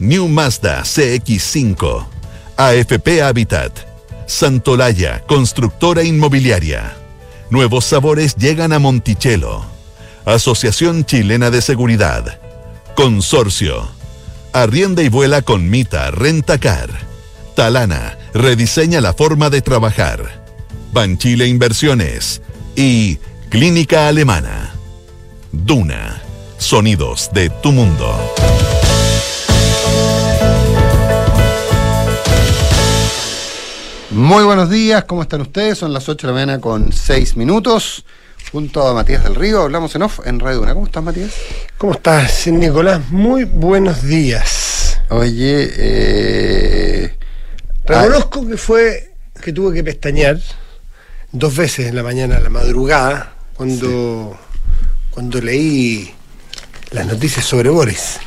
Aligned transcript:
New 0.00 0.28
Mazda 0.28 0.80
CX5, 0.80 2.06
AFP 2.56 3.22
Habitat, 3.22 3.78
Santolaya, 4.26 5.22
constructora 5.26 6.02
inmobiliaria. 6.02 6.96
Nuevos 7.50 7.84
sabores 7.84 8.34
llegan 8.36 8.72
a 8.72 8.78
Monticello. 8.78 9.62
Asociación 10.24 11.04
Chilena 11.04 11.50
de 11.50 11.60
Seguridad. 11.60 12.40
Consorcio. 12.94 13.90
Arrienda 14.54 15.02
y 15.02 15.10
vuela 15.10 15.42
con 15.42 15.68
Mita 15.68 16.10
Rentacar. 16.10 16.88
Talana 17.54 18.16
rediseña 18.32 19.02
la 19.02 19.12
forma 19.12 19.50
de 19.50 19.60
trabajar. 19.60 20.46
Banchile 20.94 21.46
Inversiones. 21.46 22.40
Y 22.74 23.18
Clínica 23.50 24.08
Alemana. 24.08 24.72
Duna. 25.52 26.22
Sonidos 26.56 27.28
de 27.34 27.50
tu 27.50 27.72
mundo. 27.72 28.16
Muy 34.10 34.42
buenos 34.42 34.68
días, 34.68 35.04
¿cómo 35.04 35.22
están 35.22 35.40
ustedes? 35.40 35.78
Son 35.78 35.92
las 35.92 36.08
8 36.08 36.26
de 36.26 36.32
la 36.32 36.34
mañana 36.34 36.60
con 36.60 36.92
6 36.92 37.36
minutos. 37.36 38.04
Junto 38.50 38.84
a 38.84 38.92
Matías 38.92 39.22
del 39.22 39.36
Río, 39.36 39.62
hablamos 39.62 39.94
en 39.94 40.02
off 40.02 40.18
en 40.24 40.40
Radio 40.40 40.62
Una. 40.62 40.74
¿Cómo 40.74 40.86
estás, 40.86 41.04
Matías? 41.04 41.30
¿Cómo 41.78 41.92
estás, 41.92 42.48
Nicolás? 42.48 43.08
Muy 43.10 43.44
buenos 43.44 44.02
días. 44.02 44.98
Oye, 45.10 45.70
eh... 45.76 47.16
Reconozco 47.86 48.48
que 48.48 48.56
fue 48.56 49.12
que 49.40 49.52
tuve 49.52 49.72
que 49.74 49.84
pestañear 49.84 50.40
dos 51.30 51.54
veces 51.54 51.86
en 51.86 51.94
la 51.94 52.02
mañana, 52.02 52.38
a 52.38 52.40
la 52.40 52.50
madrugada, 52.50 53.34
cuando, 53.54 54.36
cuando 55.12 55.40
leí 55.40 56.12
las 56.90 57.06
noticias 57.06 57.46
sobre 57.46 57.70
Boris. 57.70 58.18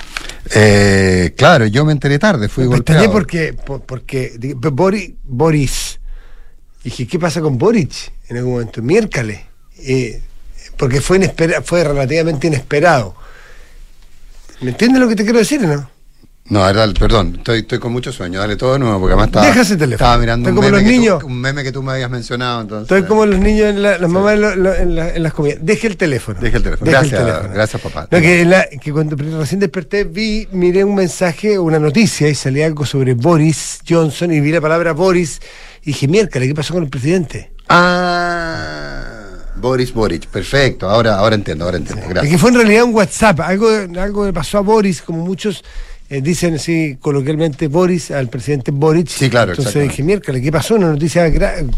Eh, 0.54 1.34
claro, 1.38 1.66
yo 1.68 1.86
me 1.86 1.92
enteré 1.94 2.20
tarde, 2.20 2.50
fui 2.50 2.64
Me 2.66 2.70
golpeado. 2.76 3.12
porque, 3.12 3.54
por- 3.54 3.82
porque 3.82 4.34
Boris, 4.56 5.12
Boris. 5.24 6.00
Dije, 6.84 7.08
¿qué 7.08 7.18
pasa 7.18 7.40
con 7.40 7.58
Boric? 7.58 8.12
En 8.28 8.38
algún 8.38 8.54
momento, 8.54 8.82
miércoles. 8.82 9.40
Eh, 9.80 10.22
porque 10.78 11.00
fue, 11.02 11.18
inespera- 11.18 11.62
fue 11.64 11.84
relativamente 11.84 12.48
inesperado. 12.48 13.16
¿Me 14.62 14.72
entiendes 14.72 15.02
lo 15.02 15.08
que 15.08 15.16
te 15.16 15.24
quiero 15.24 15.40
decir 15.40 15.64
o 15.64 15.68
no? 16.50 16.60
No, 16.60 16.74
dale, 16.74 16.94
perdón, 16.94 17.36
estoy, 17.38 17.60
estoy 17.60 17.80
con 17.80 17.92
mucho 17.94 18.12
sueño. 18.12 18.40
Dale 18.40 18.56
todo 18.58 18.74
de 18.74 18.80
nuevo, 18.80 19.00
porque 19.00 19.14
además 19.14 19.28
estaba, 19.28 19.46
Deja 19.46 19.62
ese 19.62 19.76
teléfono. 19.78 19.94
estaba 19.96 20.18
mirando 20.18 20.50
Estoy 20.50 20.52
un 20.52 20.56
como 20.58 20.68
meme, 20.68 20.82
los 20.84 20.84
que 20.92 20.96
tú- 20.96 21.02
niños. 21.02 21.24
un 21.24 21.42
meme 21.42 21.64
que 21.64 21.72
tú 21.72 21.84
me 21.84 21.92
habías 21.94 22.10
mencionado. 22.10 22.62
Entonces, 22.62 22.84
Estoy 22.92 23.08
como 23.08 23.26
los 23.26 23.40
niños, 23.40 23.68
en 23.70 23.82
la, 23.82 23.98
las 23.98 24.10
mamás 24.10 24.34
en, 24.34 24.42
lo- 24.42 24.56
lo- 24.56 24.76
en 24.76 24.96
la- 24.96 25.10
en 25.16 25.24
las 25.24 25.34
comidas. 25.34 25.60
Deje 25.62 25.88
el 25.88 25.98
teléfono. 25.98 26.40
Deje 26.42 26.58
el 26.58 26.64
teléfono. 26.64 26.92
Gracias, 26.92 27.24
gracias, 27.54 27.82
papá. 27.82 28.08
No, 28.12 28.20
que, 28.20 28.44
la- 28.46 28.68
que 28.82 28.92
cuando 28.92 29.16
recién 29.40 29.60
desperté 29.62 30.04
vi, 30.04 30.48
miré 30.52 30.84
un 30.84 30.96
mensaje, 30.96 31.58
una 31.58 31.80
noticia 31.80 32.28
y 32.28 32.36
salía 32.36 32.66
algo 32.66 32.86
sobre 32.86 33.14
Boris 33.14 33.80
Johnson 33.88 34.32
y 34.34 34.40
vi 34.42 34.52
la 34.52 34.62
palabra 34.62 34.92
Boris 34.94 35.40
y 35.82 35.88
dije, 35.88 36.08
miércoles, 36.08 36.48
¿qué 36.50 36.56
pasó 36.56 36.74
con 36.74 36.84
el 36.84 36.90
presidente? 36.90 37.52
Ah, 37.70 39.04
Boris 39.56 39.94
Boric, 39.94 40.28
perfecto. 40.28 40.90
Ahora, 40.90 41.16
ahora 41.18 41.36
entiendo, 41.36 41.64
ahora 41.66 41.78
entiendo. 41.78 42.06
Gracias. 42.10 42.32
que 42.32 42.38
fue 42.38 42.50
en 42.50 42.56
realidad 42.58 42.84
un 42.84 42.94
WhatsApp, 42.94 43.40
algo, 43.40 43.70
algo 43.98 44.26
le 44.26 44.34
pasó 44.34 44.58
a 44.58 44.62
Boris, 44.62 45.02
como 45.02 45.24
muchos 45.24 45.64
eh, 46.10 46.22
dicen 46.22 46.56
así 46.56 46.98
coloquialmente 47.02 47.68
Boris, 47.68 48.12
al 48.12 48.28
presidente 48.30 48.72
Boric. 48.72 49.08
Sí, 49.08 49.30
claro, 49.30 49.52
Entonces 49.54 49.84
dije, 49.84 50.04
miércoles, 50.04 50.42
¿qué 50.44 50.52
pasó? 50.52 50.76
Una 50.76 50.88
noticia 50.92 51.32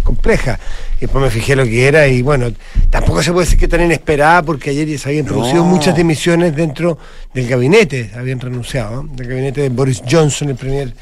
compleja. 0.03 0.59
Y 0.97 1.01
después 1.01 1.23
me 1.23 1.29
fijé 1.29 1.55
lo 1.55 1.63
que 1.63 1.87
era 1.87 2.07
y 2.07 2.21
bueno, 2.21 2.51
tampoco 2.89 3.21
se 3.23 3.31
puede 3.31 3.45
decir 3.45 3.59
que 3.59 3.67
tan 3.67 3.81
inesperada 3.81 4.41
porque 4.43 4.71
ayer 4.71 4.87
ya 4.87 4.97
se 4.97 5.09
habían 5.09 5.25
producido 5.25 5.63
No. 5.63 5.65
muchas 5.65 5.95
demisiones 5.95 6.55
dentro 6.55 6.97
del 7.33 7.47
gabinete, 7.47 8.11
habían 8.15 8.39
renunciado, 8.39 9.03
¿no? 9.03 9.15
del 9.15 9.27
gabinete 9.27 9.61
de 9.61 9.69
Boris 9.69 10.01
Johnson, 10.09 10.49
el 10.49 10.55
primer... 10.55 10.93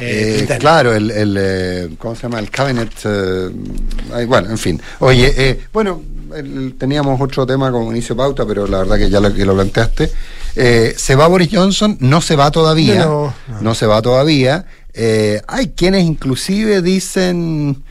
Eh, 0.00 0.34
británico. 0.38 0.60
claro, 0.60 0.94
el, 0.94 1.10
el, 1.10 1.36
eh, 1.40 1.88
¿cómo 1.98 2.14
se 2.14 2.22
llama? 2.22 2.38
El 2.38 2.50
cabinet, 2.50 2.88
eh, 3.04 3.50
bueno, 4.28 4.48
en 4.50 4.56
fin. 4.58 4.80
Oye, 5.00 5.32
eh, 5.36 5.58
bueno, 5.72 6.00
el- 6.36 6.74
teníamos 6.78 7.20
otro 7.20 7.44
tema 7.44 7.72
como 7.72 7.90
inicio 7.90 8.14
de 8.14 8.18
pauta, 8.18 8.46
pero 8.46 8.68
la 8.68 8.78
verdad 8.78 8.96
que 8.96 9.10
ya 9.10 9.18
lo, 9.18 9.34
que 9.34 9.44
lo 9.44 9.54
planteaste. 9.56 10.08
Eh, 10.60 10.94
se 10.96 11.14
va 11.14 11.28
Boris 11.28 11.48
Johnson, 11.52 11.96
no 12.00 12.20
se 12.20 12.34
va 12.34 12.50
todavía, 12.50 13.04
No, 13.04 13.32
no, 13.48 13.60
no. 13.60 13.74
se 13.76 13.86
va 13.86 14.02
todavía. 14.02 14.66
Eh, 14.92 15.40
hay 15.46 15.68
quienes 15.68 16.04
inclusive 16.04 16.82
dicen 16.82 17.84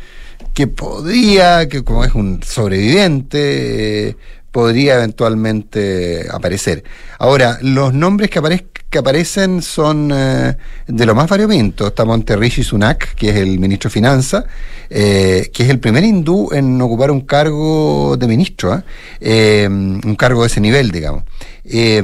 que 0.54 0.68
podría, 0.68 1.70
que 1.70 1.84
como 1.86 2.04
es 2.04 2.14
un 2.14 2.42
sobreviviente, 2.46 4.10
eh, 4.10 4.16
podría 4.52 4.96
eventualmente 4.96 6.28
aparecer. 6.32 6.84
Ahora, 7.20 7.58
los 7.62 7.94
nombres 7.94 8.30
que, 8.30 8.40
aparez- 8.42 8.66
que 8.90 9.00
aparecen 9.00 9.62
son 9.62 10.12
eh, 10.14 10.56
de 10.88 11.06
lo 11.06 11.14
más 11.14 11.30
variopinto. 11.30 11.88
Está 11.88 12.06
Monterrishi 12.06 12.64
Sunak, 12.64 13.16
que 13.16 13.30
es 13.30 13.36
el 13.36 13.60
ministro 13.60 13.90
de 13.90 13.94
Finanzas, 13.94 14.46
eh, 14.90 15.50
que 15.54 15.64
es 15.64 15.70
el 15.70 15.80
primer 15.80 16.04
hindú 16.06 16.50
en 16.54 16.82
ocupar 16.82 17.12
un 17.12 17.22
cargo 17.22 18.16
de 18.18 18.28
ministro, 18.28 18.72
¿ah? 18.72 18.84
Eh, 19.20 19.68
un 19.70 20.16
cargo 20.18 20.42
de 20.42 20.48
ese 20.48 20.62
nivel, 20.62 20.92
digamos. 20.92 21.24
Eh, 21.70 22.02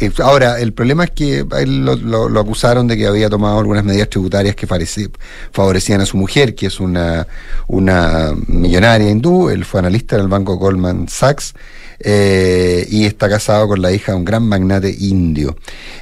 eh, 0.00 0.10
ahora, 0.20 0.58
el 0.58 0.72
problema 0.72 1.04
es 1.04 1.10
que 1.12 1.46
él 1.58 1.84
lo, 1.84 1.94
lo- 1.94 2.28
lo 2.28 2.40
acusaron 2.40 2.88
de 2.88 2.96
que 2.96 3.06
había 3.06 3.30
tomado 3.30 3.60
algunas 3.60 3.84
medidas 3.84 4.10
tributarias 4.10 4.56
que 4.56 4.66
favorecían 5.52 6.00
a 6.00 6.06
su 6.06 6.16
mujer, 6.16 6.56
que 6.56 6.66
es 6.66 6.80
una, 6.80 7.28
una 7.68 8.32
millonaria 8.48 9.08
hindú. 9.08 9.48
Él 9.48 9.64
fue 9.64 9.78
analista 9.78 10.16
en 10.16 10.22
el 10.22 10.28
banco 10.28 10.56
Goldman 10.56 11.06
Sachs 11.08 11.54
eh, 12.00 12.86
y 12.88 13.06
está 13.06 13.28
casado 13.28 13.66
con 13.68 13.82
la 13.82 13.92
hija 13.92 14.12
de 14.12 14.18
un 14.18 14.24
gran 14.24 14.44
magnate 14.44 14.94
indio. 14.98 15.56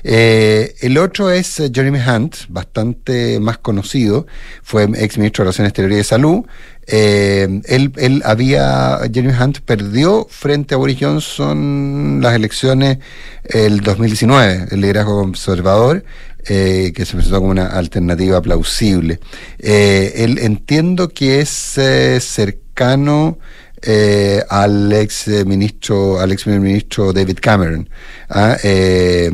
Eh, 0.05 0.75
el 0.81 0.99
otro 0.99 1.31
es 1.31 1.59
eh, 1.59 1.71
Jeremy 1.73 1.99
Hunt, 1.99 2.37
bastante 2.49 3.41
más 3.41 3.59
conocido, 3.59 4.27
fue 4.63 4.85
ex 4.85 5.17
ministro 5.17 5.43
de 5.43 5.47
Relaciones 5.47 5.71
Exteriores 5.71 5.97
y 5.97 5.99
de 5.99 6.05
Salud. 6.05 6.45
Él, 6.89 7.93
él 7.97 8.23
había, 8.25 9.01
Jeremy 9.13 9.35
Hunt 9.43 9.61
perdió 9.61 10.27
frente 10.31 10.75
a 10.75 10.79
Boris 10.79 10.99
Johnson 11.01 12.21
las 12.23 12.35
elecciones 12.35 12.99
el 13.45 13.81
2019, 13.81 14.69
el 14.71 14.81
liderazgo 14.83 15.21
conservador, 15.23 16.05
que 16.45 16.93
se 16.95 17.15
presentó 17.15 17.39
como 17.41 17.51
una 17.51 17.67
alternativa 17.67 18.41
plausible. 18.41 19.19
Eh, 19.59 20.13
él 20.17 20.39
entiendo 20.39 21.09
que 21.09 21.41
es 21.41 21.49
cercano 22.21 23.39
eh, 23.87 24.43
al 24.49 24.93
ex 24.93 25.29
eh, 25.29 25.45
ministro, 25.45 26.19
al 26.21 26.33
ex 26.33 26.43
primer 26.43 26.61
ministro 26.61 27.13
David 27.13 27.39
Cameron. 27.41 27.89
¿ah? 28.29 28.57
Eh, 28.63 29.31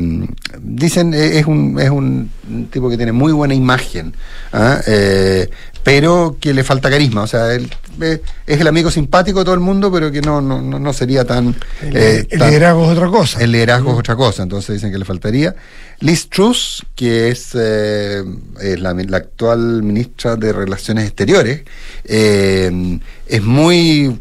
dicen 0.61 1.13
es 1.13 1.45
un 1.45 1.79
es 1.79 1.89
un 1.89 2.29
tipo 2.71 2.89
que 2.89 2.97
tiene 2.97 3.11
muy 3.11 3.31
buena 3.33 3.53
imagen, 3.53 4.13
¿ah? 4.53 4.79
Eh, 4.87 5.49
pero 5.83 6.37
que 6.39 6.53
le 6.53 6.63
falta 6.63 6.89
carisma. 6.89 7.23
O 7.23 7.27
sea, 7.27 7.53
él 7.53 7.69
es 7.99 8.59
el 8.61 8.67
amigo 8.67 8.89
simpático 8.89 9.39
de 9.39 9.45
todo 9.45 9.55
el 9.55 9.59
mundo, 9.61 9.91
pero 9.91 10.11
que 10.11 10.21
no 10.21 10.39
no, 10.41 10.61
no, 10.61 10.93
sería 10.93 11.25
tan 11.25 11.55
El, 11.81 11.97
eh, 11.97 12.27
el 12.29 12.39
tan- 12.39 12.49
liderazgo 12.49 12.85
es 12.85 12.97
otra 12.97 13.07
cosa. 13.09 13.41
el 13.43 13.51
liderazgo 13.51 13.91
es 13.91 13.99
otra 13.99 14.15
cosa, 14.15 14.43
entonces 14.43 14.75
dicen 14.75 14.91
que 14.91 14.97
le 14.97 15.05
faltaría. 15.05 15.55
Liz 15.99 16.27
Truss, 16.29 16.85
que 16.95 17.29
es, 17.29 17.51
eh, 17.55 18.23
es 18.61 18.79
la, 18.79 18.93
la 18.93 19.17
actual 19.17 19.83
ministra 19.83 20.35
de 20.35 20.51
Relaciones 20.51 21.05
Exteriores, 21.05 21.61
eh, 22.03 22.99
es 23.27 23.41
muy 23.43 24.19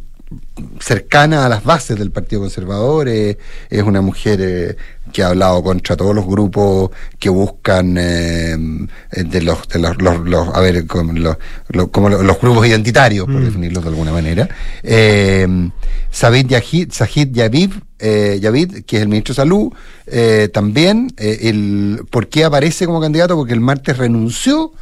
cercana 0.81 1.47
a 1.47 1.49
las 1.49 1.65
bases 1.65 1.99
del 1.99 2.11
Partido 2.11 2.43
Conservador, 2.43 3.09
eh, 3.09 3.39
es 3.71 3.83
una 3.83 4.01
mujer 4.01 4.41
eh, 4.43 4.77
que 5.13 5.23
ha 5.23 5.29
hablado 5.29 5.63
contra 5.63 5.97
todos 5.97 6.15
los 6.15 6.27
grupos 6.27 6.91
que 7.19 7.29
buscan 7.29 7.97
eh, 7.99 8.57
eh, 9.13 9.25
de 9.25 9.43
los, 9.43 9.67
de 9.69 9.79
los, 9.79 10.01
los- 10.01 10.21
los- 10.21 10.49
a 10.55 10.61
ver, 10.61 10.87
como 10.87 11.13
los, 11.13 11.37
como 11.91 12.09
los, 12.09 12.41
grupos 12.41 12.67
identitarios, 12.67 13.27
por 13.27 13.43
definirlos 13.43 13.83
de 13.85 13.91
alguna 13.91 14.13
manera. 14.13 14.49
Eh, 14.83 15.47
Sabid 16.11 16.47
Yahid, 16.49 16.93
Zahid 16.93 17.29
Yavid, 17.33 17.71
eh, 17.99 18.39
Yavid, 18.41 18.85
que 18.85 18.97
es 18.97 19.03
el 19.03 19.09
ministro 19.09 19.33
de 19.33 19.37
Salud, 19.37 19.73
eh, 20.07 20.49
también, 20.53 21.13
el, 21.17 22.01
¿por 22.11 22.29
qué 22.29 22.45
aparece 22.45 22.87
como 22.87 23.01
candidato? 23.01 23.37
Porque 23.37 23.55
el 23.55 23.61
martes 23.61 23.97
renunció 23.99 24.73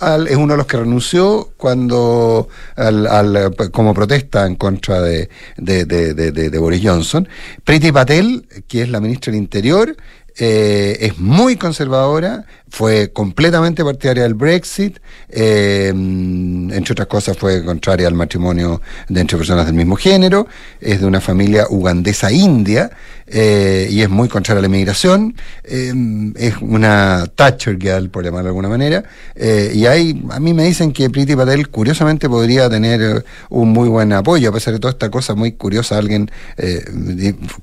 al- 0.00 0.26
es 0.28 0.36
uno 0.36 0.54
de 0.54 0.56
los 0.58 0.66
que 0.66 0.76
renunció 0.78 1.50
cuando 1.56 2.48
al, 2.76 3.06
al- 3.06 3.54
como 3.72 3.94
protesta 3.94 4.46
en 4.46 4.56
contra 4.56 5.00
de, 5.00 5.28
de, 5.56 5.84
de- 5.84 6.58
Boris 6.58 6.80
Johnson. 6.84 7.28
Priti 7.64 7.92
Patel, 7.92 8.46
que 8.66 8.82
es 8.82 8.88
la 8.88 9.00
ministra 9.00 9.32
del 9.32 9.40
Interior, 9.42 9.96
eh, 10.38 10.96
es 11.00 11.18
muy 11.18 11.56
conservadora, 11.56 12.44
fue 12.70 13.10
completamente 13.12 13.84
partidaria 13.84 14.22
del 14.22 14.34
Brexit, 14.34 14.98
eh, 15.28 15.88
entre 15.88 16.92
otras 16.92 17.08
cosas 17.08 17.36
fue 17.36 17.64
contraria 17.64 18.06
al 18.08 18.14
matrimonio 18.14 18.80
de 19.08 19.20
entre 19.20 19.36
personas 19.36 19.66
del 19.66 19.74
mismo 19.74 19.96
género, 19.96 20.46
es 20.80 21.00
de 21.00 21.06
una 21.06 21.20
familia 21.20 21.66
ugandesa 21.68 22.32
india 22.32 22.90
eh, 23.26 23.88
y 23.90 24.02
es 24.02 24.08
muy 24.08 24.28
contraria 24.28 24.58
a 24.58 24.62
la 24.62 24.66
inmigración, 24.66 25.36
eh, 25.64 25.92
es 26.36 26.54
una 26.60 27.26
Thatcher 27.34 27.78
girl, 27.78 28.10
por 28.10 28.24
llamarlo 28.24 28.46
de 28.46 28.50
alguna 28.50 28.68
manera, 28.68 29.04
eh, 29.36 29.72
y 29.74 29.86
hay, 29.86 30.24
a 30.30 30.40
mí 30.40 30.52
me 30.52 30.64
dicen 30.64 30.92
que 30.92 31.08
Priti 31.10 31.36
Patel 31.36 31.68
curiosamente 31.68 32.28
podría 32.28 32.68
tener 32.68 33.00
eh, 33.00 33.22
un 33.50 33.70
muy 33.70 33.88
buen 33.88 34.12
apoyo, 34.12 34.50
a 34.50 34.52
pesar 34.52 34.74
de 34.74 34.80
toda 34.80 34.92
esta 34.92 35.10
cosa 35.10 35.34
muy 35.34 35.52
curiosa, 35.52 35.98
alguien 35.98 36.30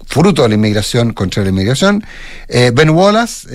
fruto 0.05 0.43
de 0.43 0.49
la 0.49 0.55
inmigración 0.55 1.13
contra 1.13 1.43
la 1.43 1.49
inmigración. 1.49 2.03
Ben 2.47 2.89
Wallace 2.89 3.47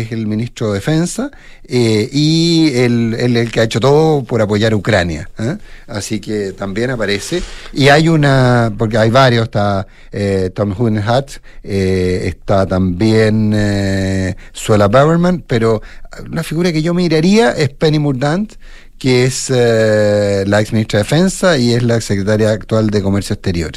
es 0.00 0.12
el 0.12 0.26
ministro 0.26 0.72
de 0.72 0.75
Defensa 0.76 1.30
eh, 1.68 2.08
y 2.12 2.70
el, 2.76 3.14
el, 3.14 3.50
que 3.50 3.60
ha 3.60 3.64
hecho 3.64 3.80
todo 3.80 4.22
por 4.24 4.40
apoyar 4.40 4.72
a 4.72 4.76
Ucrania. 4.76 5.28
¿eh? 5.38 5.56
Así 5.86 6.20
que 6.20 6.52
también 6.52 6.90
aparece. 6.90 7.42
Y 7.72 7.88
hay 7.88 8.08
una, 8.08 8.72
porque 8.76 8.98
hay 8.98 9.10
varios, 9.10 9.44
está 9.44 9.86
eh, 10.12 10.50
Tom 10.54 10.74
Hudenhat, 10.78 11.30
eh, 11.62 12.22
está 12.24 12.66
también 12.66 14.36
Suela 14.52 14.88
Baberman, 14.88 15.42
pero 15.46 15.82
una 16.30 16.42
figura 16.42 16.72
que 16.72 16.82
yo 16.82 16.94
miraría 16.94 17.52
es 17.52 17.70
Penny 17.70 17.98
Murdant, 17.98 18.54
que 18.98 19.24
es 19.24 19.50
eh, 19.54 20.44
la 20.46 20.60
ex 20.60 20.72
ministra 20.72 20.98
de 20.98 21.04
Defensa 21.04 21.58
y 21.58 21.74
es 21.74 21.82
la 21.82 22.00
secretaria 22.00 22.50
actual 22.50 22.88
de 22.90 23.02
Comercio 23.02 23.34
Exterior. 23.34 23.72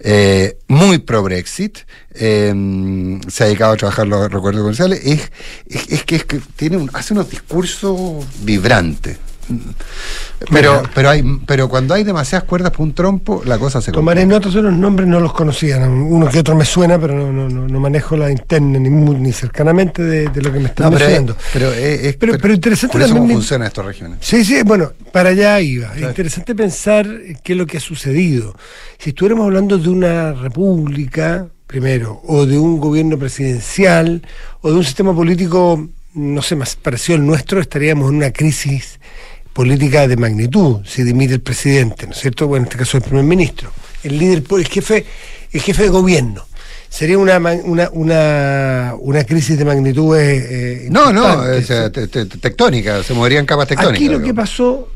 Eh, 0.00 0.56
muy 0.68 0.98
pro-Brexit, 0.98 1.78
eh, 2.14 2.52
se 3.28 3.42
ha 3.44 3.46
dedicado 3.46 3.72
a 3.72 3.76
trabajar 3.76 4.06
los 4.06 4.30
recuerdos 4.30 4.60
comerciales, 4.62 5.00
es, 5.04 5.30
es, 5.88 6.04
que, 6.04 6.16
es 6.16 6.24
que 6.24 6.40
tiene 6.56 6.76
un- 6.76 6.90
hace 6.92 7.14
unos 7.14 7.30
discursos 7.30 8.24
vibrantes. 8.42 9.16
Pero, 10.50 10.82
pero, 10.94 11.10
hay, 11.10 11.22
pero 11.46 11.68
cuando 11.68 11.92
hay 11.94 12.02
demasiadas 12.04 12.44
cuerdas 12.48 12.70
para 12.72 12.82
un 12.84 12.94
trompo, 12.94 13.42
la 13.44 13.58
cosa 13.58 13.80
se 13.82 13.92
Tomaré 13.92 14.22
complica. 14.22 14.46
notas 14.48 14.62
los 14.62 14.72
nombres, 14.74 15.06
no 15.08 15.20
los 15.20 15.32
conocía. 15.32 15.78
¿no? 15.78 15.92
Uno 16.06 16.28
que 16.28 16.38
otro 16.38 16.54
me 16.56 16.64
suena, 16.64 16.98
pero 16.98 17.14
no, 17.14 17.48
no, 17.48 17.68
no, 17.68 17.80
manejo 17.80 18.16
la 18.16 18.30
interna 18.30 18.78
ni, 18.78 18.88
ni 18.88 19.32
cercanamente 19.32 20.02
de, 20.02 20.28
de 20.28 20.42
lo 20.42 20.52
que 20.52 20.60
me 20.60 20.68
están 20.68 20.86
No, 20.90 20.98
pero, 20.98 21.04
es, 21.10 21.10
mencionando. 21.20 21.36
pero, 21.52 21.72
es- 21.72 22.04
es- 22.04 22.16
Pero- 22.16 22.38
pero 22.38 22.54
interesante 22.54 22.92
por 22.92 23.02
eso 23.02 23.08
también 23.14 23.28
cómo 23.28 23.38
funcionan 23.40 23.66
estas 23.68 23.84
regiones. 23.84 24.18
Sí, 24.22 24.44
sí, 24.44 24.62
bueno, 24.64 24.92
para 25.12 25.30
allá 25.30 25.60
iba. 25.60 25.94
Es 25.94 26.02
interesante 26.02 26.54
pensar 26.54 27.06
qué 27.42 27.52
es 27.52 27.58
lo 27.58 27.66
que 27.66 27.76
ha 27.76 27.80
sucedido. 27.80 28.56
Si 28.98 29.10
estuviéramos 29.10 29.44
hablando 29.46 29.76
de 29.78 29.88
una 29.90 30.32
república, 30.32 31.46
primero, 31.66 32.20
o 32.26 32.46
de 32.46 32.58
un 32.58 32.80
gobierno 32.80 33.18
presidencial, 33.18 34.22
o 34.62 34.70
de 34.70 34.76
un 34.76 34.84
sistema 34.84 35.14
político, 35.14 35.88
no 36.14 36.42
sé, 36.42 36.56
más 36.56 36.74
parecido 36.76 37.18
al 37.18 37.26
nuestro, 37.26 37.60
estaríamos 37.60 38.10
en 38.10 38.16
una 38.16 38.32
crisis 38.32 38.98
política 39.52 40.06
de 40.08 40.16
magnitud, 40.16 40.80
si 40.86 41.02
dimite 41.02 41.34
el 41.34 41.40
presidente, 41.40 42.06
¿no 42.06 42.12
es 42.12 42.18
cierto? 42.18 42.46
Bueno, 42.46 42.64
en 42.64 42.68
este 42.68 42.78
caso 42.78 42.96
el 42.98 43.02
primer 43.02 43.24
ministro, 43.24 43.70
el 44.02 44.18
líder, 44.18 44.42
el 44.50 44.66
jefe, 44.68 45.04
el 45.52 45.60
jefe 45.60 45.82
de 45.84 45.88
gobierno. 45.88 46.44
Sería 46.88 47.18
una, 47.18 47.38
una, 47.38 47.88
una, 47.92 48.94
una 48.98 49.24
crisis 49.24 49.56
de 49.56 49.64
magnitud. 49.64 50.16
eh, 50.16 50.84
eh, 50.86 50.88
No, 50.90 51.12
no, 51.12 51.46
es, 51.46 51.70
eh, 51.70 51.84
¿sí? 51.86 51.92
te- 51.92 52.08
te- 52.08 52.26
tectónica, 52.38 53.02
se 53.04 53.14
moverían 53.14 53.46
capas 53.46 53.68
tectónicas. 53.68 53.96
Aquí 53.96 54.08
lo 54.08 54.20
que 54.22 54.34
pasó, 54.34 54.88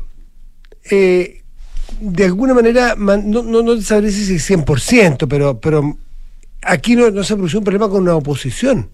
eh, 0.91 1.41
de 2.01 2.25
alguna 2.25 2.53
manera, 2.53 2.95
man- 2.97 3.29
no, 3.31 3.43
no, 3.43 3.61
no 3.61 3.81
sabré 3.81 4.11
si 4.11 4.35
es 4.35 4.49
100%, 4.49 5.27
pero, 5.29 5.59
pero 5.61 5.97
aquí 6.65 6.95
no, 6.95 7.09
no 7.11 7.23
se 7.23 7.35
produjo 7.35 7.59
un 7.59 7.63
problema 7.63 7.87
con 7.87 8.01
una 8.01 8.15
oposición. 8.15 8.89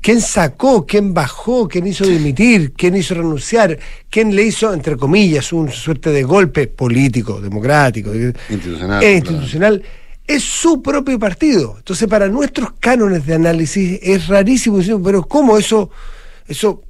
¿Quién 0.00 0.20
sacó? 0.20 0.86
¿Quién 0.86 1.12
bajó? 1.12 1.68
¿Quién 1.68 1.86
hizo 1.86 2.04
dimitir? 2.04 2.72
¿Quién 2.72 2.96
hizo 2.96 3.14
renunciar? 3.14 3.78
¿Quién 4.08 4.34
le 4.34 4.44
hizo, 4.44 4.72
entre 4.72 4.96
comillas, 4.96 5.52
una 5.52 5.72
suerte 5.72 6.10
de 6.10 6.22
golpe 6.22 6.68
político, 6.68 7.40
democrático, 7.40 8.14
Institucional, 8.14 9.02
eh, 9.02 9.20
claro. 9.20 9.36
institucional? 9.36 9.82
Es 10.26 10.42
su 10.42 10.82
propio 10.82 11.18
partido. 11.18 11.74
Entonces, 11.78 12.08
para 12.08 12.28
nuestros 12.28 12.72
cánones 12.80 13.26
de 13.26 13.34
análisis 13.34 13.98
es 14.02 14.26
rarísimo 14.28 14.78
decir, 14.78 14.96
pero 15.02 15.22
¿cómo 15.22 15.58
eso, 15.58 15.90
eso 16.46 16.82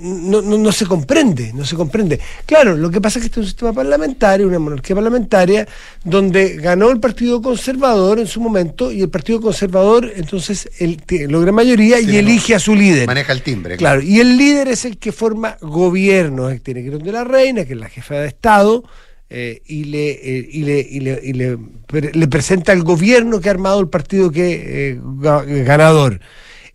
no, 0.00 0.42
no, 0.42 0.58
no 0.58 0.72
se 0.72 0.86
comprende, 0.86 1.52
no 1.54 1.64
se 1.64 1.76
comprende. 1.76 2.18
Claro, 2.46 2.76
lo 2.76 2.90
que 2.90 3.00
pasa 3.00 3.18
es 3.18 3.22
que 3.22 3.26
este 3.26 3.40
es 3.40 3.44
un 3.44 3.48
sistema 3.50 3.72
parlamentario, 3.72 4.48
una 4.48 4.58
monarquía 4.58 4.96
parlamentaria, 4.96 5.68
donde 6.04 6.56
ganó 6.56 6.90
el 6.90 6.98
Partido 6.98 7.40
Conservador 7.40 8.18
en 8.18 8.26
su 8.26 8.40
momento 8.40 8.90
y 8.90 9.02
el 9.02 9.08
Partido 9.08 9.40
Conservador 9.40 10.12
entonces 10.16 10.68
el, 10.80 11.00
logra 11.28 11.52
mayoría 11.52 11.98
Sí, 11.98 12.10
y 12.10 12.16
elige 12.16 12.54
a 12.54 12.58
su 12.58 12.74
líder. 12.74 13.06
Maneja 13.06 13.32
el 13.32 13.42
timbre. 13.42 13.76
Claro, 13.76 14.02
y 14.02 14.18
el 14.20 14.36
líder 14.36 14.68
es 14.68 14.84
el 14.84 14.98
que 14.98 15.12
forma 15.12 15.56
gobierno, 15.60 16.48
el 16.48 16.56
que 16.58 16.60
tiene 16.64 16.80
que 16.80 16.86
ir 16.86 16.92
donde 16.94 17.12
la 17.12 17.24
reina, 17.24 17.64
que 17.64 17.74
es 17.74 17.78
la 17.78 17.88
jefa 17.88 18.16
de 18.16 18.26
Estado, 18.28 18.82
eh, 19.30 19.60
y, 19.66 19.84
le, 19.84 20.10
eh, 20.10 20.48
y, 20.50 20.62
le, 20.64 20.80
y, 20.80 21.00
le, 21.00 21.20
y 21.22 21.32
le 21.34 21.58
pre- 21.86 22.12
le 22.14 22.28
presenta 22.28 22.72
el 22.72 22.82
gobierno 22.82 23.40
que 23.40 23.48
ha 23.48 23.52
armado 23.52 23.78
el 23.78 23.88
partido 23.88 24.30
que 24.32 24.90
eh, 24.94 25.00
ga- 25.00 25.44
ganador. 25.64 26.20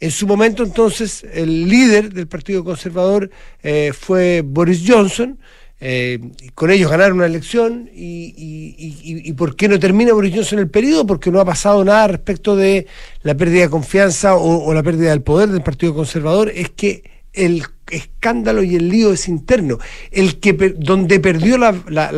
En 0.04 0.12
su 0.12 0.28
momento, 0.28 0.64
entonces, 0.64 1.26
el 1.32 1.70
líder 1.70 2.14
del 2.14 2.28
Partido 2.28 2.66
Conservador 2.66 3.30
eh, 3.64 3.94
fue 3.98 4.42
Boris 4.46 4.84
Johnson. 4.86 5.40
eh, 5.80 6.20
con 6.56 6.72
ellos 6.72 6.92
ganaron 6.92 7.20
una 7.20 7.26
elección 7.26 7.90
y, 7.96 9.32
por 9.38 9.56
qué 9.56 9.70
no 9.70 9.80
termina 9.80 10.12
Boris 10.12 10.36
Johnson 10.36 10.60
el 10.60 10.70
periodo? 10.70 11.08
Porque 11.08 11.32
no 11.32 11.40
ha 11.40 11.46
pasado 11.46 11.86
nada 11.86 12.10
respecto 12.10 12.58
de 12.58 12.86
la 13.22 13.36
pérdida 13.36 13.62
de 13.62 13.70
confianza 13.70 14.36
o, 14.36 14.74
la 14.74 14.84
pérdida 14.84 15.12
del 15.12 15.22
poder 15.22 15.48
del 15.48 15.64
Partido 15.64 15.96
Conservador. 15.96 16.52
Es 16.54 16.72
que 16.72 17.10
el 17.32 17.64
escándalo 17.90 18.62
y 18.62 18.76
el 18.76 18.90
lío 18.90 19.14
es 19.14 19.30
interno. 19.30 19.80
El 20.12 20.42
que 20.42 20.52
donde 20.52 21.22
perdió 21.22 21.58
la 21.58 21.72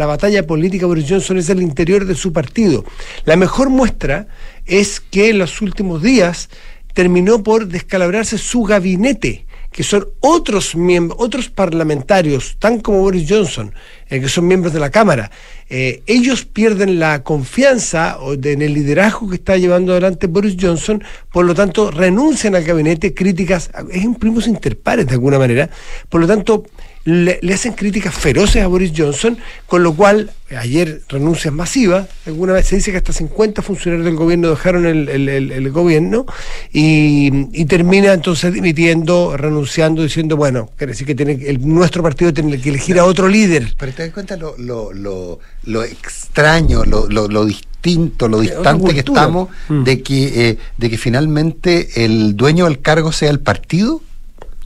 batalla 0.08 0.48
política 0.48 0.88
Boris 0.88 1.06
Johnson 1.08 1.38
es 1.38 1.52
el 1.52 1.62
interior 1.62 2.06
de 2.06 2.16
su 2.16 2.34
partido. 2.34 2.84
La 3.26 3.36
mejor 3.36 3.70
muestra 3.70 4.26
es 4.66 5.00
que 5.00 5.30
en 5.30 5.38
los 5.38 5.62
últimos 5.62 6.02
días 6.02 6.50
terminó 6.96 7.44
por 7.44 7.68
descalabrarse 7.68 8.38
su 8.38 8.64
gabinete, 8.64 9.46
que 9.70 9.84
son 9.84 10.08
otros 10.22 10.78
miembros, 10.78 11.20
otros 11.22 11.50
parlamentarios, 11.50 12.56
tan 12.58 12.80
como 12.80 13.02
Boris 13.02 13.28
Johnson, 13.30 13.76
eh, 14.10 14.22
que 14.22 14.30
son 14.30 14.48
miembros 14.48 14.74
de 14.74 14.80
la 14.80 14.90
Cámara. 14.90 15.30
Eh, 15.70 16.02
ellos 16.08 16.46
pierden 16.46 16.98
la 16.98 17.22
confianza 17.22 18.18
en 18.42 18.62
el 18.62 18.74
liderazgo 18.74 19.28
que 19.28 19.36
está 19.36 19.58
llevando 19.58 19.92
adelante 19.92 20.28
Boris 20.28 20.56
Johnson, 20.58 21.04
por 21.34 21.46
lo 21.46 21.54
tanto 21.54 21.92
renuncian 21.92 22.56
al 22.56 22.64
gabinete, 22.64 23.14
críticas, 23.14 23.70
es 23.92 24.06
un 24.06 24.16
primos 24.16 24.48
interpares 24.48 25.06
de 25.06 25.14
alguna 25.14 25.38
manera, 25.38 25.70
por 26.08 26.22
lo 26.22 26.28
tanto 26.28 26.64
le, 27.06 27.40
le 27.42 27.54
hacen 27.54 27.74
críticas 27.74 28.14
feroces 28.14 28.62
a 28.64 28.68
Boris 28.68 28.92
Johnson, 28.96 29.38
con 29.68 29.84
lo 29.84 29.94
cual 29.94 30.32
ayer 30.58 31.02
renuncias 31.08 31.54
masivas, 31.54 32.08
alguna 32.26 32.54
vez 32.54 32.68
se 32.68 32.76
dice 32.78 32.92
que 32.92 32.98
hasta 32.98 33.14
50 33.14 33.62
funcionarios 33.62 34.06
del 34.06 34.16
gobierno 34.16 34.50
dejaron 34.50 34.86
el, 34.86 35.08
el- 35.10 35.30
el- 35.30 35.52
el 35.52 35.72
gobierno 35.72 36.26
y, 36.74 37.48
y 37.54 37.66
termina 37.66 38.14
entonces 38.14 38.54
dimitiendo, 38.54 39.38
renunciando, 39.38 40.02
diciendo, 40.04 40.36
bueno, 40.36 40.70
quiere 40.78 40.94
decir 40.94 41.06
que 41.08 41.16
tiene, 41.16 41.34
el, 41.46 41.68
nuestro 41.68 42.02
partido 42.04 42.34
tiene 42.34 42.60
que 42.60 42.70
elegir 42.70 43.00
a 43.00 43.06
otro 43.06 43.28
líder. 43.28 43.74
Pero 43.78 43.92
te 43.94 44.04
das 44.04 44.12
cuenta 44.14 44.36
lo, 44.36 44.56
lo, 44.58 44.92
lo, 44.94 45.40
lo 45.64 45.84
extraño, 45.84 46.84
lo, 46.86 47.08
lo, 47.10 47.28
lo 47.28 47.46
distinto, 47.46 48.28
lo 48.28 48.40
distante 48.40 48.94
que 48.94 49.00
estamos 49.02 49.50
Mm. 49.70 49.84
de 49.84 50.02
que 50.02 50.50
eh, 50.50 50.58
de 50.78 50.90
que 50.90 50.98
finalmente 50.98 52.04
el 52.06 52.36
dueño 52.36 52.66
del 52.66 52.82
cargo 52.82 53.12
sea 53.12 53.30
el 53.30 53.40
partido. 53.40 54.02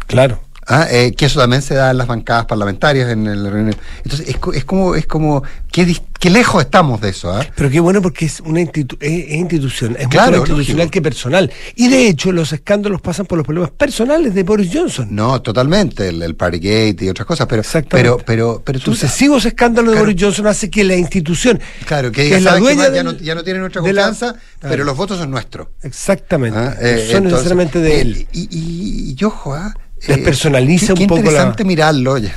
Claro. 0.08 0.42
Ah, 0.72 0.88
eh, 0.92 1.14
que 1.18 1.26
eso 1.26 1.40
también 1.40 1.64
se 1.64 1.74
da 1.74 1.90
en 1.90 1.98
las 1.98 2.06
bancadas 2.06 2.46
parlamentarias 2.46 3.10
en 3.10 3.26
el 3.26 3.44
reunión. 3.52 3.76
Entonces 4.04 4.30
es, 4.30 4.36
es 4.54 4.66
como 4.66 4.94
es 4.94 5.08
como 5.08 5.42
qué, 5.72 5.96
qué 6.20 6.30
lejos 6.30 6.62
estamos 6.62 7.02
de 7.02 7.10
eso, 7.10 7.32
¿ah? 7.34 7.44
Pero 7.56 7.72
qué 7.72 7.80
bueno 7.80 8.04
porque 8.04 8.26
es 8.26 8.40
una 8.42 8.62
institu- 8.62 8.98
es, 9.00 9.26
es 9.30 9.36
institución, 9.36 9.96
es 9.98 10.08
Claro, 10.10 10.32
más 10.32 10.40
institucional 10.42 10.78
lógico. 10.86 10.92
que 10.92 11.02
personal. 11.02 11.52
Y 11.76 11.88
de 11.88 12.08
hecho 12.08 12.32
los 12.32 12.54
escándalos 12.54 13.02
pasan 13.02 13.26
por 13.26 13.40
los 13.40 13.46
problemas 13.48 13.72
personales 13.72 14.36
de 14.36 14.44
Boris 14.44 14.70
Johnson. 14.72 15.08
No, 15.10 15.42
totalmente, 15.42 16.10
el, 16.10 16.22
el 16.22 16.36
Partygate 16.36 16.98
y 17.06 17.10
otras 17.10 17.26
cosas, 17.26 17.48
pero 17.48 17.62
Exactamente. 17.62 18.24
pero 18.24 18.24
pero 18.24 18.62
pero 18.64 18.80
tú 18.80 18.92
Sucesivos 18.94 19.46
escándalos 19.46 19.96
de. 19.96 20.00
Boris 20.00 20.16
Johnson 20.20 20.46
hace 20.46 20.70
que 20.70 20.84
la 20.84 20.96
institución, 20.96 21.60
Claro, 21.88 22.12
que, 22.12 22.30
que 22.30 22.36
es 22.36 22.44
la 22.44 22.54
que 22.54 22.60
dueña 22.60 22.94
ya, 22.94 23.02
no, 23.04 23.14
del- 23.14 23.24
ya 23.24 23.34
no 23.34 23.44
tiene 23.44 23.60
nuestra 23.60 23.82
la- 23.82 23.88
confianza, 23.88 24.34
Claro. 24.34 24.72
pero 24.72 24.84
los 24.84 24.96
votos 24.96 25.18
son 25.18 25.32
nuestros. 25.32 25.68
exactamente, 25.82 26.58
Ah, 26.60 26.76
eh, 26.80 27.08
son 27.12 27.24
entonces, 27.26 27.32
necesariamente 27.32 27.80
de 27.80 27.96
eh, 27.98 28.02
él. 28.02 28.28
Y, 28.34 28.42
y, 28.52 29.16
y 29.20 29.24
ojo, 29.26 29.54
¿ah? 29.56 29.74
Despersonaliza 30.08 30.88
qué- 30.88 30.94
un 30.94 30.98
qué 31.00 31.08
poco 31.08 31.22
la- 31.22 31.30
interesante 31.30 31.64
mirarlo. 31.66 32.18
Ya, 32.18 32.34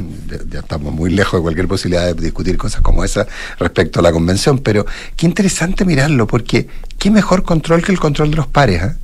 ya 0.50 0.60
estamos 0.60 0.92
muy 0.92 1.10
lejos 1.10 1.38
de 1.38 1.42
cualquier 1.42 1.68
posibilidad 1.68 2.14
de 2.14 2.20
discutir 2.22 2.56
cosas 2.56 2.80
como 2.80 3.04
esa 3.04 3.26
respecto 3.58 4.00
a 4.00 4.02
la 4.02 4.12
convención, 4.12 4.58
pero 4.58 4.84
qué 5.16 5.26
interesante 5.26 5.84
mirarlo, 5.84 6.26
porque 6.26 6.66
qué 6.98 7.10
mejor 7.10 7.42
control 7.44 7.82
que 7.84 7.92
el 7.92 8.00
control 8.00 8.30
de 8.30 8.36
los 8.36 8.46
pares. 8.46 8.82
¿ah? 8.82 8.96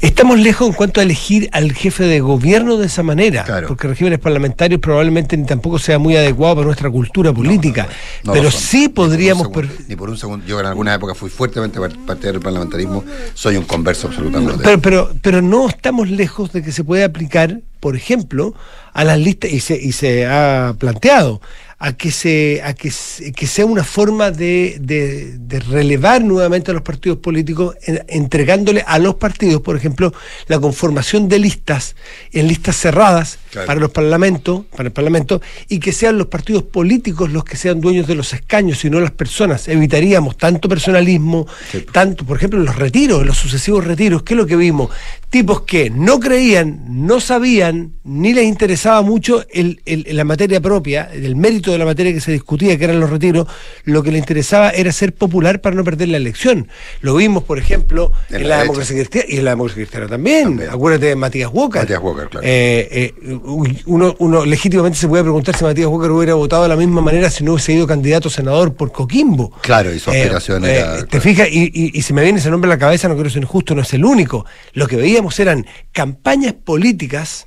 Estamos 0.00 0.38
lejos 0.38 0.68
en 0.68 0.74
cuanto 0.74 1.00
a 1.00 1.02
elegir 1.02 1.48
al 1.52 1.72
jefe 1.72 2.04
de 2.04 2.20
gobierno 2.20 2.76
de 2.76 2.86
esa 2.86 3.02
manera, 3.02 3.44
Claro. 3.44 3.68
porque 3.68 3.88
regímenes 3.88 4.18
parlamentarios 4.18 4.80
probablemente 4.80 5.36
ni 5.36 5.44
tampoco 5.46 5.78
sea 5.78 5.98
muy 5.98 6.16
adecuado 6.16 6.56
para 6.56 6.66
nuestra 6.66 6.90
cultura 6.90 7.32
política, 7.32 7.88
No 8.24 8.32
pero 8.32 8.50
sí 8.50 8.82
Ni 8.82 8.88
por 8.88 9.06
podríamos... 9.06 9.48
segundo- 9.48 9.68
per- 9.76 9.88
Ni 9.88 9.96
por 9.96 10.10
un 10.10 10.16
segundo. 10.16 10.46
Yo 10.46 10.60
en 10.60 10.66
alguna 10.66 10.94
época 10.94 11.14
fui 11.14 11.28
fuertemente 11.30 11.78
par- 11.80 11.90
partidario 12.06 12.32
del 12.40 12.42
parlamentarismo, 12.42 13.04
soy 13.34 13.56
un 13.56 13.64
converso 13.64 14.06
absolutamente. 14.08 14.62
Pero, 14.62 14.80
pero, 14.80 15.10
pero 15.22 15.42
no 15.42 15.68
estamos 15.68 16.08
lejos 16.08 16.52
de 16.52 16.62
que 16.62 16.72
se 16.72 16.84
pueda 16.84 17.04
aplicar, 17.06 17.60
por 17.80 17.96
ejemplo, 17.96 18.54
a 18.92 19.04
las 19.04 19.18
listas, 19.18 19.50
y 19.50 19.60
se, 19.60 19.76
y 19.80 19.92
se 19.92 20.26
ha 20.26 20.74
planteado, 20.78 21.40
a 21.82 21.94
que 21.94 22.10
se, 22.12 22.60
a 22.62 22.74
que, 22.74 22.92
que 23.34 23.46
sea 23.46 23.64
una 23.64 23.84
forma 23.84 24.30
de, 24.30 24.76
de- 24.80 25.38
de 25.38 25.60
relevar 25.60 26.22
nuevamente 26.22 26.70
a 26.70 26.74
los 26.74 26.82
partidos 26.82 27.18
políticos, 27.18 27.74
en- 27.86 28.04
entregándole 28.08 28.84
a 28.86 28.98
los 28.98 29.14
partidos, 29.14 29.62
por 29.62 29.76
ejemplo, 29.76 30.12
la 30.46 30.60
conformación 30.60 31.28
de 31.28 31.38
listas, 31.38 31.96
en 32.32 32.48
listas 32.48 32.76
cerradas 32.76 33.38
Claro. 33.50 33.66
para 33.66 33.80
los 33.80 33.90
parlamentos, 33.90 34.64
para 34.70 34.84
el 34.88 34.92
parlamento, 34.92 35.40
y 35.68 35.80
que 35.80 35.92
sean 35.92 36.16
los 36.18 36.28
partidos 36.28 36.62
políticos 36.62 37.30
los 37.32 37.44
que 37.44 37.56
sean 37.56 37.80
dueños 37.80 38.06
de 38.06 38.14
los 38.14 38.32
escaños 38.32 38.84
y 38.84 38.90
no 38.90 39.00
las 39.00 39.10
personas. 39.10 39.66
Evitaríamos 39.68 40.36
tanto 40.36 40.68
personalismo, 40.68 41.46
Sí. 41.72 41.84
tanto, 41.92 42.24
por 42.24 42.36
ejemplo, 42.36 42.60
los 42.60 42.76
retiros, 42.76 43.26
los 43.26 43.36
sucesivos 43.36 43.84
retiros, 43.84 44.22
¿qué 44.22 44.34
es 44.34 44.38
lo 44.38 44.46
que 44.46 44.56
vimos? 44.56 44.90
tipos 45.30 45.60
que 45.60 45.90
no 45.90 46.18
creían, 46.18 46.80
no 47.06 47.20
sabían, 47.20 47.92
ni 48.02 48.32
les 48.34 48.46
interesaba 48.46 49.00
mucho 49.02 49.44
el, 49.52 49.80
el- 49.86 50.04
la 50.16 50.24
materia 50.24 50.60
propia, 50.60 51.08
el 51.12 51.36
mérito 51.36 51.70
de 51.70 51.78
la 51.78 51.84
materia 51.84 52.12
que 52.12 52.20
se 52.20 52.32
discutía, 52.32 52.76
que 52.76 52.82
eran 52.82 52.98
los 52.98 53.10
retiros, 53.10 53.46
lo 53.84 54.02
que 54.02 54.10
les 54.10 54.18
interesaba 54.18 54.70
era 54.70 54.90
ser 54.90 55.14
popular 55.14 55.60
para 55.60 55.76
no 55.76 55.84
perder 55.84 56.08
la 56.08 56.16
elección. 56.16 56.66
Lo 57.00 57.14
vimos, 57.14 57.44
por 57.44 57.58
ejemplo, 57.60 58.10
En 58.28 58.42
en, 58.42 58.48
la 58.48 58.58
democracia 58.62 58.96
cristiana 58.96 59.26
y 59.28 59.36
en 59.38 59.44
la 59.44 59.50
democracia 59.52 59.76
cristiana 59.82 60.08
también. 60.08 60.44
También. 60.48 60.70
Acuérdate 60.70 61.06
de 61.06 61.14
Matías 61.14 61.50
Walker. 61.52 61.82
Matías 61.82 62.00
Walker, 62.02 62.28
claro. 62.28 62.44
Eh, 62.44 63.14
eh, 63.22 63.38
uno, 63.44 64.14
uno 64.18 64.44
legítimamente 64.44 64.98
se 64.98 65.08
puede 65.08 65.22
preguntar 65.22 65.56
si 65.56 65.64
Matías 65.64 65.88
Walker 65.88 66.10
hubiera 66.10 66.34
votado 66.34 66.62
de 66.64 66.68
la 66.68 66.76
misma 66.76 67.00
manera 67.00 67.30
si 67.30 67.42
no 67.44 67.52
hubiese 67.52 67.72
sido 67.72 67.86
candidato 67.86 68.28
a 68.28 68.30
senador 68.30 68.74
por 68.74 68.92
Coquimbo. 68.92 69.50
Claro, 69.62 69.92
y 69.94 69.98
su 69.98 70.10
aspiración 70.10 70.64
era- 70.64 70.98
¿Te 71.00 71.06
claro. 71.06 71.22
fijas? 71.22 71.48
Y, 71.50 71.64
y- 71.72 71.90
y 71.98 72.02
si 72.02 72.12
me 72.12 72.22
viene 72.22 72.38
ese 72.38 72.50
nombre 72.50 72.68
a 72.70 72.74
la 72.74 72.78
cabeza, 72.78 73.08
no 73.08 73.14
quiero 73.14 73.30
ser 73.30 73.42
injusto, 73.42 73.74
no 73.74 73.82
es 73.82 73.92
el 73.94 74.04
único. 74.04 74.46
Lo 74.72 74.86
que 74.86 74.96
veíamos 74.96 75.38
eran 75.40 75.66
campañas 75.92 76.52
políticas 76.54 77.46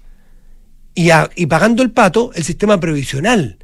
y, 0.96 1.10
a- 1.10 1.30
y 1.36 1.46
pagando 1.48 1.84
el 1.84 1.92
pato 1.92 2.32
el 2.36 2.44
sistema 2.44 2.80
previsional. 2.80 3.58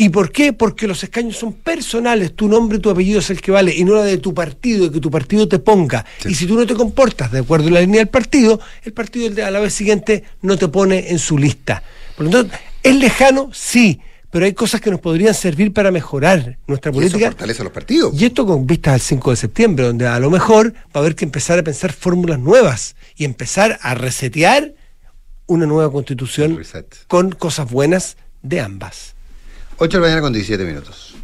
¿Y 0.00 0.10
por 0.10 0.30
qué? 0.30 0.52
Porque 0.52 0.86
los 0.86 1.02
escaños 1.02 1.36
son 1.36 1.54
personales, 1.54 2.32
tu 2.36 2.46
nombre 2.46 2.78
tu 2.78 2.88
apellido 2.88 3.18
es 3.18 3.30
el 3.30 3.40
que 3.40 3.50
vale, 3.50 3.74
y 3.74 3.84
no 3.84 3.96
la 3.96 4.04
de 4.04 4.18
tu 4.18 4.32
partido, 4.32 4.86
y 4.86 4.90
que 4.90 5.00
tu 5.00 5.10
partido 5.10 5.48
te 5.48 5.58
ponga. 5.58 6.06
Sí. 6.22 6.28
Y 6.30 6.34
si 6.36 6.46
tú 6.46 6.54
no 6.54 6.64
te 6.64 6.74
comportas 6.74 7.32
de 7.32 7.40
acuerdo 7.40 7.66
a 7.66 7.72
la 7.72 7.80
línea 7.80 7.98
del 7.98 8.08
partido, 8.08 8.60
el 8.84 8.92
partido 8.92 9.44
a 9.44 9.50
la 9.50 9.58
vez 9.58 9.74
siguiente 9.74 10.22
no 10.40 10.56
te 10.56 10.68
pone 10.68 11.10
en 11.10 11.18
su 11.18 11.36
lista. 11.36 11.82
Por 12.16 12.26
lo 12.26 12.30
tanto, 12.30 12.56
¿es 12.80 12.94
lejano? 12.94 13.50
Sí, 13.52 14.00
pero 14.30 14.44
hay 14.44 14.52
cosas 14.52 14.80
que 14.80 14.92
nos 14.92 15.00
podrían 15.00 15.34
servir 15.34 15.72
para 15.72 15.90
mejorar 15.90 16.58
nuestra 16.68 16.90
Y 16.90 16.92
eso 16.92 17.00
política. 17.00 17.26
fortalece 17.32 17.62
a 17.62 17.64
los 17.64 17.72
partidos. 17.72 18.14
Y 18.20 18.24
esto 18.24 18.46
con 18.46 18.68
vistas 18.68 18.94
al 18.94 19.00
5 19.00 19.30
de 19.30 19.36
septiembre, 19.36 19.84
donde 19.84 20.06
a 20.06 20.20
lo 20.20 20.30
mejor 20.30 20.74
va 20.74 20.80
a 20.94 20.98
haber 21.00 21.16
que 21.16 21.24
empezar 21.24 21.58
a 21.58 21.64
pensar 21.64 21.92
fórmulas 21.92 22.38
nuevas 22.38 22.94
y 23.16 23.24
empezar 23.24 23.80
a 23.82 23.96
resetear 23.96 24.74
una 25.46 25.66
nueva 25.66 25.90
constitución 25.90 26.62
con 27.08 27.30
cosas 27.32 27.68
buenas 27.68 28.16
de 28.42 28.60
ambas. 28.60 29.16
8 29.78 29.88
de 29.88 30.00
la 30.00 30.00
mañana 30.06 30.20
con 30.22 30.32
17 30.32 30.64
minutos. 30.64 31.14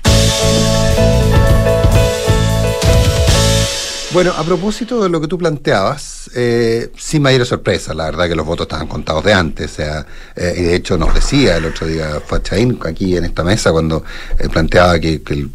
Bueno, 4.13 4.33
a 4.37 4.45
propósito 4.45 5.03
de 5.03 5.09
lo 5.09 5.21
que 5.21 5.27
tú 5.27 5.37
planteabas, 5.37 6.31
eh, 6.37 6.93
sin 6.97 7.21
mayor 7.23 7.45
sorpresa, 7.47 7.95
la 7.95 8.05
verdad 8.05 8.29
que 8.29 8.37
los 8.37 8.47
votos 8.47 8.67
estaban 8.67 8.87
contados 8.87 9.25
de 9.25 9.33
antes, 9.33 9.73
o 9.73 9.75
sea, 9.75 10.07
eh, 10.37 10.55
y 10.57 10.63
de 10.63 10.77
hecho 10.77 10.97
nos 10.97 11.13
decía 11.13 11.57
el 11.57 11.65
otro 11.65 11.89
día 11.89 12.21
Fachaín 12.25 12.79
aquí 12.85 13.17
en 13.17 13.25
esta 13.25 13.43
mesa 13.43 13.73
cuando 13.73 14.05
eh, 14.39 14.49
planteaba 14.49 15.01
que, 15.01 15.21
el- 15.31 15.51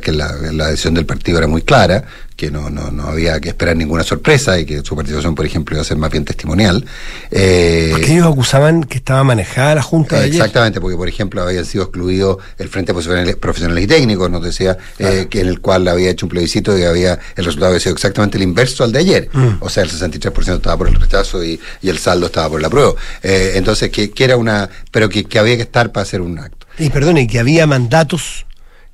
que 0.00 0.12
la, 0.12 0.32
la 0.52 0.68
decisión 0.68 0.94
del 0.94 1.04
partido 1.04 1.36
era 1.36 1.46
muy 1.48 1.60
clara, 1.60 2.04
que 2.34 2.50
no, 2.50 2.70
no, 2.70 2.90
no 2.90 3.08
había 3.08 3.40
que 3.40 3.50
esperar 3.50 3.76
ninguna 3.76 4.02
sorpresa 4.02 4.58
y 4.58 4.64
que 4.64 4.82
su 4.82 4.96
participación, 4.96 5.34
por 5.34 5.46
ejemplo, 5.46 5.76
iba 5.76 5.82
a 5.82 5.84
ser 5.84 5.96
más 5.96 6.10
bien 6.10 6.24
testimonial. 6.24 6.84
Eh, 7.30 7.88
Porque 7.92 8.12
ellos 8.12 8.26
acusaban 8.26 8.84
que 8.84 8.98
estaba 8.98 9.24
manejada 9.24 9.76
la 9.76 9.82
Junta 9.82 10.16
de 10.16 10.24
ayer. 10.24 10.36
Exactamente, 10.36 10.80
porque 10.80 10.96
por 10.96 11.08
ejemplo 11.08 11.42
habían 11.42 11.64
sido 11.64 11.84
excluidos 11.84 12.38
el 12.58 12.68
Frente 12.68 12.92
Profesionales 12.94 13.84
y 13.84 13.86
Técnicos, 13.86 14.30
nos 14.30 14.42
decía, 14.42 14.76
eh, 14.98 15.26
que 15.28 15.40
en 15.40 15.48
el 15.48 15.60
cual 15.60 15.86
había 15.88 16.10
hecho 16.10 16.26
un 16.26 16.30
plebiscito 16.30 16.76
y 16.78 16.84
había 16.84 17.18
el 17.36 17.44
resultado 17.44 17.68
había 17.68 17.80
sido 17.80 17.94
exactamente 17.94 18.36
el 18.36 18.44
inverso 18.44 18.84
al 18.84 18.92
de 18.92 18.98
ayer. 18.98 19.28
Mm. 19.32 19.56
O 19.60 19.68
sea, 19.68 19.82
el 19.82 19.90
63% 19.90 20.56
estaba 20.56 20.76
por 20.76 20.88
el 20.88 20.94
rechazo 20.94 21.44
y, 21.44 21.60
y 21.80 21.88
el 21.88 21.98
saldo 21.98 22.26
estaba 22.26 22.48
por 22.48 22.62
la 22.62 22.70
prueba. 22.70 22.94
Eh, 23.22 23.52
entonces, 23.54 23.90
que, 23.90 24.10
que 24.10 24.24
era 24.24 24.36
una. 24.36 24.68
Pero 24.90 25.08
que, 25.08 25.24
que 25.24 25.38
había 25.38 25.56
que 25.56 25.62
estar 25.62 25.92
para 25.92 26.02
hacer 26.02 26.20
un 26.20 26.38
acto. 26.38 26.66
Y 26.78 26.90
perdone, 26.90 27.26
que 27.26 27.38
había 27.38 27.66
mandatos 27.66 28.46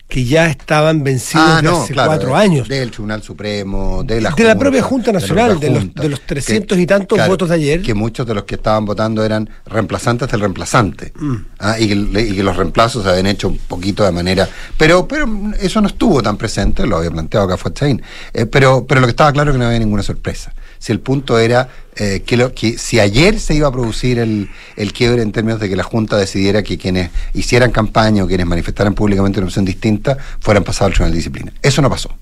que 0.08 0.24
ya 0.24 0.46
estaban 0.46 1.04
vencidos 1.04 1.60
de 1.62 1.68
hace 1.68 1.92
cuatro 1.94 2.34
años. 2.34 2.66
Del 2.66 2.90
Tribunal 2.90 3.22
Supremo, 3.22 4.02
de 4.04 4.22
la 4.22 4.30
De 4.30 4.44
la 4.44 4.56
propia 4.58 4.80
Junta 4.82 5.12
Nacional, 5.12 5.60
de 5.60 5.68
los- 5.70 5.78
Junta, 5.80 6.02
de 6.02 6.08
los 6.08 6.20
300 6.22 6.78
y 6.78 6.86
tantos 6.86 7.18
votos 7.28 7.50
de 7.50 7.54
ayer. 7.56 7.82
Que 7.82 7.92
muchos 7.92 8.26
de 8.26 8.34
los 8.34 8.44
que 8.44 8.54
estaban 8.54 8.86
votando 8.86 9.22
eran 9.22 9.50
reemplazantes 9.66 10.30
del 10.30 10.40
reemplazante. 10.40 11.12
Mm. 11.14 11.34
Ah, 11.58 11.78
y, 11.78 11.88
que, 11.88 11.94
le- 11.94 12.22
y 12.22 12.34
que 12.36 12.42
los 12.42 12.56
reemplazos 12.56 13.04
se 13.04 13.10
habían 13.10 13.26
hecho 13.26 13.48
un 13.48 13.58
poquito 13.58 14.02
de 14.02 14.12
manera. 14.12 14.48
Pero 14.78 15.06
pero 15.06 15.26
eso 15.60 15.80
no 15.82 15.88
estuvo 15.88 16.22
tan 16.22 16.38
presente, 16.38 16.86
lo 16.86 16.96
había 16.96 17.10
planteado 17.10 17.44
acá 17.44 17.58
Fachain. 17.58 18.00
Eh, 18.32 18.46
pero, 18.46 18.86
pero 18.86 19.02
lo 19.02 19.06
que 19.06 19.10
estaba 19.10 19.30
claro 19.32 19.50
es 19.50 19.54
que 19.56 19.58
no 19.58 19.66
había 19.66 19.78
ninguna 19.78 20.02
sorpresa. 20.02 20.54
Si 20.78 20.92
el 20.92 21.00
punto 21.00 21.38
era 21.38 21.68
eh, 21.97 22.23
que, 22.25 22.37
lo, 22.37 22.54
que 22.54 22.78
si 22.78 23.00
ayer 23.00 23.40
se 23.40 23.54
iba 23.54 23.66
a 23.66 23.73
producir 23.73 24.18
el, 24.18 24.49
el 24.76 24.92
quiebre 24.92 25.23
en 25.23 25.32
términos 25.32 25.58
de 25.58 25.68
que 25.68 25.75
la 25.75 25.82
Junta 25.82 26.16
decidiera 26.16 26.62
que 26.62 26.78
quienes 26.78 27.11
hicieran 27.35 27.73
campaña 27.73 28.23
o 28.23 28.28
quienes 28.28 28.47
manifestaran 28.47 28.94
públicamente 28.94 29.40
una 29.40 29.49
opción 29.49 29.64
distinta 29.64 30.16
fueran 30.38 30.62
pasados 30.62 30.90
al 30.90 30.92
Tribunal 30.92 31.12
de 31.12 31.16
Disciplina. 31.16 31.52
Eso 31.61 31.82
no 31.82 31.90
pasó. 31.90 32.14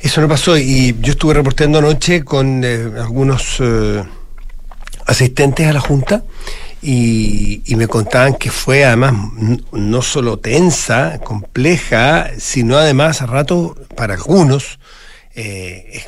Eso 0.00 0.20
no 0.20 0.28
pasó 0.28 0.58
y 0.58 0.96
yo 1.00 1.12
estuve 1.12 1.34
reporteando 1.34 1.78
anoche 1.78 2.24
con 2.24 2.62
eh, 2.64 2.90
algunos 2.98 3.56
eh, 3.60 4.02
asistentes 5.06 5.66
a 5.66 5.72
la 5.72 5.80
Junta 5.80 6.24
y, 6.82 7.62
y 7.64 7.76
me 7.76 7.86
contaban 7.86 8.34
que 8.34 8.50
fue 8.50 8.84
además 8.84 9.14
no 9.72 10.02
solo 10.02 10.38
tensa, 10.38 11.20
compleja, 11.20 12.30
sino 12.38 12.76
además 12.76 13.22
a 13.22 13.26
rato 13.26 13.76
para 13.96 14.14
algunos 14.14 14.78
eh, 15.34 15.90
es- 15.92 16.06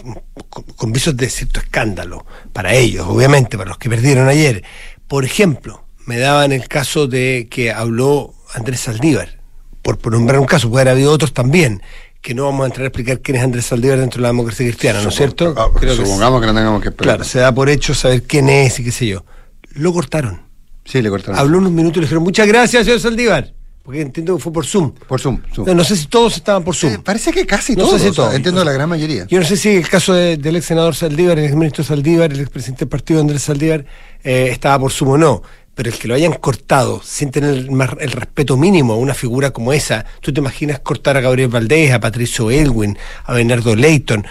con, 0.77 0.93
visos 0.93 1.17
de 1.17 1.29
cierto 1.31 1.61
escándalo, 1.61 2.25
para 2.53 2.75
ellos, 2.75 3.07
obviamente, 3.09 3.57
para 3.57 3.69
los 3.71 3.79
que 3.79 3.89
perdieron 3.89 4.29
ayer. 4.29 4.63
Por 5.09 5.25
ejemplo, 5.25 5.85
me 6.07 6.19
daban 6.19 6.53
el 6.53 6.69
caso 6.69 7.07
de 7.07 7.49
que 7.51 7.73
habló 7.73 8.35
Andrés 8.55 8.81
Saldívar, 8.81 9.41
por, 9.83 9.99
por 9.99 10.13
nombrar 10.13 10.39
un 10.41 10.47
caso, 10.47 10.71
puede 10.71 10.83
haber 10.83 10.93
habido 10.93 11.13
otros 11.13 11.33
también, 11.33 11.83
que 12.21 12.35
no 12.35 12.45
vamos 12.45 12.65
a 12.65 12.67
entrar 12.67 12.85
a 12.85 12.89
explicar 12.89 13.21
quién 13.21 13.37
es 13.37 13.43
Andrés 13.43 13.67
Saldívar 13.67 13.99
dentro 13.99 14.19
de 14.19 14.23
la 14.23 14.29
democracia 14.29 14.65
cristiana, 14.67 15.03
¿no 15.03 15.09
es 15.11 15.15
cierto? 15.15 15.55
Ah, 15.59 15.69
Creo 15.79 15.97
que 15.97 16.05
supongamos 16.07 16.41
que 16.41 16.47
no 16.47 16.55
tengamos 16.55 16.83
que 16.83 16.89
esperar. 16.89 17.17
Claro, 17.17 17.25
se 17.25 17.39
da 17.41 17.53
por 17.55 17.69
hecho 17.69 17.95
saber 17.95 18.23
quién 18.23 18.49
es 18.49 18.79
y 18.81 18.85
qué 18.85 18.93
sé 18.93 19.07
yo. 19.07 19.25
Lo 19.73 19.93
cortaron. 19.93 20.43
Sí, 20.87 21.03
le 21.03 21.11
cortaron. 21.11 21.39
Habló 21.39 21.59
unos 21.59 21.73
minutos 21.73 21.97
y 21.97 22.01
le 22.01 22.07
dijeron, 22.07 22.23
muchas 22.23 22.47
gracias, 22.47 22.85
señor 22.85 23.01
Saldívar. 23.01 23.53
Porque 23.85 24.01
entiendo 24.01 24.35
que 24.37 24.43
fue 24.43 24.51
por 24.53 24.65
Zoom. 24.65 24.93
Por 24.93 25.21
Zoom. 25.21 25.43
Zoom. 25.55 25.67
No, 25.69 25.75
no 25.75 25.85
sé 25.85 25.95
si 25.95 26.07
todos 26.07 26.37
estaban 26.37 26.65
por 26.65 26.75
Zoom. 26.75 26.95
Eh, 26.95 26.99
parece 27.05 27.31
que 27.33 27.45
casi 27.45 27.77
No 27.77 27.85
todos. 27.85 28.01
sé 28.01 28.09
si 28.09 28.15
todos. 28.17 28.35
entiendo 28.35 28.65
la 28.65 28.73
gran 28.73 28.89
mayoría. 28.89 29.27
Yo 29.29 29.39
no 29.39 29.45
sé 29.45 29.59
si 29.59 29.69
el 29.77 29.89
caso 29.89 30.15
de- 30.15 30.39
del 30.39 30.57
ex 30.57 30.65
senador 30.65 30.95
Saldívar, 30.95 31.39
el 31.39 31.45
ex 31.45 31.55
ministro 31.55 31.85
Saldívar, 31.85 32.33
el 32.33 32.41
ex 32.41 32.49
presidente 32.49 32.81
del 32.87 32.89
partido 32.89 33.21
Andrés 33.21 33.43
Saldívar, 33.43 33.85
eh, 34.23 34.49
estaba 34.51 34.79
por 34.79 34.91
Zoom 34.91 35.11
o 35.11 35.19
no. 35.19 35.43
Pero 35.75 35.91
el 35.91 35.99
que 35.99 36.07
lo 36.09 36.15
hayan 36.15 36.33
cortado 36.35 37.03
sin 37.05 37.31
tener 37.31 37.51
el, 37.51 37.71
más- 37.73 37.97
el 38.01 38.13
respeto 38.13 38.57
mínimo 38.57 38.95
a 38.95 38.97
una 38.97 39.13
figura 39.13 39.51
como 39.51 39.73
esa, 39.73 40.07
tú 40.21 40.33
te 40.33 40.41
imaginas 40.41 40.79
cortar 40.79 41.17
a 41.19 41.21
Gabriel 41.21 41.49
Valdés, 41.49 41.93
a 41.93 42.01
Patricio 42.01 42.51
Elwin, 42.51 42.97
a 43.25 43.35
Bernardo 43.35 43.75
Leighton. 43.77 44.25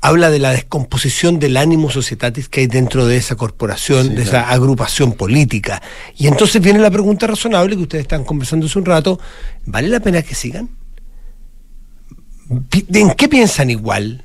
Habla 0.00 0.30
de 0.30 0.38
la 0.38 0.50
descomposición 0.50 1.40
del 1.40 1.56
ánimo 1.56 1.90
societatis 1.90 2.48
que 2.48 2.60
hay 2.60 2.66
dentro 2.68 3.06
de 3.06 3.16
esa 3.16 3.34
corporación, 3.34 4.04
Sí, 4.04 4.14
de 4.14 4.22
claro. 4.22 4.28
esa 4.28 4.50
agrupación 4.50 5.12
política. 5.12 5.82
Y 6.16 6.28
entonces 6.28 6.62
viene 6.62 6.78
la 6.78 6.90
pregunta 6.90 7.26
razonable 7.26 7.74
que 7.74 7.82
ustedes 7.82 8.02
están 8.02 8.24
conversando 8.24 8.66
hace 8.66 8.78
un 8.78 8.84
rato: 8.84 9.18
¿vale 9.66 9.88
la 9.88 9.98
pena 10.00 10.22
que 10.22 10.34
sigan? 10.36 10.70
¿En 12.92 13.10
qué 13.14 13.28
piensan 13.28 13.70
igual? 13.70 14.24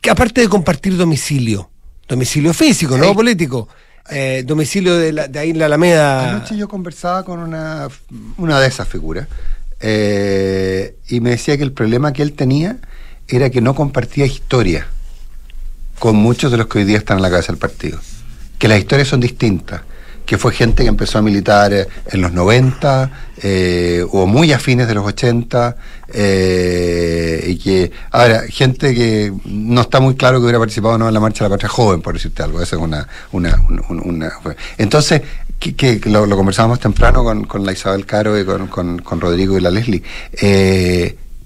Que 0.00 0.10
aparte 0.10 0.40
de 0.40 0.48
compartir 0.48 0.96
domicilio, 0.96 1.70
domicilio 2.08 2.54
físico, 2.54 2.96
no 2.96 3.14
político, 3.14 3.68
eh, 4.10 4.44
domicilio 4.46 4.96
de, 4.96 5.12
la, 5.12 5.28
de 5.28 5.38
ahí 5.38 5.50
en 5.50 5.58
la 5.58 5.66
Alameda. 5.66 6.30
Anoche 6.36 6.56
yo 6.56 6.68
conversaba 6.68 7.24
con 7.24 7.40
una, 7.40 7.88
una 8.38 8.60
de 8.60 8.68
esas 8.68 8.88
figuras 8.88 9.26
eh, 9.80 10.96
y 11.08 11.20
me 11.20 11.30
decía 11.30 11.56
que 11.56 11.64
el 11.64 11.72
problema 11.72 12.12
que 12.12 12.22
él 12.22 12.32
tenía 12.32 12.78
era 13.28 13.50
que 13.50 13.60
no 13.60 13.74
compartía 13.74 14.26
historia 14.26 14.86
con 15.98 16.16
muchos 16.16 16.50
de 16.50 16.56
los 16.56 16.66
que 16.66 16.78
hoy 16.78 16.84
día 16.84 16.98
están 16.98 17.18
en 17.18 17.22
la 17.22 17.30
cabeza 17.30 17.52
del 17.52 17.58
partido. 17.58 17.98
Que 18.58 18.68
las 18.68 18.78
historias 18.78 19.08
son 19.08 19.20
distintas. 19.20 19.82
Que 20.24 20.36
fue 20.36 20.52
gente 20.52 20.82
que 20.82 20.90
empezó 20.90 21.18
a 21.18 21.22
militar 21.22 21.72
eh, 21.72 21.88
en 22.10 22.20
los 22.20 22.32
90 22.32 23.10
eh, 23.42 24.04
o 24.10 24.26
muy 24.26 24.52
a 24.52 24.58
fines 24.58 24.86
de 24.86 24.94
los 24.94 25.06
80. 25.06 25.76
eh, 26.12 27.44
y 27.48 27.58
que, 27.58 27.90
ahora, 28.10 28.42
gente 28.48 28.94
que 28.94 29.32
no 29.46 29.80
está 29.80 30.00
muy 30.00 30.16
claro 30.16 30.38
que 30.38 30.44
hubiera 30.44 30.58
participado 30.58 30.94
o 30.94 30.98
no 30.98 31.08
en 31.08 31.14
la 31.14 31.20
marcha 31.20 31.44
de 31.44 31.48
la 31.48 31.54
patria 31.54 31.70
joven, 31.70 32.02
por 32.02 32.14
decirte 32.14 32.42
algo. 32.42 32.60
Esa 32.60 32.76
es 32.76 32.82
una. 32.82 33.08
una, 33.32 33.58
una, 33.88 34.32
entonces, 34.76 35.22
que, 35.58 36.00
lo, 36.04 36.28
conversábamos 36.36 36.78
temprano 36.78 37.24
con, 37.24 37.44
con 37.44 37.64
la 37.64 37.72
Isabel 37.72 38.04
Caro 38.04 38.38
y 38.38 38.44
con, 38.44 38.68
con, 38.68 39.20
Rodrigo 39.20 39.56
y 39.56 39.62
la 39.62 39.70
Leslie. 39.70 40.02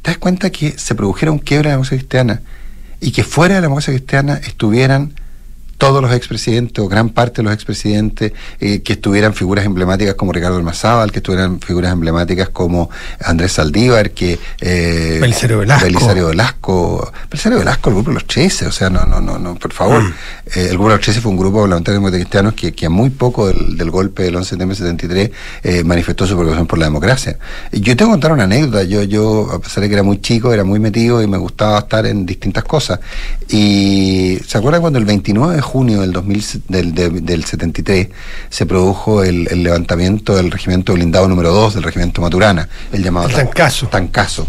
¿Te 0.02 0.10
das 0.10 0.18
cuenta 0.18 0.50
que 0.50 0.76
se 0.78 0.94
produjera 0.94 1.32
un 1.32 1.38
quiebre 1.38 1.68
en 1.68 1.70
la 1.70 1.76
democracia 1.76 1.98
cristiana 1.98 2.42
y 3.00 3.12
que 3.12 3.24
fuera 3.24 3.54
de 3.54 3.60
la 3.60 3.66
democracia 3.66 3.94
cristiana 3.94 4.34
estuvieran 4.34 5.14
todos 5.82 6.00
los 6.00 6.12
expresidentes 6.12 6.78
o 6.78 6.86
gran 6.86 7.08
parte 7.08 7.38
de 7.38 7.42
los 7.42 7.52
expresidentes, 7.52 8.32
eh, 8.60 8.82
que 8.82 8.92
estuvieran 8.92 9.34
figuras 9.34 9.66
emblemáticas 9.66 10.14
como 10.14 10.30
Ricardo 10.30 10.56
Almazábal, 10.56 11.10
que 11.10 11.18
estuvieran 11.18 11.58
figuras 11.58 11.92
emblemáticas 11.92 12.50
como 12.50 12.88
Andrés 13.18 13.54
Saldívar, 13.54 14.12
que... 14.12 14.38
Eh, 14.60 15.18
Belisario 15.20 15.58
Velasco. 15.58 15.84
Belisario 15.84 16.26
Velasco. 16.28 17.12
Belisario 17.28 17.58
Velasco, 17.58 17.90
el 17.90 17.96
grupo 17.96 18.10
de 18.10 18.14
los 18.14 18.26
13, 18.28 18.66
o 18.66 18.70
sea, 18.70 18.90
no, 18.90 19.04
no, 19.06 19.20
no, 19.20 19.40
no 19.40 19.56
por 19.56 19.72
favor. 19.72 20.04
Mm. 20.04 20.14
Eh, 20.54 20.66
el 20.66 20.74
grupo 20.74 20.90
de 20.90 20.94
los 20.94 21.00
13 21.04 21.20
fue 21.20 21.32
un 21.32 21.36
grupo 21.36 21.62
parlamentario 21.62 22.00
de 22.00 22.10
cristianos 22.12 22.54
que, 22.54 22.72
que 22.72 22.86
a 22.86 22.90
muy 22.90 23.10
poco 23.10 23.48
del, 23.48 23.76
del 23.76 23.90
golpe 23.90 24.22
del 24.22 24.36
11 24.36 24.44
de 24.44 24.48
septiembre 24.50 24.78
de 24.78 24.84
73 24.84 25.30
eh, 25.64 25.82
manifestó 25.82 26.28
su 26.28 26.34
preocupación 26.34 26.68
por 26.68 26.78
la 26.78 26.84
democracia. 26.84 27.38
Yo 27.72 27.96
te 27.96 28.04
voy 28.04 28.12
a 28.12 28.14
contar 28.14 28.30
una 28.30 28.44
anécdota. 28.44 28.84
Yo, 28.84 29.02
yo, 29.02 29.50
a 29.50 29.58
pesar 29.58 29.82
de 29.82 29.88
que 29.88 29.94
era 29.94 30.04
muy 30.04 30.20
chico, 30.20 30.52
era 30.52 30.62
muy 30.62 30.78
metido 30.78 31.20
y 31.20 31.26
me 31.26 31.38
gustaba 31.38 31.80
estar 31.80 32.06
en 32.06 32.24
distintas 32.24 32.62
cosas. 32.62 33.00
Y 33.48 34.38
¿se 34.46 34.58
acuerdan 34.58 34.80
cuando 34.80 35.00
el 35.00 35.06
29 35.06 35.56
de 35.56 35.62
junio 35.72 36.02
del, 36.02 36.12
2000, 36.12 36.62
del, 36.68 36.94
del, 36.94 37.24
del 37.24 37.44
73 37.44 38.08
se 38.50 38.66
produjo 38.66 39.24
el, 39.24 39.48
el, 39.50 39.62
levantamiento 39.62 40.36
del 40.36 40.50
regimiento 40.50 40.92
blindado 40.92 41.26
número 41.28 41.50
2 41.50 41.74
del 41.74 41.82
regimiento 41.82 42.20
Maturana, 42.20 42.68
el 42.92 43.02
llamado 43.02 43.28
el 43.28 43.34
Tancaso. 43.34 43.88
Tancaso, 43.88 44.46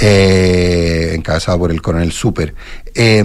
eh, 0.00 1.12
encabezado 1.14 1.58
por 1.60 1.70
el 1.70 1.80
coronel 1.80 2.10
Super. 2.10 2.54
Eh, 2.92 3.22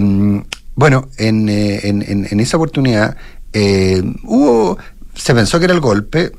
bueno, 0.76 1.08
en, 1.18 1.48
eh, 1.48 1.80
en, 1.82 2.02
en, 2.02 2.28
en, 2.30 2.40
esa 2.40 2.56
oportunidad 2.56 3.16
eh, 3.52 4.00
hubo 4.22 4.78
se 5.14 5.34
pensó 5.34 5.58
que 5.58 5.66
era 5.66 5.74
el 5.74 5.80
golpe. 5.80 6.32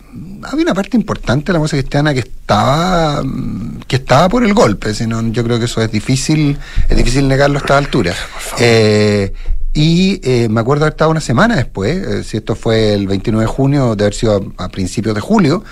Había 0.43 0.63
una 0.63 0.73
parte 0.73 0.97
importante 0.97 1.47
de 1.47 1.53
la 1.53 1.59
música 1.59 1.81
cristiana 1.81 2.13
que 2.13 2.21
estaba 2.21 3.21
que 3.87 3.97
estaba 3.97 4.29
por 4.29 4.43
el 4.43 4.53
golpe, 4.53 4.93
sino 4.93 5.21
yo 5.27 5.43
creo 5.43 5.59
que 5.59 5.65
eso 5.65 5.81
es 5.81 5.91
difícil, 5.91 6.57
es 6.89 6.97
difícil 6.97 7.27
negarlo 7.27 7.57
a 7.57 7.61
esta 7.61 7.77
altura. 7.77 8.15
Eh, 8.59 9.33
y 9.73 10.19
eh, 10.23 10.49
me 10.49 10.59
acuerdo 10.59 10.83
haber 10.83 10.93
estado 10.93 11.11
una 11.11 11.21
semana 11.21 11.55
después, 11.55 11.95
eh, 11.95 12.23
si 12.23 12.37
esto 12.37 12.55
fue 12.55 12.93
el 12.93 13.07
29 13.07 13.45
de 13.45 13.51
junio, 13.51 13.95
de 13.95 14.03
haber 14.03 14.13
sido 14.13 14.53
a, 14.57 14.69
principios 14.69 15.15
de 15.15 15.21
julio, 15.21 15.63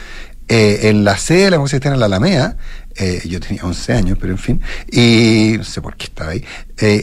eh, 0.48 0.90
en 0.90 1.04
la 1.04 1.18
sede 1.18 1.46
de 1.46 1.52
la 1.52 1.58
cristiana 1.60 1.96
en 1.96 2.00
la 2.00 2.06
Alameda, 2.06 2.58
eh, 2.96 3.22
yo 3.26 3.40
tenía 3.40 3.64
11 3.64 3.94
años, 3.94 4.18
pero 4.20 4.34
en 4.34 4.40
fin, 4.40 4.62
y 4.92 5.56
no 5.58 5.64
sé 5.64 5.82
por 5.82 5.96
qué 5.96 6.06
estaba 6.06 6.32
ahí, 6.32 6.46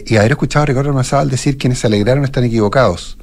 y 0.05 0.17
haber 0.17 0.31
escuchado 0.31 0.63
a 0.63 0.65
Ricardo 0.65 0.91
Mazábal 0.91 1.29
decir 1.29 1.57
quienes 1.57 1.79
se 1.79 1.87
alegraron 1.87 2.25
están 2.25 2.43
equivocados. 2.43 3.16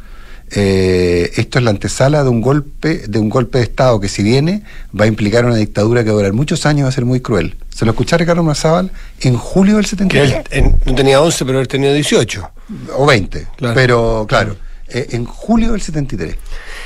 Eh, 0.56 1.32
esto 1.36 1.58
es 1.58 1.64
la 1.64 1.70
antesala 1.70 2.22
de 2.22 2.28
un 2.28 2.40
golpe 2.40 3.02
de 3.08 3.18
un 3.18 3.28
golpe 3.28 3.58
de 3.58 3.64
estado 3.64 3.98
que 3.98 4.08
si 4.08 4.22
viene 4.22 4.62
va 4.98 5.04
a 5.04 5.08
implicar 5.08 5.44
una 5.44 5.56
dictadura 5.56 6.04
que 6.04 6.10
va 6.10 6.14
a 6.14 6.16
durar 6.18 6.32
muchos 6.32 6.64
años 6.64 6.84
va 6.84 6.90
a 6.90 6.92
ser 6.92 7.04
muy 7.04 7.20
cruel. 7.20 7.56
Se 7.74 7.84
lo 7.84 7.90
escuché 7.90 8.14
a 8.14 8.18
Ricardo 8.18 8.44
Mazábal 8.44 8.92
en 9.20 9.36
julio 9.36 9.76
del 9.76 9.86
73. 9.86 10.32
Él, 10.52 10.64
en, 10.64 10.76
no 10.84 10.94
tenía 10.94 11.20
11, 11.20 11.44
pero 11.44 11.60
él 11.60 11.66
tenía 11.66 11.92
18. 11.92 12.50
O 12.96 13.04
20, 13.04 13.48
claro. 13.56 13.74
pero 13.74 14.26
claro, 14.28 14.56
eh, 14.86 15.08
en 15.10 15.24
julio 15.24 15.72
del 15.72 15.80
73. 15.80 16.36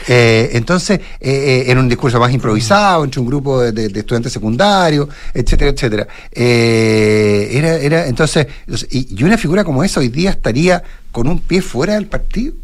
Eh, 0.06 0.50
entonces, 0.52 1.00
eh, 1.20 1.64
en 1.66 1.76
un 1.76 1.88
discurso 1.88 2.18
más 2.18 2.32
improvisado, 2.32 3.04
entre 3.04 3.20
un 3.20 3.26
grupo 3.26 3.60
de, 3.60 3.72
de, 3.72 3.88
de 3.88 4.00
estudiantes 4.00 4.32
secundarios, 4.32 5.08
etcétera, 5.34 5.72
etcétera. 5.72 6.08
era, 6.32 7.76
era, 7.76 8.06
entonces, 8.06 8.46
y, 8.90 9.14
y 9.20 9.24
una 9.24 9.36
figura 9.36 9.62
como 9.62 9.84
esa 9.84 10.00
hoy 10.00 10.08
día 10.08 10.30
estaría 10.30 10.82
con 11.12 11.28
un 11.28 11.40
pie 11.40 11.60
fuera 11.60 11.94
del 11.94 12.06
partido. 12.06 12.54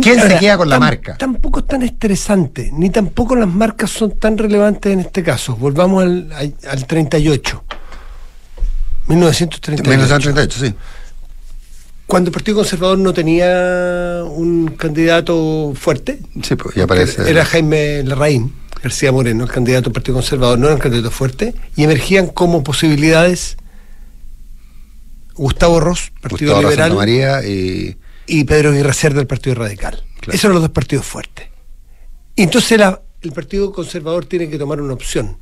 ¿Quién 0.00 0.20
Ahora, 0.20 0.34
se 0.34 0.40
queda 0.40 0.56
con 0.56 0.68
la 0.70 0.80
marca? 0.80 1.16
Tampoco 1.18 1.60
es 1.60 1.66
tan 1.66 1.82
estresante, 1.82 2.70
ni 2.72 2.88
tampoco 2.88 3.36
las 3.36 3.48
marcas 3.48 3.90
son 3.90 4.12
tan 4.12 4.38
relevantes 4.38 4.92
en 4.92 5.00
este 5.00 5.22
caso. 5.22 5.54
Volvamos 5.56 6.02
al, 6.02 6.32
al, 6.32 6.54
al 6.68 6.86
38. 6.86 7.64
1938. 9.08 9.90
1938, 9.90 10.58
sí. 10.58 10.74
Cuando 12.06 12.28
el 12.28 12.32
Partido 12.32 12.58
Conservador 12.58 12.98
no 12.98 13.12
tenía 13.12 14.22
un 14.24 14.68
candidato 14.78 15.72
fuerte, 15.74 16.20
sí, 16.42 16.56
pues 16.56 16.74
ya 16.74 16.84
aparece. 16.84 17.30
Era 17.30 17.44
Jaime 17.44 18.02
Larraín, 18.02 18.54
García 18.82 19.12
Moreno, 19.12 19.44
el 19.44 19.50
candidato 19.50 19.84
del 19.84 19.92
Partido 19.92 20.16
Conservador, 20.16 20.58
no 20.58 20.66
era 20.66 20.74
un 20.74 20.80
candidato 20.80 21.10
fuerte, 21.10 21.54
y 21.76 21.84
emergían 21.84 22.28
como 22.28 22.62
posibilidades 22.62 23.56
Gustavo 25.34 25.80
Ross, 25.80 26.12
Partido 26.20 26.52
Gustavo 26.52 26.70
Liberal. 26.70 26.94
María 26.94 27.44
y 27.44 27.96
y 28.26 28.44
Pedro 28.44 28.70
Aguirre 28.70 28.92
Cerda 28.92 29.18
del 29.18 29.26
Partido 29.26 29.56
Radical. 29.56 30.02
Claro. 30.20 30.32
Esos 30.32 30.44
eran 30.44 30.54
los 30.54 30.62
dos 30.62 30.70
partidos 30.70 31.06
fuertes. 31.06 31.48
Y 32.36 32.42
entonces 32.42 32.78
la, 32.78 33.02
el 33.20 33.32
Partido 33.32 33.72
Conservador 33.72 34.24
tiene 34.26 34.48
que 34.48 34.58
tomar 34.58 34.80
una 34.80 34.94
opción. 34.94 35.38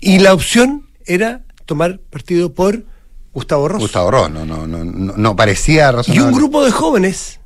Y 0.00 0.18
la 0.18 0.34
opción 0.34 0.88
era 1.06 1.44
tomar 1.66 1.98
partido 1.98 2.52
por 2.52 2.84
Gustavo 3.32 3.68
Ross. 3.68 3.80
Gustavo 3.80 4.10
Ross, 4.10 4.30
no, 4.30 4.44
no, 4.44 4.66
no, 4.66 4.84
no, 4.84 5.14
no 5.16 5.36
parecía 5.36 5.92
razonable. 5.92 6.22
Y 6.22 6.26
un 6.26 6.32
grupo 6.32 6.64
de 6.64 6.70
jóvenes 6.70 7.40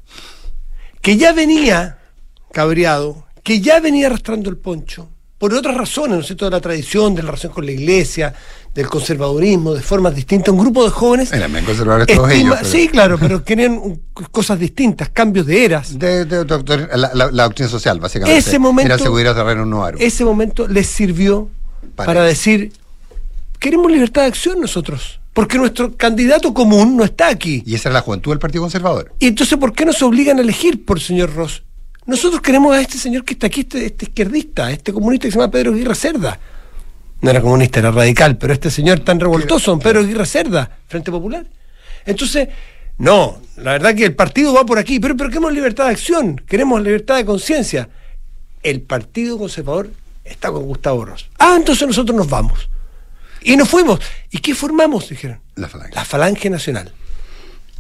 que 1.00 1.16
ya 1.16 1.32
venía 1.32 1.98
cabreado, 2.52 3.26
que 3.42 3.60
ya 3.60 3.80
venía 3.80 4.08
arrastrando 4.08 4.50
el 4.50 4.56
poncho, 4.56 5.08
por 5.38 5.54
otras 5.54 5.76
razones, 5.76 6.16
¿no 6.16 6.20
es 6.20 6.26
cierto?, 6.26 6.46
de 6.46 6.50
la 6.50 6.60
tradición, 6.60 7.14
de 7.14 7.22
la 7.22 7.28
relación 7.28 7.52
con 7.52 7.64
la 7.64 7.72
iglesia, 7.72 8.34
del 8.74 8.88
conservadurismo, 8.88 9.72
de 9.72 9.82
formas 9.82 10.14
distintas, 10.14 10.52
un 10.52 10.60
grupo 10.60 10.84
de 10.84 10.90
jóvenes. 10.90 11.32
Eran 11.32 11.52
bien 11.52 11.64
conservadores 11.64 12.08
todos 12.08 12.30
estima, 12.30 12.54
ellos. 12.54 12.58
Pero... 12.60 12.70
Sí, 12.70 12.88
claro, 12.88 13.18
pero 13.18 13.44
querían 13.44 14.00
cosas 14.32 14.58
distintas, 14.58 15.10
cambios 15.10 15.46
de 15.46 15.64
eras. 15.64 15.98
De, 15.98 16.24
de, 16.24 16.44
de 16.44 16.88
la, 16.96 17.10
la, 17.14 17.30
la, 17.30 17.42
doctrina 17.44 17.70
social, 17.70 18.00
básicamente. 18.00 18.38
Ese 18.38 18.58
momento, 18.58 18.92
Era 18.92 19.02
seguridad 19.02 19.34
terreno 19.34 19.64
nuevo. 19.64 19.96
Ese 19.98 20.24
momento 20.24 20.66
les 20.66 20.88
sirvió 20.88 21.48
para, 21.94 22.06
para 22.06 22.22
decir, 22.24 22.72
queremos 23.58 23.90
libertad 23.90 24.22
de 24.22 24.28
acción 24.28 24.60
nosotros. 24.60 25.20
Porque 25.32 25.56
nuestro 25.56 25.96
candidato 25.96 26.52
común 26.52 26.96
no 26.96 27.04
está 27.04 27.28
aquí. 27.28 27.62
Y 27.64 27.76
esa 27.76 27.90
era 27.90 27.94
la 27.94 28.00
juventud 28.00 28.32
del 28.32 28.40
Partido 28.40 28.62
Conservador. 28.62 29.12
Y 29.20 29.28
entonces, 29.28 29.56
¿por 29.56 29.72
qué 29.72 29.84
nos 29.84 30.02
obligan 30.02 30.38
a 30.38 30.40
elegir 30.40 30.84
por 30.84 30.98
el 30.98 31.02
señor 31.04 31.32
Ross? 31.32 31.62
Nosotros 32.08 32.40
queremos 32.40 32.74
a 32.74 32.80
este 32.80 32.96
señor 32.96 33.22
que 33.22 33.34
está 33.34 33.48
aquí, 33.48 33.60
este, 33.60 33.84
este 33.84 34.06
izquierdista, 34.06 34.72
este 34.72 34.94
comunista 34.94 35.28
que 35.28 35.32
se 35.32 35.38
llama 35.38 35.50
Pedro 35.50 35.74
Aguirre 35.74 35.94
Cerda. 35.94 36.40
No 37.20 37.28
era 37.28 37.42
comunista, 37.42 37.80
era 37.80 37.90
radical, 37.90 38.38
pero 38.38 38.54
este 38.54 38.70
señor 38.70 39.00
tan 39.00 39.20
revoltoso, 39.20 39.78
Pedro 39.78 40.00
Aguirre 40.00 40.24
Cerda, 40.24 40.78
Frente 40.88 41.10
Popular. 41.10 41.44
Entonces, 42.06 42.48
no, 42.96 43.42
la 43.58 43.72
verdad 43.72 43.94
que 43.94 44.06
el 44.06 44.14
partido 44.14 44.54
va 44.54 44.64
por 44.64 44.78
aquí, 44.78 44.98
pero, 44.98 45.18
pero 45.18 45.28
queremos 45.28 45.52
libertad 45.52 45.84
de 45.84 45.90
acción, 45.90 46.36
queremos 46.48 46.80
libertad 46.80 47.16
de 47.16 47.26
conciencia. 47.26 47.90
El 48.62 48.80
Partido 48.80 49.36
Conservador 49.36 49.90
está 50.24 50.50
con 50.50 50.62
Gustavo 50.62 51.04
Ross. 51.04 51.28
Ah, 51.38 51.56
entonces 51.58 51.86
nosotros 51.86 52.16
nos 52.16 52.30
vamos. 52.30 52.70
Y 53.42 53.54
nos 53.54 53.68
fuimos. 53.68 54.00
¿Y 54.30 54.38
qué 54.38 54.54
formamos? 54.54 55.10
Dijeron. 55.10 55.40
La 55.56 55.68
Falange. 55.68 55.94
La 55.94 56.06
Falange 56.06 56.48
Nacional. 56.48 56.90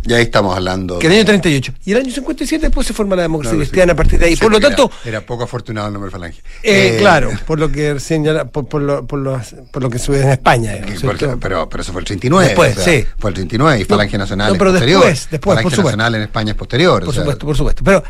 Y 0.06 0.12
ahí 0.12 0.22
estamos 0.22 0.56
hablando. 0.56 0.98
Que 0.98 1.06
el 1.08 1.14
año 1.14 1.24
38. 1.24 1.74
Y 1.84 1.92
el 1.92 1.98
año 1.98 2.10
57 2.10 2.66
después 2.66 2.86
se 2.86 2.94
forma 2.94 3.16
la 3.16 3.22
democracia 3.22 3.52
claro, 3.52 3.60
cristiana 3.60 3.92
sí. 3.92 3.94
a 3.94 3.96
partir 3.96 4.18
de 4.18 4.26
ahí. 4.26 4.36
Sí, 4.36 4.42
por 4.42 4.52
lo 4.52 4.60
tanto. 4.60 4.90
Era, 5.02 5.18
era, 5.18 5.26
poco 5.26 5.44
afortunado 5.44 5.88
el 5.88 5.92
nombre 5.92 6.10
Falange. 6.10 6.40
Eh, 6.62 6.94
eh, 6.94 6.96
claro, 6.98 7.30
por 7.46 7.58
lo 7.58 7.70
que 7.70 7.98
señala, 8.00 8.46
por, 8.46 8.66
por, 8.66 8.82
lo, 8.82 9.06
por, 9.06 9.18
lo, 9.18 9.40
por 9.70 9.82
lo 9.82 9.90
que 9.90 9.98
se 9.98 10.12
ve 10.12 10.22
en 10.22 10.30
España. 10.30 10.76
Pero, 11.40 11.68
pero 11.68 11.82
eso 11.82 11.92
fue 11.92 12.00
el 12.00 12.06
39. 12.06 12.46
Después, 12.46 12.78
o 12.78 12.80
sea, 12.80 12.92
sí. 12.92 13.06
Fue 13.18 13.30
el 13.30 13.34
39 13.34 13.80
y 13.80 13.84
Falange 13.84 14.16
no, 14.16 14.24
Nacional 14.24 14.52
no, 14.52 14.58
pero 14.58 14.70
es 14.70 14.74
posterior. 14.74 15.04
Después, 15.04 15.28
después, 15.30 15.56
Falange 15.56 15.76
por. 15.76 15.84
Nacional 15.84 16.14
en 16.14 16.22
España 16.22 16.50
es 16.52 16.56
posterior. 16.56 17.00
Por 17.00 17.08
o 17.08 17.12
sea, 17.12 17.22
supuesto, 17.22 17.46
por 17.46 17.56
supuesto. 17.56 17.84
Pero 17.84 18.04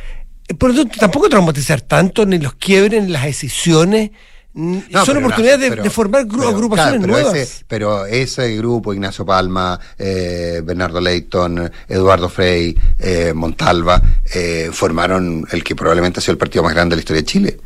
por 0.57 0.71
lo 0.71 0.77
tanto, 0.77 0.99
tampoco 0.99 1.29
traumatizar 1.29 1.81
tanto 1.81 2.25
ni 2.25 2.39
los 2.39 2.55
quiebres, 2.55 3.03
ni 3.03 3.11
las 3.11 3.25
decisiones. 3.25 4.11
No, 4.55 5.05
son 5.05 5.19
oportunidades 5.19 5.61
de, 5.61 5.71
pero, 5.71 5.83
de, 5.85 5.91
formar 5.91 6.27
pero, 6.27 6.49
agrupaciones 6.49 7.05
claro, 7.05 7.13
nuevas. 7.13 7.35
Ese, 7.37 7.65
pero 7.69 8.07
ese 8.07 8.57
grupo, 8.57 8.93
Ignacio 8.93 9.25
Palma, 9.25 9.79
eh, 9.97 10.63
Bernardo 10.65 11.01
Leighton, 11.01 11.71
Eduardo 11.87 12.29
Frey, 12.29 12.77
eh, 12.99 13.33
Montalva, 13.35 14.03
eh, 14.35 14.71
formaron 14.73 15.47
el 15.53 15.63
que 15.63 15.77
probablemente 15.77 16.19
ha 16.19 16.23
sido 16.23 16.33
el 16.33 16.39
partido 16.39 16.65
más 16.65 16.75
grande 16.75 16.95
de 16.95 16.97
la 16.97 17.01
historia 17.01 17.23
de 17.23 17.27
Chile. 17.27 17.61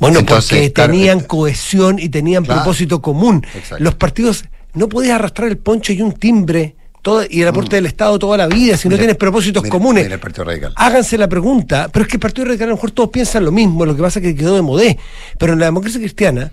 Bueno, 0.00 0.20
Entonces, 0.20 0.58
porque 0.58 0.72
claro, 0.72 0.92
tenían 0.92 1.20
cohesión 1.20 1.98
y 1.98 2.08
tenían 2.08 2.44
claro, 2.44 2.62
propósito 2.62 3.00
común. 3.00 3.46
Exacto. 3.54 3.84
Los 3.84 3.94
partidos, 3.94 4.44
no 4.72 4.88
podías 4.88 5.14
arrastrar 5.16 5.48
el 5.48 5.58
poncho 5.58 5.92
y 5.92 6.02
un 6.02 6.12
timbre 6.12 6.74
todo, 7.04 7.22
y 7.28 7.42
el 7.42 7.48
aporte 7.48 7.76
mm. 7.76 7.76
del 7.76 7.86
Estado 7.86 8.18
toda 8.18 8.38
la 8.38 8.46
vida, 8.46 8.78
si 8.78 8.88
mira, 8.88 8.96
no 8.96 9.00
tienes 9.02 9.16
propósitos 9.16 9.62
mira, 9.62 9.70
comunes. 9.70 10.04
Mira 10.04 10.14
el 10.14 10.20
Partido 10.20 10.44
Radical. 10.44 10.72
Háganse 10.74 11.18
la 11.18 11.28
pregunta, 11.28 11.90
pero 11.92 12.04
es 12.04 12.08
que 12.08 12.16
el 12.16 12.20
Partido 12.20 12.46
Radical 12.46 12.68
a 12.68 12.70
lo 12.70 12.76
mejor 12.76 12.92
todos 12.92 13.10
piensan 13.10 13.44
lo 13.44 13.52
mismo, 13.52 13.84
lo 13.84 13.94
que 13.94 14.00
pasa 14.00 14.20
es 14.20 14.24
que 14.24 14.34
quedó 14.34 14.56
de 14.56 14.62
modé. 14.62 14.98
Pero 15.38 15.52
en 15.52 15.60
la 15.60 15.66
democracia 15.66 16.00
cristiana 16.00 16.50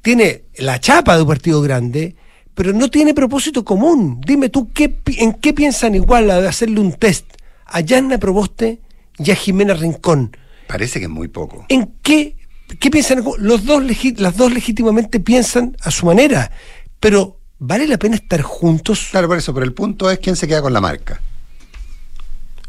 tiene 0.00 0.44
la 0.56 0.78
chapa 0.78 1.16
de 1.16 1.22
un 1.22 1.28
partido 1.28 1.60
grande, 1.60 2.14
pero 2.54 2.72
no 2.72 2.88
tiene 2.88 3.12
propósito 3.12 3.64
común. 3.64 4.20
Dime 4.24 4.48
tú, 4.50 4.70
¿qué, 4.72 5.00
¿en 5.18 5.32
qué 5.34 5.52
piensan 5.52 5.96
igual 5.96 6.30
a 6.30 6.48
hacerle 6.48 6.78
un 6.78 6.92
test 6.92 7.26
a 7.66 7.80
Yanna 7.80 8.18
Proboste 8.18 8.80
y 9.18 9.32
a 9.32 9.34
Jimena 9.34 9.74
Rincón? 9.74 10.30
Parece 10.68 11.00
que 11.00 11.06
es 11.06 11.10
muy 11.10 11.26
poco. 11.26 11.66
¿En 11.68 11.94
qué, 12.02 12.36
qué 12.78 12.88
piensan? 12.88 13.24
Los 13.38 13.64
dos, 13.64 13.82
las 14.16 14.36
dos 14.36 14.52
legítimamente 14.52 15.18
piensan 15.18 15.76
a 15.82 15.90
su 15.90 16.06
manera, 16.06 16.52
pero 17.00 17.37
¿Vale 17.60 17.86
la 17.86 17.98
pena 17.98 18.16
estar 18.16 18.40
juntos? 18.42 19.08
Claro, 19.10 19.28
por 19.28 19.38
eso, 19.38 19.52
pero 19.52 19.64
el 19.64 19.72
punto 19.72 20.10
es 20.10 20.18
quién 20.18 20.36
se 20.36 20.46
queda 20.46 20.62
con 20.62 20.72
la 20.72 20.80
marca. 20.80 21.20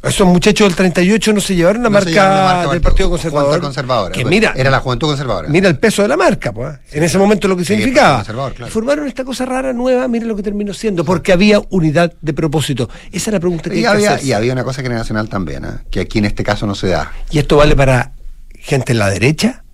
Esos 0.01 0.25
muchachos 0.25 0.65
del 0.65 0.77
38 0.77 1.33
no 1.33 1.41
se 1.41 1.55
llevaron 1.55 1.83
la, 1.83 1.89
no 1.89 1.93
marca, 1.93 2.09
llevaron 2.09 2.37
la 2.37 2.43
marca, 2.53 2.71
del 2.71 2.81
Partido 2.81 3.09
Conservador. 3.09 3.59
conservadora. 3.59 4.13
Que 4.13 4.23
mira, 4.23 4.53
era 4.55 4.71
la 4.71 4.79
Juventud 4.79 5.07
Conservadora. 5.09 5.49
Mira 5.49 5.67
el 5.67 5.77
peso 5.77 6.01
de 6.01 6.07
la 6.07 6.15
marca, 6.15 6.53
pues. 6.53 6.77
En 6.93 7.03
ese 7.03 7.17
momento 7.17 7.49
lo 7.49 7.57
que 7.57 7.65
sí, 7.65 7.75
significaba. 7.75 8.23
Claro. 8.23 8.71
Formaron 8.71 9.07
esta 9.07 9.25
cosa 9.25 9.45
rara, 9.45 9.73
nueva, 9.73 10.07
mira 10.07 10.25
lo 10.25 10.37
que 10.37 10.43
terminó 10.43 10.73
siendo, 10.73 11.03
porque 11.03 11.33
había 11.33 11.61
unidad 11.69 12.13
de 12.21 12.33
propósito. 12.33 12.89
Esa 13.11 13.29
es 13.29 13.33
la 13.33 13.39
pregunta 13.41 13.69
que 13.69 13.75
y 13.75 13.79
hay 13.79 13.85
había, 13.85 13.99
que 13.99 14.07
hacerse. 14.07 14.27
Y 14.27 14.31
había 14.31 14.53
una 14.53 14.63
cosa 14.63 14.81
generacional 14.81 15.27
también, 15.27 15.65
¿eh? 15.65 15.67
que 15.91 15.99
aquí 15.99 16.19
en 16.19 16.25
este 16.25 16.43
caso 16.43 16.65
no 16.65 16.75
se 16.75 16.87
da. 16.87 17.11
Y 17.29 17.39
esto 17.39 17.57
vale 17.57 17.75
para 17.75 18.13
gente 18.53 18.93
en 18.93 18.99
la 18.99 19.09
derecha 19.09 19.65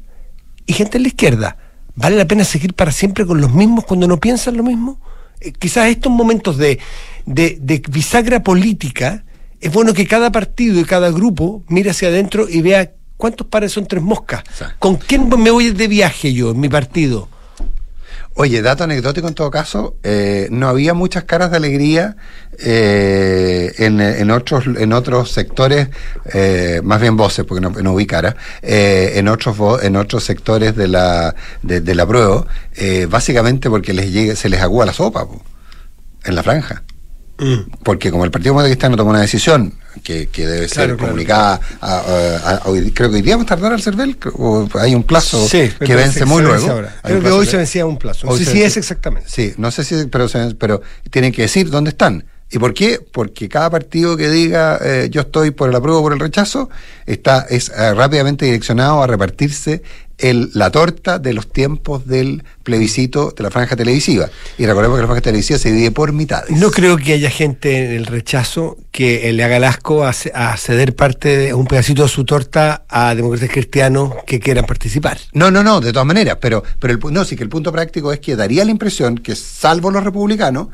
y 0.65 0.73
gente 0.73 0.97
en 0.97 1.03
la 1.03 1.09
izquierda. 1.09 1.57
¿Vale 1.95 2.17
la 2.17 2.25
pena 2.25 2.43
seguir 2.43 2.73
para 2.73 2.91
siempre 2.91 3.25
con 3.25 3.39
los 3.39 3.53
mismos 3.53 3.85
cuando 3.85 4.07
no 4.07 4.19
piensan 4.19 4.57
lo 4.57 4.63
mismo? 4.63 4.99
Eh, 5.39 5.53
quizás 5.53 5.87
estos 5.87 6.11
momentos 6.11 6.57
de, 6.57 6.79
de, 7.25 7.57
de, 7.61 7.81
bisagra 7.89 8.43
política, 8.43 9.23
es 9.61 9.71
bueno 9.71 9.93
que 9.93 10.05
cada 10.05 10.31
partido 10.31 10.79
y 10.79 10.83
cada 10.83 11.09
grupo 11.11 11.63
mire 11.67 11.91
hacia 11.91 12.09
adentro 12.09 12.47
y 12.49 12.61
vea 12.61 12.91
cuántos 13.17 13.47
pares 13.47 13.71
son 13.71 13.87
tres 13.87 14.03
moscas. 14.03 14.43
Sí. 14.57 14.65
¿Con 14.79 14.95
quién 14.95 15.29
me 15.29 15.51
voy 15.51 15.71
de 15.71 15.87
viaje 15.87 16.33
yo 16.33 16.51
en 16.51 16.59
mi 16.59 16.69
partido? 16.69 17.29
Oye, 18.37 18.61
dato 18.61 18.83
anecdótico 18.83 19.29
en 19.29 19.33
todo 19.33 19.49
caso, 19.49 19.95
eh, 20.03 20.49
no 20.51 20.67
había 20.67 20.93
muchas 20.93 21.23
caras 21.23 21.51
de 21.51 21.57
alegría 21.57 22.17
eh, 22.59 23.71
en, 23.77 24.01
en, 24.01 24.29
otros 24.29 24.65
en 24.67 24.91
otros 24.91 25.31
sectores, 25.31 25.87
eh, 26.33 26.81
más 26.83 26.99
bien 26.99 27.15
voces, 27.15 27.45
porque 27.45 27.61
no, 27.61 27.69
no 27.69 27.95
vi 27.95 28.05
cara, 28.05 28.35
eh, 28.61 29.13
en 29.15 29.29
otros 29.29 29.55
en 29.83 29.95
otros 29.95 30.25
sectores 30.25 30.75
de 30.75 30.89
la 30.89 31.33
de, 31.63 31.79
de 31.79 31.95
la 31.95 32.05
prueba, 32.05 32.45
eh, 32.75 33.07
básicamente 33.09 33.69
porque 33.69 33.93
les 33.93 34.11
llegue, 34.11 34.35
se 34.35 34.49
les 34.49 34.59
agúa 34.59 34.85
la 34.85 34.91
sopa 34.91 35.25
en 36.25 36.35
la 36.35 36.43
franja. 36.43 36.83
Porque 37.83 38.11
como 38.11 38.23
el 38.23 38.31
Partido 38.31 38.51
Demócrata 38.51 38.69
Cristiano 38.69 38.95
tomó 38.95 39.09
una 39.09 39.21
decisión 39.21 39.73
que, 40.03 40.27
que 40.27 40.45
debe 40.47 40.67
ser 40.67 40.85
Claro, 40.87 40.97
comunicada, 40.97 41.59
a- 41.81 41.97
a- 41.99 42.49
a- 42.55 42.61
hoy- 42.69 42.91
creo 42.91 43.09
que 43.09 43.17
hoy 43.17 43.21
día 43.21 43.35
a 43.35 43.45
tardar 43.45 43.73
al 43.73 43.81
CERVEL, 43.81 44.17
o 44.37 44.67
hay 44.75 44.95
un 44.95 45.03
plazo 45.03 45.45
Sí, 45.47 45.69
que 45.79 45.95
vence 45.95 46.25
muy 46.25 46.41
luego. 46.43 46.69
ahora. 46.69 46.95
Creo 47.03 47.21
que 47.21 47.31
hoy 47.31 47.45
se 47.45 47.57
vencía 47.57 47.85
un 47.85 47.97
plazo. 47.97 48.27
No 48.27 48.37
sé 48.37 48.45
si 48.45 48.61
es 48.63 48.77
exactamente. 48.77 49.29
Sí, 49.29 49.53
no 49.57 49.69
sé 49.71 49.83
si, 49.83 50.05
pero, 50.05 50.27
se- 50.29 50.55
pero 50.55 50.81
tienen 51.11 51.31
que 51.31 51.43
decir 51.43 51.69
dónde 51.69 51.89
están. 51.89 52.25
¿Y 52.51 52.59
por 52.59 52.73
qué? 52.75 52.99
Porque 53.11 53.49
cada 53.49 53.69
partido 53.71 54.15
que 54.15 54.29
diga 54.29 54.77
eh, 54.81 55.09
yo 55.11 55.21
estoy 55.21 55.49
por 55.51 55.67
el 55.69 55.75
apruebo 55.75 55.99
o 55.99 56.03
por 56.03 56.13
el 56.13 56.19
rechazo 56.19 56.69
está 57.07 57.47
es 57.49 57.69
eh, 57.69 57.93
rápidamente 57.95 58.45
direccionado 58.45 59.01
a 59.01 59.07
repartirse 59.07 59.81
el, 60.17 60.49
la 60.53 60.71
torta 60.71 61.19
de 61.19 61.33
los 61.33 61.51
tiempos 61.51 62.07
del 62.07 62.43
plebiscito 62.63 63.33
de 63.35 63.43
la 63.43 63.51
franja 63.51 63.75
televisiva. 63.75 64.29
Y 64.57 64.65
recordemos 64.65 64.97
que 64.97 65.01
la 65.01 65.07
franja 65.07 65.21
televisiva 65.21 65.59
se 65.59 65.71
divide 65.71 65.91
por 65.91 66.13
mitades. 66.13 66.51
No 66.51 66.71
creo 66.71 66.97
que 66.97 67.13
haya 67.13 67.29
gente 67.29 67.85
en 67.85 67.91
el 67.91 68.05
rechazo 68.05 68.77
que 68.91 69.29
eh, 69.29 69.33
le 69.33 69.43
haga 69.43 69.57
el 69.57 69.63
asco 69.63 70.05
a, 70.05 70.13
a 70.33 70.57
ceder 70.57 70.95
parte 70.95 71.37
de 71.37 71.53
un 71.53 71.67
pedacito 71.67 72.03
de 72.03 72.09
su 72.09 72.25
torta 72.25 72.85
a 72.87 73.13
demócratas 73.15 73.49
cristianos 73.49 74.13
que 74.25 74.39
quieran 74.39 74.65
participar. 74.65 75.17
No, 75.33 75.51
no, 75.51 75.63
no, 75.63 75.81
de 75.81 75.91
todas 75.91 76.07
maneras, 76.07 76.37
pero, 76.39 76.63
pero 76.79 76.93
el, 76.93 77.13
no, 77.13 77.25
sí 77.25 77.35
que 77.35 77.43
el 77.43 77.49
punto 77.49 77.71
práctico 77.71 78.13
es 78.13 78.19
que 78.19 78.35
daría 78.35 78.65
la 78.65 78.71
impresión 78.71 79.17
que, 79.17 79.35
salvo 79.35 79.91
los 79.91 80.03
republicanos, 80.03 80.67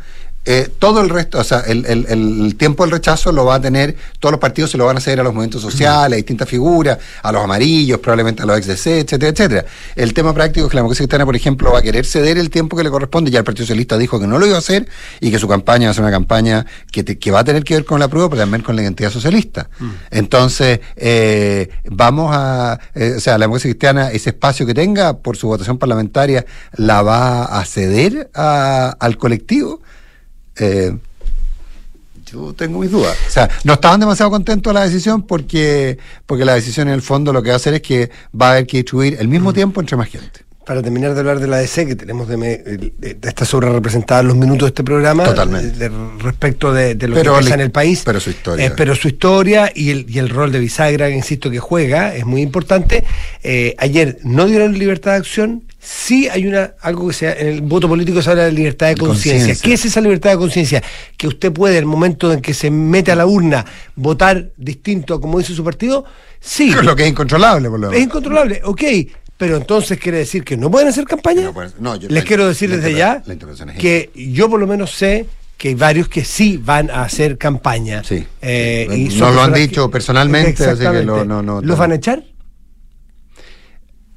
eh, 0.45 0.69
todo 0.79 1.01
el 1.01 1.09
resto, 1.09 1.37
o 1.39 1.43
sea, 1.43 1.59
el, 1.59 1.85
el- 1.85 2.05
el 2.09 2.55
tiempo 2.57 2.83
del 2.83 2.91
rechazo 2.91 3.31
lo 3.31 3.45
va 3.45 3.55
a 3.55 3.61
tener, 3.61 3.95
todos 4.19 4.31
los 4.31 4.39
partidos 4.39 4.71
se 4.71 4.77
lo 4.77 4.85
van 4.85 4.95
a 4.97 4.99
hacer 4.99 5.19
a 5.19 5.23
los 5.23 5.33
movimientos 5.33 5.61
sociales, 5.61 6.13
a 6.13 6.15
distintas 6.17 6.49
figuras, 6.49 6.97
a 7.21 7.31
los 7.31 7.43
amarillos, 7.43 7.99
probablemente 7.99 8.41
a 8.41 8.45
los 8.45 8.57
ex 8.57 8.67
etcétera, 8.87 9.29
etcétera. 9.29 9.65
El 9.95 10.13
tema 10.13 10.33
práctico 10.33 10.65
es 10.65 10.71
que 10.71 10.75
la 10.75 10.79
democracia 10.79 11.03
cristiana, 11.03 11.25
por 11.25 11.35
ejemplo, 11.35 11.71
va 11.71 11.79
a 11.79 11.81
querer 11.83 12.05
ceder 12.05 12.37
el 12.39 12.49
tiempo 12.49 12.75
que 12.75 12.83
le 12.83 12.89
corresponde, 12.89 13.29
ya 13.29 13.39
el 13.39 13.45
Partido 13.45 13.65
Socialista 13.65 13.97
dijo 13.97 14.19
que 14.19 14.25
no 14.27 14.39
lo 14.39 14.47
iba 14.47 14.55
a 14.55 14.59
hacer 14.59 14.87
y 15.19 15.29
que 15.29 15.37
su 15.37 15.47
campaña 15.47 15.87
va 15.87 15.91
a 15.91 15.93
ser 15.93 16.03
una 16.03 16.11
campaña 16.11 16.65
que, 16.91 17.03
te- 17.03 17.19
que 17.19 17.29
va 17.31 17.39
a 17.39 17.43
tener 17.43 17.63
que 17.63 17.75
ver 17.75 17.85
con 17.85 17.99
la 17.99 18.07
prueba, 18.07 18.29
pero 18.29 18.41
también 18.41 18.63
con 18.63 18.75
la 18.75 18.81
identidad 18.81 19.11
socialista. 19.11 19.69
Entonces, 20.09 20.79
eh, 20.95 21.69
vamos 21.85 22.31
a, 22.35 22.79
eh, 22.95 23.13
o 23.17 23.19
sea, 23.19 23.37
la 23.37 23.43
democracia 23.45 23.69
cristiana, 23.69 24.11
ese 24.11 24.31
espacio 24.31 24.65
que 24.65 24.73
tenga 24.73 25.17
por 25.17 25.37
su 25.37 25.47
votación 25.47 25.77
parlamentaria, 25.77 26.45
la 26.75 27.01
va 27.01 27.43
a 27.45 27.63
ceder 27.65 28.29
a- 28.33 28.95
al 28.99 29.17
colectivo. 29.17 29.81
Eh, 30.61 30.95
yo 32.31 32.53
tengo 32.53 32.79
mis 32.79 32.91
dudas. 32.91 33.17
O 33.27 33.31
sea, 33.31 33.49
no 33.63 33.73
estaban 33.73 33.99
demasiado 33.99 34.31
contentos 34.31 34.71
de 34.71 34.79
la 34.79 34.85
decisión 34.85 35.23
porque, 35.23 35.97
porque 36.25 36.45
la 36.45 36.53
decisión 36.53 36.87
en 36.87 36.93
el 36.93 37.01
fondo 37.01 37.33
lo 37.33 37.41
que 37.41 37.49
va 37.49 37.55
a 37.55 37.57
hacer 37.57 37.73
es 37.73 37.81
que 37.81 38.09
va 38.39 38.49
a 38.49 38.51
haber 38.51 38.67
que 38.67 38.77
distribuir 38.77 39.17
el 39.19 39.27
mismo 39.27 39.53
tiempo 39.53 39.81
entre 39.81 39.97
más 39.97 40.07
gente. 40.07 40.45
Para 40.65 40.83
terminar 40.83 41.13
de 41.15 41.19
hablar 41.21 41.39
de 41.39 41.47
la 41.47 41.57
DC, 41.57 41.87
que 41.87 41.95
tenemos 41.95 42.27
de, 42.27 42.37
de- 42.37 42.93
de- 43.15 43.27
está 43.27 43.45
sobre 43.45 43.67
representada 43.69 44.21
en 44.21 44.27
los 44.27 44.37
minutos 44.37 44.61
de 44.61 44.67
este 44.67 44.83
programa, 44.83 45.23
Totalmente. 45.25 45.77
de- 45.77 45.91
respecto 46.19 46.71
de, 46.71 46.93
lo 46.93 47.15
Pero 47.15 47.33
que 47.33 47.41
pasa 47.41 47.55
en 47.55 47.61
el 47.61 47.71
país. 47.71 48.03
pero 48.05 48.19
su 48.19 48.29
historia. 48.29 48.67
Eh, 48.67 48.71
pero 48.77 48.93
su 48.95 49.07
historia 49.07 49.71
y 49.73 49.89
el, 49.89 50.05
y 50.07 50.19
el 50.19 50.29
rol 50.29 50.51
de 50.51 50.59
bisagra, 50.59 51.07
que 51.07 51.15
insisto, 51.15 51.49
que 51.49 51.57
juega, 51.59 52.15
es 52.15 52.25
muy 52.27 52.41
importante. 52.43 53.03
Eh, 53.41 53.73
ayer 53.79 54.19
no 54.23 54.45
dieron 54.45 54.77
libertad 54.77 55.11
de 55.13 55.17
acción. 55.17 55.63
Sí 55.83 56.29
hay 56.29 56.45
una 56.45 56.75
algo 56.81 57.07
que 57.07 57.13
sea 57.15 57.33
en 57.33 57.47
el 57.47 57.61
voto 57.61 57.89
político 57.89 58.21
se 58.21 58.29
habla 58.29 58.43
de 58.45 58.51
libertad 58.51 58.89
de 58.89 58.97
conciencia. 58.97 59.55
¿Qué 59.59 59.73
es 59.73 59.83
esa 59.83 59.99
libertad 59.99 60.29
de 60.29 60.37
conciencia? 60.37 60.83
Que 61.17 61.27
usted 61.27 61.51
puede, 61.51 61.73
en 61.77 61.79
el 61.79 61.85
momento 61.87 62.31
en 62.31 62.39
que 62.39 62.53
se 62.53 62.69
mete 62.69 63.11
a 63.11 63.15
la 63.15 63.25
urna, 63.25 63.65
votar 63.95 64.51
distinto 64.57 65.15
a 65.15 65.19
como 65.21 65.39
dice 65.39 65.55
su 65.55 65.63
partido. 65.63 66.05
Sí, 66.39 66.71
Lo 66.83 66.95
que 66.95 67.03
es 67.03 67.09
incontrolable, 67.09 67.67
por 67.69 67.79
lo 67.79 67.91
es 67.91 67.99
incontrolable, 68.01 68.61
ok, 68.63 68.81
pero 69.41 69.57
entonces 69.57 69.97
quiere 69.97 70.19
decir 70.19 70.43
que 70.43 70.55
no 70.55 70.69
pueden 70.69 70.87
hacer 70.87 71.05
campaña. 71.05 71.41
No 71.41 71.51
pueden- 71.53 71.73
no, 71.79 71.95
yo- 71.95 72.09
Les 72.09 72.23
la- 72.23 72.27
quiero 72.27 72.47
decir 72.47 72.69
la 72.69 72.75
desde 72.75 72.93
ya 72.93 73.23
la 73.25 73.33
es 73.33 73.79
que 73.79 74.11
yo 74.13 74.47
por 74.51 74.59
lo 74.59 74.67
menos 74.67 74.91
sé 74.91 75.25
que 75.57 75.69
hay 75.69 75.73
varios 75.73 76.07
que 76.07 76.23
sí 76.23 76.61
van 76.63 76.91
a 76.91 77.01
hacer 77.01 77.39
campaña. 77.39 78.03
Sí. 78.03 78.23
Eh, 78.39 78.85
Sí. 78.87 79.07
y 79.15 79.17
Nos 79.19 79.33
lo 79.33 79.41
han 79.41 79.51
dicho 79.53 79.89
personalmente, 79.89 80.63
así 80.63 80.79
que 80.83 81.01
lo- 81.01 81.25
no- 81.25 81.41
no- 81.41 81.59
¿Los 81.59 81.75
van 81.79 81.91
a 81.91 81.95
echar? 81.95 82.23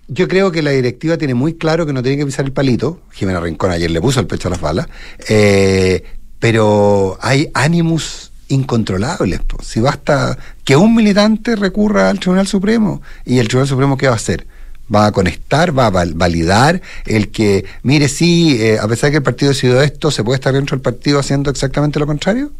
Yo 0.08 0.28
creo 0.28 0.52
que 0.52 0.60
la 0.60 0.72
directiva 0.72 1.16
tiene 1.16 1.32
muy 1.32 1.54
claro 1.54 1.86
que 1.86 1.94
no 1.94 2.02
tiene 2.02 2.18
que 2.18 2.26
pisar 2.26 2.44
el 2.44 2.52
palito. 2.52 3.00
Jimena 3.12 3.40
Rincón 3.40 3.70
ayer 3.70 3.90
le 3.90 4.02
puso 4.02 4.20
el 4.20 4.26
pecho 4.26 4.48
a 4.48 4.50
las 4.50 4.60
balas. 4.60 4.88
Eh, 5.26 6.02
pero 6.38 7.16
hay 7.22 7.48
ánimos 7.54 8.30
incontrolables. 8.48 9.40
Si 9.62 9.80
basta 9.80 10.36
que 10.64 10.76
un 10.76 10.94
militante 10.94 11.56
recurra 11.56 12.10
al 12.10 12.20
Tribunal 12.20 12.46
Supremo 12.46 13.00
y 13.24 13.38
el 13.38 13.48
Tribunal 13.48 13.68
Supremo, 13.68 13.96
¿qué 13.96 14.06
va 14.08 14.12
a 14.12 14.16
hacer? 14.16 14.46
Va 14.92 15.06
a 15.06 15.12
conectar, 15.12 15.76
va 15.76 15.86
a 15.86 15.90
val- 15.90 16.14
validar 16.14 16.80
el 17.06 17.30
que, 17.30 17.64
mire, 17.82 18.08
sí, 18.08 18.58
eh, 18.60 18.78
a 18.80 18.86
pesar 18.88 19.08
de 19.08 19.12
que 19.12 19.16
el 19.18 19.22
partido 19.22 19.50
decidió 19.52 19.80
esto, 19.80 20.10
¿se 20.10 20.22
puede 20.24 20.36
estar 20.36 20.52
dentro 20.52 20.76
del 20.76 20.82
partido 20.82 21.18
haciendo 21.18 21.50
exactamente 21.50 21.98
lo 21.98 22.06
contrario? 22.06 22.50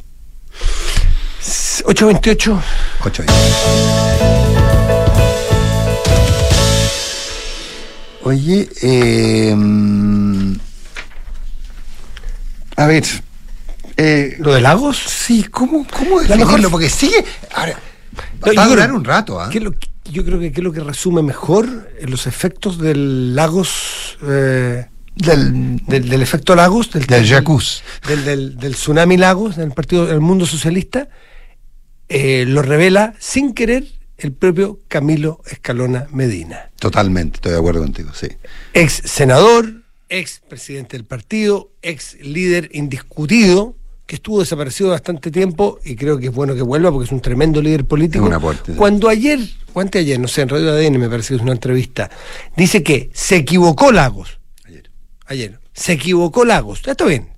828. 1.85 2.63
Ocho 3.05 3.23
años. 3.23 3.35
Oye, 8.23 8.69
eh, 8.81 9.55
a 12.77 12.87
ver, 12.87 13.05
eh, 13.99 14.37
¿Lo 14.39 14.55
de 14.55 14.61
Lagos? 14.63 14.97
sí, 14.97 15.45
¿cómo, 15.45 15.87
cómo 15.93 16.21
definirlo? 16.21 16.47
mejor- 16.57 16.71
Porque 16.71 16.89
sigue, 16.89 17.23
ahora, 17.55 17.79
No, 18.47 18.55
va 18.55 18.63
a 18.65 18.69
durar 18.69 18.93
un 18.93 19.05
rato, 19.05 19.39
¿ah? 19.41 19.51
¿qué 19.51 19.59
es 19.59 19.65
lo 19.65 19.73
que- 19.73 19.89
yo 20.11 20.25
creo 20.25 20.39
que 20.39 20.49
es 20.49 20.59
lo 20.59 20.73
que 20.73 20.81
resume 20.81 21.23
mejor 21.23 21.91
eh, 21.99 22.07
los 22.07 22.27
efectos 22.27 22.79
del 22.79 23.35
Lagos. 23.35 24.19
eh, 24.23 24.87
Del, 25.17 25.77
del, 25.87 26.09
del 26.09 26.23
efecto 26.23 26.57
Lagos, 26.57 26.91
del, 26.91 27.07
del, 27.07 28.25
del, 28.25 28.57
del 28.57 28.73
tsunami 28.75 29.17
Lagos, 29.17 29.55
del 29.55 29.71
partido 29.71 30.07
del 30.07 30.19
mundo 30.21 30.45
socialista, 30.45 31.09
eh, 32.09 32.45
lo 32.49 32.63
revela 32.63 33.15
sin 33.21 33.55
querer 33.55 33.85
el 34.19 34.33
propio 34.33 34.81
Camilo 34.89 35.41
Escalona 35.47 36.09
Medina. 36.11 36.71
Totalmente, 36.81 37.37
estoy 37.37 37.53
de 37.53 37.59
acuerdo 37.59 37.81
contigo, 37.83 38.11
sí. 38.13 38.27
Ex 38.73 39.03
senador, 39.05 39.85
ex 40.09 40.41
presidente 40.49 40.97
del 40.97 41.07
partido, 41.07 41.71
ex 41.81 42.17
líder 42.21 42.69
indiscutido, 42.73 43.77
que 44.07 44.17
estuvo 44.17 44.41
desaparecido 44.41 44.91
bastante 44.91 45.31
tiempo 45.31 45.79
y 45.85 45.97
creo 45.97 46.19
que 46.19 46.27
es 46.27 46.35
bueno 46.35 46.55
que 46.55 46.63
vuelva 46.63 46.91
porque 46.91 47.07
es 47.07 47.13
un 47.13 47.21
tremendo 47.21 47.63
líder 47.63 47.85
político. 47.87 48.27
Aporte, 48.33 48.73
sí. 48.73 48.79
Cuando 48.79 49.09
ayer, 49.09 49.41
o 49.73 49.81
anteayer, 49.81 50.21
no 50.21 50.29
sé, 50.29 50.43
en 50.43 50.51
Radio 50.51 50.73
ADN 50.73 50.99
me 50.99 51.09
parece 51.09 51.29
que 51.31 51.37
es 51.37 51.43
una 51.43 51.53
entrevista, 51.53 52.11
dice 52.57 52.83
que 52.83 53.11
se 53.15 53.37
equivocó 53.37 53.93
Lagos. 53.93 54.39
Ayer. 54.65 54.91
Ayer. 55.27 55.61
Se 55.73 55.93
equivocó 55.93 56.45
Lagos. 56.45 56.83
Está 56.87 57.05
bien. 57.05 57.31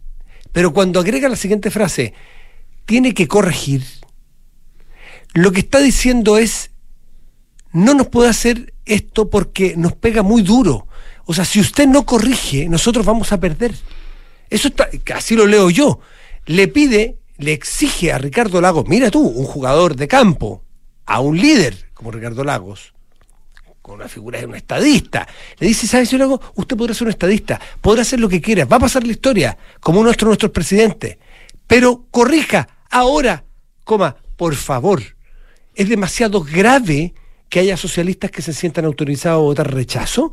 Pero 0.53 0.73
cuando 0.73 1.01
agrega 1.01 1.29
la 1.29 1.37
siguiente 1.37 1.71
frase, 1.71 2.15
tiene 2.85 3.15
que 3.15 3.29
corregir, 3.29 3.83
lo 5.35 5.53
que 5.53 5.61
está 5.61 5.79
diciendo 5.81 6.39
es, 6.39 6.71
no 7.73 7.95
nos 7.95 8.09
puede 8.09 8.31
hacer 8.31 8.73
esto 8.87 9.29
porque 9.29 9.75
nos 9.77 9.93
pega 9.93 10.23
muy 10.23 10.43
duro. 10.43 10.87
O 11.27 11.35
sea, 11.35 11.45
si 11.45 11.61
usted 11.61 11.87
no 11.87 12.07
corrige, 12.07 12.69
nosotros 12.69 13.05
vamos 13.05 13.33
a 13.33 13.41
perder. 13.41 13.75
Eso 14.49 14.69
está, 14.69 14.89
así 15.15 15.37
lo 15.37 15.47
leo 15.47 15.71
yo. 15.71 16.01
Le 16.47 16.69
pide, 16.69 17.19
le 17.39 17.53
exige 17.53 18.13
a 18.13 18.19
Ricardo 18.19 18.61
Lagos, 18.61 18.87
mira 18.87 19.11
tú, 19.11 19.21
un 19.21 19.45
jugador 19.45 19.97
de 19.97 20.07
campo, 20.07 20.63
a 21.05 21.21
un 21.21 21.37
líder 21.37 21.91
como 21.93 22.13
Ricardo 22.13 22.45
Lagos, 22.45 22.95
con 23.83 23.97
una 23.97 24.09
figura 24.09 24.39
de 24.39 24.47
un 24.47 24.55
estadista. 24.55 25.27
Le 25.59 25.67
dice, 25.67 25.87
¿sabe, 25.87 26.07
señor 26.07 26.29
Lagos? 26.29 26.41
Usted 26.55 26.77
podrá 26.77 26.95
ser 26.95 27.07
un 27.07 27.11
estadista, 27.11 27.61
podrá 27.81 28.03
hacer 28.03 28.21
lo 28.21 28.29
que 28.29 28.41
quiera, 28.41 28.65
va 28.65 28.77
a 28.77 28.81
pasar 28.81 29.05
la 29.05 29.13
historia, 29.13 29.59
como 29.81 30.03
nuestro, 30.03 30.29
nuestro 30.29 30.53
presidente. 30.53 31.19
Pero 31.67 32.07
corrija, 32.11 32.69
ahora, 32.91 33.45
coma, 33.85 34.17
por 34.37 34.55
favor. 34.55 35.03
Es 35.75 35.89
demasiado 35.89 36.43
grave 36.43 37.13
que 37.49 37.61
haya 37.61 37.77
socialistas 37.77 38.31
que 38.31 38.43
se 38.43 38.53
sientan 38.53 38.85
autorizados 38.85 39.39
a 39.39 39.43
votar 39.43 39.75
rechazo, 39.75 40.33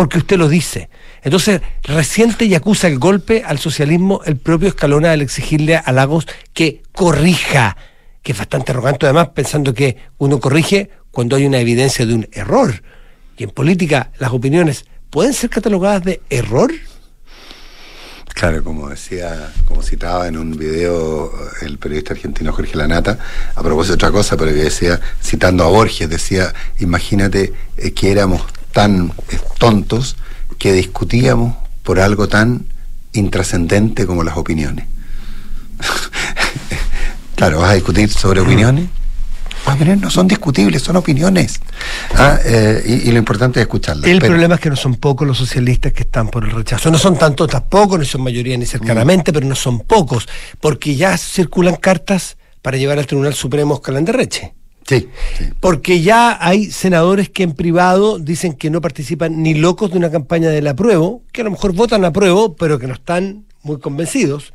porque 0.00 0.16
usted 0.16 0.38
lo 0.38 0.48
dice. 0.48 0.88
Entonces, 1.22 1.60
resiente 1.82 2.46
y 2.46 2.54
acusa 2.54 2.88
el 2.88 2.98
golpe 2.98 3.42
al 3.46 3.58
socialismo 3.58 4.22
el 4.24 4.38
propio 4.38 4.68
Escalona 4.68 5.12
al 5.12 5.20
exigirle 5.20 5.76
a 5.76 5.92
Lagos 5.92 6.26
que 6.54 6.80
corrija, 6.92 7.76
que 8.22 8.32
es 8.32 8.38
bastante 8.38 8.72
arrogante 8.72 9.04
además, 9.04 9.28
pensando 9.34 9.74
que 9.74 9.98
uno 10.16 10.40
corrige 10.40 10.88
cuando 11.10 11.36
hay 11.36 11.44
una 11.44 11.58
evidencia 11.58 12.06
de 12.06 12.14
un 12.14 12.26
error. 12.32 12.82
Y 13.36 13.44
en 13.44 13.50
política, 13.50 14.10
las 14.18 14.32
opiniones 14.32 14.86
pueden 15.10 15.34
ser 15.34 15.50
catalogadas 15.50 16.02
de 16.02 16.22
error. 16.30 16.72
Claro, 18.28 18.64
como 18.64 18.88
decía, 18.88 19.52
como 19.66 19.82
citaba 19.82 20.28
en 20.28 20.38
un 20.38 20.56
video 20.56 21.30
el 21.60 21.76
periodista 21.76 22.14
argentino 22.14 22.54
Jorge 22.54 22.74
Lanata, 22.74 23.18
a 23.54 23.62
propósito 23.62 23.92
de 23.92 23.96
otra 23.96 24.12
cosa, 24.12 24.38
pero 24.38 24.50
que 24.52 24.62
decía, 24.62 24.98
citando 25.22 25.62
a 25.62 25.68
Borges, 25.68 26.08
decía, 26.08 26.54
imagínate 26.78 27.52
eh, 27.76 27.92
que 27.92 28.10
éramos 28.10 28.40
tan 28.72 29.12
eh, 29.30 29.38
tontos 29.58 30.16
que 30.58 30.72
discutíamos 30.72 31.56
por 31.82 32.00
algo 32.00 32.28
tan 32.28 32.66
intrascendente 33.12 34.06
como 34.06 34.22
las 34.22 34.36
opiniones. 34.36 34.86
claro, 37.36 37.60
vas 37.60 37.70
a 37.70 37.74
discutir 37.74 38.10
sobre 38.10 38.40
opiniones. 38.40 38.86
Las 39.66 39.74
opiniones 39.76 40.02
no 40.02 40.10
son 40.10 40.26
discutibles, 40.26 40.82
son 40.82 40.96
opiniones. 40.96 41.60
Ah, 42.16 42.38
eh, 42.44 42.82
y, 43.04 43.08
y 43.08 43.12
lo 43.12 43.18
importante 43.18 43.60
es 43.60 43.64
escucharlas. 43.64 44.08
El 44.08 44.18
Pero- 44.18 44.32
problema 44.32 44.54
es 44.56 44.60
que 44.60 44.70
no 44.70 44.76
son 44.76 44.96
pocos 44.96 45.26
los 45.26 45.36
socialistas 45.38 45.92
que 45.92 46.02
están 46.02 46.28
por 46.28 46.44
el 46.44 46.50
rechazo. 46.50 46.90
No 46.90 46.98
son 46.98 47.18
tantos 47.18 47.48
tampoco, 47.48 47.98
no 47.98 48.04
son 48.04 48.22
mayoría 48.22 48.56
ni 48.56 48.66
cercanamente, 48.66 49.32
pero 49.32 49.46
no 49.46 49.54
son 49.54 49.80
pocos, 49.80 50.28
porque 50.60 50.96
ya 50.96 51.16
circulan 51.18 51.76
cartas 51.76 52.36
para 52.62 52.76
llevar 52.78 52.98
al 52.98 53.06
Tribunal 53.06 53.34
Supremo 53.34 53.74
Oscar 53.74 53.94
Landerreche. 53.94 54.54
Sí. 54.90 55.08
Porque 55.60 56.00
ya 56.00 56.36
hay 56.40 56.64
senadores 56.64 57.28
que 57.28 57.44
en 57.44 57.52
privado 57.52 58.18
dicen 58.18 58.54
que 58.54 58.70
no 58.70 58.80
participan 58.80 59.40
ni 59.40 59.54
locos 59.54 59.92
de 59.92 59.98
una 59.98 60.10
campaña 60.10 60.48
del 60.48 60.66
apruebo, 60.66 61.22
que 61.30 61.42
a 61.42 61.44
lo 61.44 61.52
mejor 61.52 61.74
votan 61.74 62.04
apruebo, 62.04 62.56
pero 62.56 62.78
que 62.80 62.88
no 62.88 62.94
están 62.94 63.44
muy 63.62 63.78
convencidos. 63.78 64.52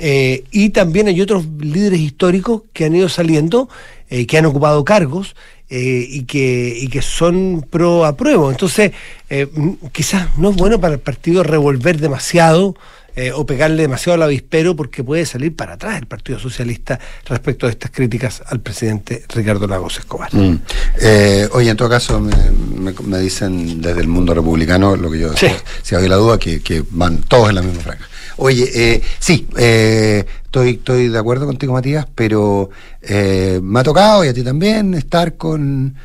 Eh, 0.00 0.44
y 0.50 0.70
también 0.70 1.06
hay 1.06 1.20
otros 1.20 1.46
líderes 1.60 2.00
históricos 2.00 2.62
que 2.72 2.86
han 2.86 2.96
ido 2.96 3.08
saliendo, 3.08 3.68
eh, 4.10 4.26
que 4.26 4.38
han 4.38 4.46
ocupado 4.46 4.84
cargos 4.84 5.36
eh, 5.70 6.06
y, 6.08 6.24
que, 6.24 6.76
y 6.80 6.88
que 6.88 7.00
son 7.00 7.64
pro 7.70 8.04
apruebo. 8.04 8.50
Entonces, 8.50 8.92
mm, 9.30 9.86
quizás 9.92 10.36
no 10.38 10.50
es 10.50 10.56
bueno 10.56 10.80
para 10.80 10.94
el 10.94 11.00
partido 11.00 11.44
revolver 11.44 12.00
demasiado 12.00 12.74
eh, 13.20 13.32
o 13.32 13.44
pegarle 13.44 13.82
demasiado 13.82 14.14
al 14.14 14.22
avispero 14.22 14.76
porque 14.76 15.02
puede 15.02 15.26
salir 15.26 15.56
para 15.56 15.72
atrás 15.72 15.98
el 15.98 16.06
Partido 16.06 16.38
Socialista 16.38 17.00
respecto 17.24 17.66
a 17.66 17.70
estas 17.70 17.90
críticas 17.90 18.42
al 18.46 18.60
presidente 18.60 19.24
Ricardo 19.34 19.66
Lagos 19.66 19.98
Escobar. 19.98 20.32
Mm. 20.32 20.60
Eh, 21.00 21.48
oye, 21.50 21.70
en 21.70 21.76
todo 21.76 21.88
caso, 21.88 22.20
me, 22.20 22.32
me- 22.76 22.92
me 23.04 23.18
dicen 23.18 23.80
desde 23.80 24.02
el 24.02 24.06
mundo 24.06 24.34
republicano, 24.34 24.94
lo 24.94 25.10
que 25.10 25.18
yo, 25.18 25.36
Sí. 25.36 25.48
si 25.82 25.96
había 25.96 26.10
la 26.10 26.14
duda, 26.16 26.38
que, 26.38 26.60
que 26.62 26.84
van 26.90 27.18
todos 27.22 27.48
en 27.48 27.56
la 27.56 27.62
misma 27.62 27.80
franja. 27.82 28.06
Oye, 28.36 28.70
eh, 28.72 29.02
sí, 29.18 29.48
estoy, 29.56 30.70
estoy 30.70 31.08
de 31.08 31.18
acuerdo 31.18 31.44
contigo, 31.46 31.72
Matías, 31.72 32.06
pero 32.14 32.70
me 33.10 33.80
ha 33.80 33.82
tocado, 33.82 34.24
y 34.24 34.28
a 34.28 34.32
ti 34.32 34.44
también, 34.44 34.94
estar 34.94 35.36
con, 35.36 35.96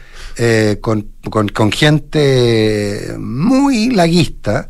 con, 0.81 1.07
con, 1.29 1.47
con 1.49 1.71
gente 1.71 3.13
muy 3.19 3.91
laguista 3.91 4.67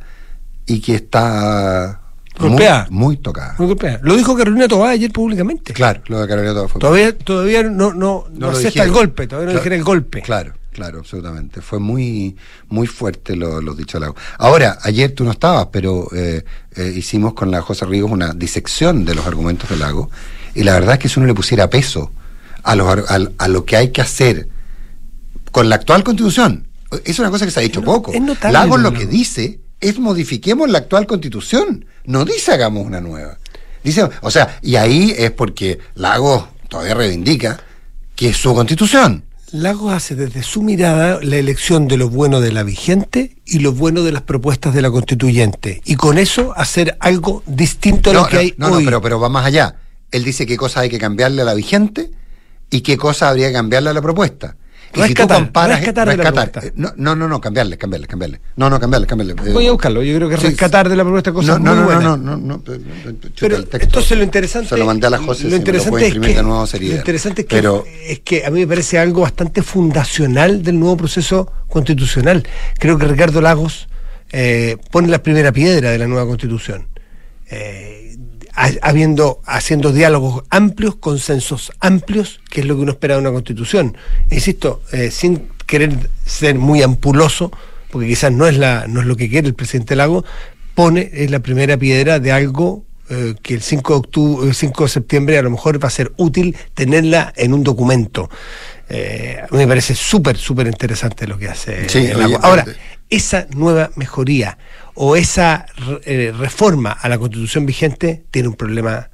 y 0.66 0.82
que 0.82 0.96
está 0.96 2.02
Golpeada. 2.40 2.88
muy 2.90 3.18
tocada. 3.18 3.56
Muy 3.58 3.68
golpeada. 3.68 4.00
Lo 4.04 4.16
dijo 4.16 4.36
Carolina 4.36 4.68
Tobá 4.68 4.90
ayer 4.90 5.12
públicamente. 5.12 5.74
Claro, 5.74 6.02
lo 6.08 6.20
de 6.22 6.28
Carolina 6.28 6.68
fue 6.68 6.80
Todavía, 6.80 7.18
todavía 7.18 7.64
no, 7.64 7.94
no, 7.94 8.26
no, 8.32 8.48
lo 8.48 8.48
acepta 8.50 8.70
dijeron. 8.70 8.88
el 8.88 8.94
golpe, 8.94 9.28
todavía 9.28 9.46
no 9.48 9.52
Claro, 9.52 9.60
dijera 9.64 9.76
el 9.76 9.84
golpe. 9.84 10.22
Claro, 10.24 10.54
claro, 10.72 11.00
absolutamente. 11.00 11.62
Fue 11.62 11.80
muy, 11.80 12.36
muy 12.70 12.88
fuerte 12.88 13.36
lo- 13.36 13.62
los 13.62 13.78
dichos 13.78 13.94
de 13.94 14.08
Lago. 14.08 14.16
Ahora, 14.40 14.80
ayer 14.82 15.12
tú 15.14 15.24
no 15.24 15.32
estabas, 15.32 15.68
pero 15.72 16.08
eh, 16.16 16.44
eh, 16.76 16.94
hicimos 16.96 17.34
con 17.34 17.52
la 17.52 17.62
José 17.62 17.86
Rigos 17.86 18.10
una 18.12 18.34
disección 18.34 19.06
de 19.06 19.14
los 19.16 19.26
argumentos 19.28 19.70
de 19.70 19.78
Lago. 19.78 20.10
Y 20.56 20.64
la 20.64 20.74
verdad 20.74 20.94
es 20.94 21.00
que 21.00 21.10
si 21.10 21.20
uno 21.20 21.28
le 21.28 21.34
pusiera 21.36 21.70
peso 21.70 22.12
a, 22.64 22.76
los, 22.76 23.10
al- 23.12 23.34
a, 23.38 23.48
lo 23.48 23.64
que 23.66 23.76
hay 23.78 23.92
que 23.92 24.02
hacer 24.02 24.48
con 25.52 25.70
la 25.70 25.76
actual 25.76 26.04
constitución, 26.04 26.68
es 27.06 27.20
una 27.20 27.30
cosa 27.30 27.46
que 27.46 27.52
se 27.52 27.60
ha 27.60 27.64
dicho 27.64 27.80
No, 27.82 27.86
poco. 27.86 28.12
Lagos 28.52 28.80
lo 28.82 28.90
lo 28.92 28.98
que 28.98 29.06
dice 29.06 29.60
es 29.84 30.00
modifiquemos 30.00 30.70
la 30.70 30.80
actual 30.80 31.06
constitución. 31.06 31.86
No 32.06 32.26
dice 32.26 32.54
hagamos 32.54 32.86
una 32.86 33.02
nueva. 33.02 33.38
Dice, 33.84 34.10
o 34.22 34.32
sea, 34.32 34.60
y 34.62 34.78
ahí 34.78 35.14
es 35.18 35.32
porque 35.32 35.80
Lagos 35.96 36.46
todavía 36.70 36.94
reivindica 36.94 37.60
que 38.16 38.30
es 38.30 38.38
su 38.38 38.54
constitución. 38.56 39.26
Lagos 39.52 39.94
hace 39.94 40.16
desde 40.16 40.42
su 40.42 40.64
mirada 40.64 41.20
la 41.22 41.36
elección 41.36 41.88
de 41.88 41.98
lo 41.98 42.10
bueno 42.10 42.42
de 42.42 42.52
la 42.52 42.64
vigente 42.64 43.36
y 43.46 43.60
lo 43.60 43.74
bueno 43.74 44.02
de 44.04 44.12
las 44.12 44.24
propuestas 44.24 44.74
de 44.74 44.82
la 44.82 44.90
constituyente. 44.90 45.82
Y 45.86 45.96
con 45.96 46.18
eso 46.18 46.54
hacer 46.56 46.98
algo 47.00 47.44
distinto 47.46 48.10
a 48.10 48.14
No, 48.14 48.22
lo 48.22 48.28
que 48.28 48.36
no, 48.36 48.40
hay 48.40 48.54
no, 48.58 48.70
no, 48.70 48.78
pero, 48.84 49.02
pero 49.02 49.20
va 49.20 49.30
más 49.30 49.46
allá. 49.46 49.76
Él 50.12 50.24
dice 50.24 50.48
qué 50.48 50.58
cosas 50.58 50.84
hay 50.84 50.90
que 50.90 50.98
cambiarle 50.98 51.44
a 51.44 51.46
la 51.46 51.54
vigente 51.54 52.10
y 52.72 52.82
qué 52.82 52.98
cosas 52.98 53.30
habría 53.30 53.48
que 53.48 53.54
cambiarle 53.54 53.90
a 53.90 53.94
la 53.94 54.02
propuesta. 54.02 54.56
Rescatar, 54.94 55.52
rescatar 55.70 56.08
de 56.10 56.18
la 56.18 56.24
rescatar, 56.24 56.52
propuesta. 56.52 56.68
eh, 56.68 56.74
no, 56.76 56.94
no, 56.98 57.16
no, 57.16 57.28
no, 57.28 57.42
cambiarle, 57.42 57.78
cambiarle, 57.78 58.08
cambiarle. 58.08 58.42
No, 58.56 58.70
no, 58.70 58.80
cambiarle, 58.80 59.08
cambiarle. 59.08 59.34
eh, 59.50 59.54
Voy 59.54 59.68
a 59.68 59.72
buscarlo. 59.72 60.04
Yo 60.04 60.16
creo 60.16 60.30
que 60.30 60.38
sí, 60.38 60.48
rescatar 60.48 60.88
de 60.90 60.96
la 60.96 61.04
propuesta 61.04 61.32
cosas 61.34 61.60
no, 61.60 61.72
muy 61.72 61.80
no, 61.80 61.86
buenas. 61.86 62.04
no, 62.04 62.18
no, 62.18 62.38
no, 62.38 62.62
no, 62.66 62.74
eh, 62.74 62.80
Pero 63.40 63.56
el 63.56 63.64
texto. 63.68 63.86
entonces 63.88 64.18
lo 64.18 64.24
interesante 64.24 64.70
Se 64.70 64.78
lo 64.78 64.86
mandé 64.86 65.08
a 65.08 65.10
la 65.10 65.18
José, 65.18 65.44
lo 65.46 65.50
si 65.50 65.54
me 65.54 65.58
interesante 65.58 65.90
puede 65.92 66.08
es 66.08 66.14
que, 66.14 66.20
de 66.36 66.44
nuevo 66.44 66.68
sería 66.68 66.90
lo 66.92 66.96
interesante 66.98 67.42
es 67.42 67.48
que, 67.48 67.56
Pero- 67.56 67.86
es 68.08 68.20
que 68.20 68.46
a 68.46 68.52
mí 68.52 68.60
me 68.62 68.68
parece 68.68 69.00
algo 69.00 69.22
bastante 69.22 69.64
fundacional 69.64 70.62
del 70.64 70.80
nuevo 70.80 70.98
proceso 70.98 71.52
constitucional. 71.68 72.48
Creo 72.80 72.98
que 72.98 73.08
Ricardo 73.08 73.42
Lagos 73.42 73.88
eh, 74.32 74.78
pone 74.92 75.08
la 75.08 75.22
primera 75.24 75.52
piedra 75.52 75.90
de 75.92 75.98
la 75.98 76.08
nueva 76.08 76.26
constitución. 76.28 76.88
Eh, 77.50 78.03
habiendo, 78.54 79.42
haciendo 79.46 79.92
diálogos 79.92 80.44
amplios, 80.50 80.96
consensos 80.96 81.72
amplios, 81.80 82.40
que 82.50 82.62
es 82.62 82.68
lo 82.68 82.76
que 82.76 82.82
uno 82.82 82.92
espera 82.92 83.16
de 83.16 83.22
una 83.22 83.32
constitución. 83.32 83.98
Insisto, 84.30 84.82
eh, 84.92 85.12
sin 85.12 85.48
querer 85.66 86.10
ser 86.26 86.56
muy 86.56 86.82
ampuloso, 86.82 87.52
porque 87.92 88.08
quizás 88.08 88.32
no 88.32 88.48
es, 88.48 88.58
la, 88.58 88.86
no 88.88 89.02
es 89.02 89.08
lo 89.08 89.16
que 89.16 89.30
quiere 89.30 89.48
el 89.48 89.56
presidente 89.56 89.96
Lago, 89.96 90.24
pone 90.76 91.10
es 91.14 91.32
la 91.32 91.40
primera 91.40 91.78
piedra 91.78 92.20
de 92.20 92.32
algo 92.32 92.84
eh, 93.10 93.36
que 93.42 93.54
el 93.54 93.62
5 93.62 93.94
de, 93.94 94.00
octubre, 94.00 94.48
el 94.48 94.56
5 94.56 94.84
de 94.84 94.90
septiembre 94.90 95.38
a 95.38 95.42
lo 95.42 95.50
mejor 95.50 95.84
va 95.84 95.88
a 95.88 95.92
ser 95.92 96.14
útil 96.18 96.56
tenerla 96.74 97.34
en 97.36 97.54
un 97.54 97.64
documento. 97.64 98.30
Eh, 98.90 99.40
a 99.42 99.48
mí 99.52 99.58
me 99.58 99.68
parece 99.68 99.94
súper, 99.94 100.38
súper 100.38 100.68
interesante 100.68 101.28
lo 101.28 101.38
que 101.38 101.50
hace 101.50 101.90
Sí, 101.90 102.06
el 102.06 102.20
Lago. 102.20 102.40
Ahora, 102.42 102.66
eh, 102.68 102.76
esa 103.10 103.46
nueva 103.56 103.92
mejoría 103.96 104.58
o 104.96 105.16
esa 105.16 105.66
eh, 106.06 106.34
reforma 106.38 106.92
a 106.92 107.10
la 107.10 107.18
constitución 107.18 107.66
vigente 107.66 108.26
tiene 108.32 108.48
un 108.48 108.56
problema 108.56 109.10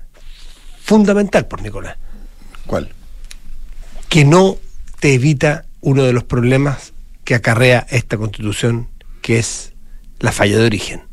fundamental 0.81 1.47
por 1.47 1.61
Nicolás, 1.61 1.97
¿Cuál? 2.65 2.89
que 4.09 4.25
no 4.25 4.57
te 4.99 5.13
evita 5.13 5.65
uno 5.81 6.03
de 6.03 6.13
los 6.13 6.23
problemas 6.23 6.93
que 7.23 7.35
acarrea 7.35 7.85
esta 7.89 8.17
constitución, 8.17 8.89
que 9.21 9.39
es 9.39 9.73
la 10.19 10.31
falla 10.31 10.57
de 10.57 10.65
origen. 10.65 11.03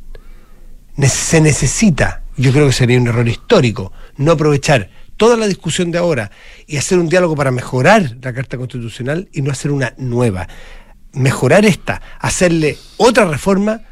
Se 1.03 1.41
necesita, 1.41 2.23
yo 2.37 2.53
creo 2.53 2.67
que 2.67 2.73
sería 2.73 2.99
un 2.99 3.07
error 3.07 3.29
histórico, 3.29 3.93
no 4.17 4.33
aprovechar 4.33 4.91
toda 5.17 5.37
la 5.37 5.47
discusión 5.47 5.91
de 5.91 5.99
ahora 5.99 6.31
y 6.67 6.79
hacer 6.79 6.99
un 6.99 7.09
diálogo 7.09 7.37
para 7.37 7.51
mejorar 7.51 8.17
la 8.23 8.33
Carta 8.33 8.57
Constitucional 8.57 9.29
y 9.33 9.43
no 9.43 9.51
hacer 9.51 9.71
una 9.71 9.95
nueva. 9.99 10.49
Mejorar 11.13 11.65
esta, 11.65 12.03
hacerle 12.19 12.77
otra 12.97 13.27
reforma, 13.27 13.83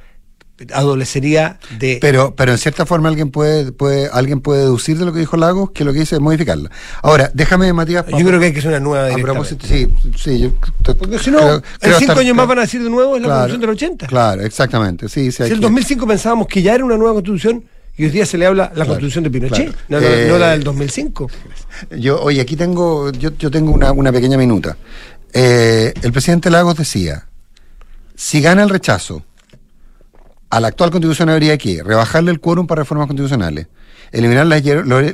adolecería 0.72 1.58
de... 1.78 1.98
Pero, 2.00 2.34
pero 2.36 2.52
en 2.52 2.58
cierta 2.58 2.86
forma 2.86 3.08
alguien 3.08 3.30
puede, 3.30 3.72
puede, 3.72 4.08
alguien 4.12 4.40
puede 4.40 4.60
deducir 4.62 4.96
de 4.98 5.04
lo 5.04 5.12
que 5.12 5.18
dijo 5.18 5.36
Lagos 5.36 5.70
que 5.72 5.84
lo 5.84 5.92
que 5.92 6.00
dice 6.00 6.14
es 6.16 6.20
modificarla. 6.20 6.70
Ahora, 7.02 7.30
déjame, 7.34 7.72
Matías. 7.72 8.04
yo 8.06 8.24
creo 8.24 8.38
que 8.38 8.46
hay 8.46 8.52
que 8.52 8.60
hacer 8.60 8.70
una 8.70 8.80
nueva 8.80 9.12
a 9.12 9.18
propósito, 9.18 9.66
sí, 9.66 9.88
sí, 10.16 10.38
yo 10.40 10.50
Porque 10.96 11.18
si 11.18 11.30
no, 11.30 11.38
creo- 11.38 11.54
en 11.56 11.62
creo 11.80 11.98
cinco 11.98 12.12
estar- 12.12 12.18
años 12.24 12.36
más 12.36 12.46
van 12.46 12.58
a 12.58 12.62
decir 12.62 12.82
de 12.82 12.90
nuevo, 12.90 13.16
es 13.16 13.22
la 13.22 13.28
Claro, 13.28 13.40
constitución 13.40 13.60
del 13.60 13.70
80. 13.70 14.06
Claro, 14.06 14.42
exactamente. 14.42 15.08
Sí, 15.08 15.30
sí, 15.32 15.36
Si 15.38 15.42
en 15.44 15.48
el 15.52 15.58
que- 15.58 15.62
2005 15.62 16.06
pensábamos 16.06 16.46
que 16.46 16.62
ya 16.62 16.74
era 16.74 16.84
una 16.84 16.96
nueva 16.96 17.14
constitución 17.14 17.64
y 17.96 18.04
hoy 18.04 18.10
día 18.10 18.26
se 18.26 18.38
le 18.38 18.46
habla 18.46 18.72
la 18.74 18.86
constitución 18.86 19.24
de 19.24 19.30
Pinochet, 19.30 19.72
claro. 19.72 19.78
no, 19.88 20.00
no- 20.00 20.06
Eh, 20.06 20.26
no 20.28 20.38
la 20.38 20.50
del 20.50 20.62
2005. 20.64 21.30
Yo, 21.98 22.20
oye, 22.22 22.40
aquí 22.40 22.54
tengo, 22.56 23.10
yo, 23.12 23.30
yo 23.38 23.50
tengo 23.50 23.72
una, 23.72 23.92
una 23.92 24.12
pequeña 24.12 24.36
minuta. 24.38 24.76
Eh, 25.32 25.92
el 26.02 26.12
presidente 26.12 26.48
Lagos 26.50 26.76
decía, 26.76 27.26
si 28.14 28.40
gana 28.40 28.62
el 28.62 28.68
rechazo 28.70 29.24
a 30.50 30.60
la 30.60 30.68
actual 30.68 30.90
constitución 30.90 31.28
habría 31.28 31.58
que 31.58 31.82
rebajarle 31.82 32.30
el 32.30 32.40
quórum 32.40 32.66
para 32.66 32.82
reformas 32.82 33.06
constitucionales, 33.06 33.68
eliminar 34.14 34.46
las 34.46 34.62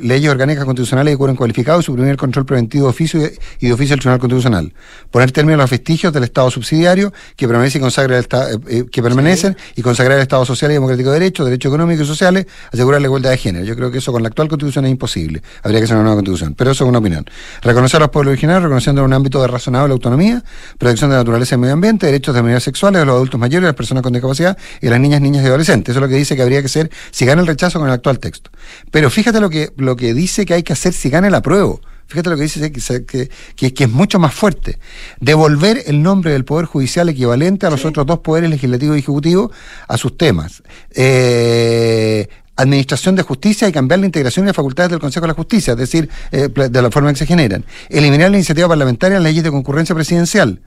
leyes 0.01 0.29
orgánicas 0.31 0.63
constitucionales 0.65 1.13
de 1.13 1.17
quórum 1.17 1.35
cualificado 1.35 1.79
y 1.79 1.83
suprimir 1.83 2.11
el 2.11 2.17
control 2.17 2.45
preventivo 2.45 2.85
de 2.85 2.89
oficio 2.91 3.19
y- 3.59 3.67
de 3.67 3.73
oficio 3.73 3.93
del 3.93 3.99
Tribunal 3.99 4.19
Constitucional, 4.19 4.73
poner 5.09 5.31
término 5.31 5.55
a 5.55 5.57
los 5.63 5.69
vestigios 5.69 6.13
del 6.13 6.23
Estado 6.23 6.49
subsidiario 6.51 7.11
que 7.35 7.47
permanece 7.47 7.79
y 7.79 7.81
consagra 7.81 8.15
el 8.17 8.21
esta- 8.21 8.51
eh, 8.51 8.57
eh, 8.69 8.85
que 8.91 9.01
permanecen 9.01 9.57
y 9.75 9.81
consagrar 9.81 10.17
el 10.17 10.21
Estado 10.23 10.45
social 10.45 10.71
y 10.71 10.75
democrático 10.75 11.11
de 11.11 11.19
derecho, 11.19 11.43
derechos 11.43 11.69
económicos 11.69 12.05
y 12.05 12.07
sociales, 12.07 12.45
asegurar 12.71 13.01
la 13.01 13.07
igualdad 13.07 13.31
de 13.31 13.37
género. 13.37 13.65
Yo 13.65 13.75
creo 13.75 13.91
que 13.91 13.97
eso 13.97 14.11
con 14.11 14.21
la 14.21 14.29
actual 14.29 14.47
constitución 14.47 14.85
es 14.85 14.91
imposible. 14.91 15.41
Habría 15.63 15.79
que 15.79 15.85
hacer 15.85 15.95
una 15.95 16.03
nueva 16.03 16.17
constitución, 16.17 16.53
pero 16.55 16.71
eso 16.71 16.83
es 16.83 16.89
una 16.89 16.99
opinión. 16.99 17.25
Reconocer 17.61 17.97
a 17.97 18.01
los 18.01 18.09
pueblos 18.09 18.31
originarios, 18.33 18.63
reconociendo 18.63 19.01
en 19.01 19.05
un 19.07 19.13
ámbito 19.13 19.41
de 19.41 19.47
razonable 19.47 19.91
autonomía, 19.93 20.43
protección 20.77 21.09
de 21.09 21.15
la 21.15 21.21
naturaleza 21.21 21.55
y 21.55 21.57
medio 21.57 21.73
ambiente, 21.73 22.05
derechos 22.05 22.35
de 22.35 22.41
minorías 22.41 22.63
sexuales, 22.63 22.99
de 23.01 23.05
los 23.05 23.15
adultos 23.15 23.39
mayores, 23.39 23.63
de 23.63 23.67
las 23.69 23.75
personas 23.75 24.03
con 24.03 24.13
discapacidad 24.13 24.57
y 24.79 24.85
de 24.85 24.89
las 24.91 24.99
niñas, 24.99 25.21
niñas 25.21 25.43
y 25.43 25.47
adolescentes. 25.47 25.93
Eso 25.93 25.99
es 25.99 26.01
lo 26.01 26.07
que 26.07 26.15
dice 26.15 26.35
que 26.35 26.41
habría 26.43 26.59
que 26.59 26.67
hacer 26.67 26.91
si 27.11 27.25
gana 27.25 27.41
el 27.41 27.47
rechazo 27.47 27.79
con 27.79 27.87
el 27.87 27.93
actual 27.93 28.19
texto. 28.19 28.49
Pero 28.91 29.09
fíjate 29.09 29.39
lo 29.39 29.49
que, 29.49 29.71
lo 29.77 29.95
que 29.95 30.13
dice 30.13 30.45
que 30.45 30.53
hay 30.53 30.63
que 30.63 30.73
hacer 30.73 30.93
si 30.93 31.09
gana 31.09 31.27
el 31.27 31.35
apruebo. 31.35 31.81
Fíjate 32.07 32.29
lo 32.29 32.35
que 32.35 32.43
dice 32.43 32.71
que, 33.05 33.29
que, 33.55 33.83
es 33.83 33.89
mucho 33.89 34.19
más 34.19 34.33
fuerte. 34.33 34.77
Devolver 35.21 35.81
el 35.87 36.03
nombre 36.03 36.33
del 36.33 36.43
Poder 36.43 36.65
Judicial 36.65 37.07
equivalente 37.07 37.65
a 37.65 37.69
los 37.69 37.85
otros 37.85 38.05
dos 38.05 38.19
poderes 38.19 38.49
legislativo 38.49 38.97
y 38.97 38.99
ejecutivo 38.99 39.49
a 39.87 39.97
sus 39.97 40.17
temas. 40.17 40.61
Eh, 40.93 42.27
administración 42.57 43.15
de 43.15 43.23
justicia 43.23 43.69
y 43.69 43.71
cambiar 43.71 44.01
la 44.01 44.07
integración 44.07 44.45
y 44.45 44.47
las 44.47 44.55
facultades 44.57 44.91
del 44.91 44.99
Consejo 44.99 45.23
de 45.23 45.29
la 45.29 45.35
Justicia, 45.35 45.71
es 45.71 45.79
decir, 45.79 46.09
eh, 46.33 46.49
de 46.49 46.81
la 46.81 46.91
forma 46.91 47.09
en 47.09 47.15
que 47.15 47.19
se 47.19 47.25
generan. 47.25 47.63
Eliminar 47.87 48.29
la 48.29 48.35
iniciativa 48.35 48.67
parlamentaria 48.67 49.17
en 49.17 49.23
leyes 49.23 49.43
de 49.43 49.49
concurrencia 49.49 49.95
presidencial. 49.95 50.59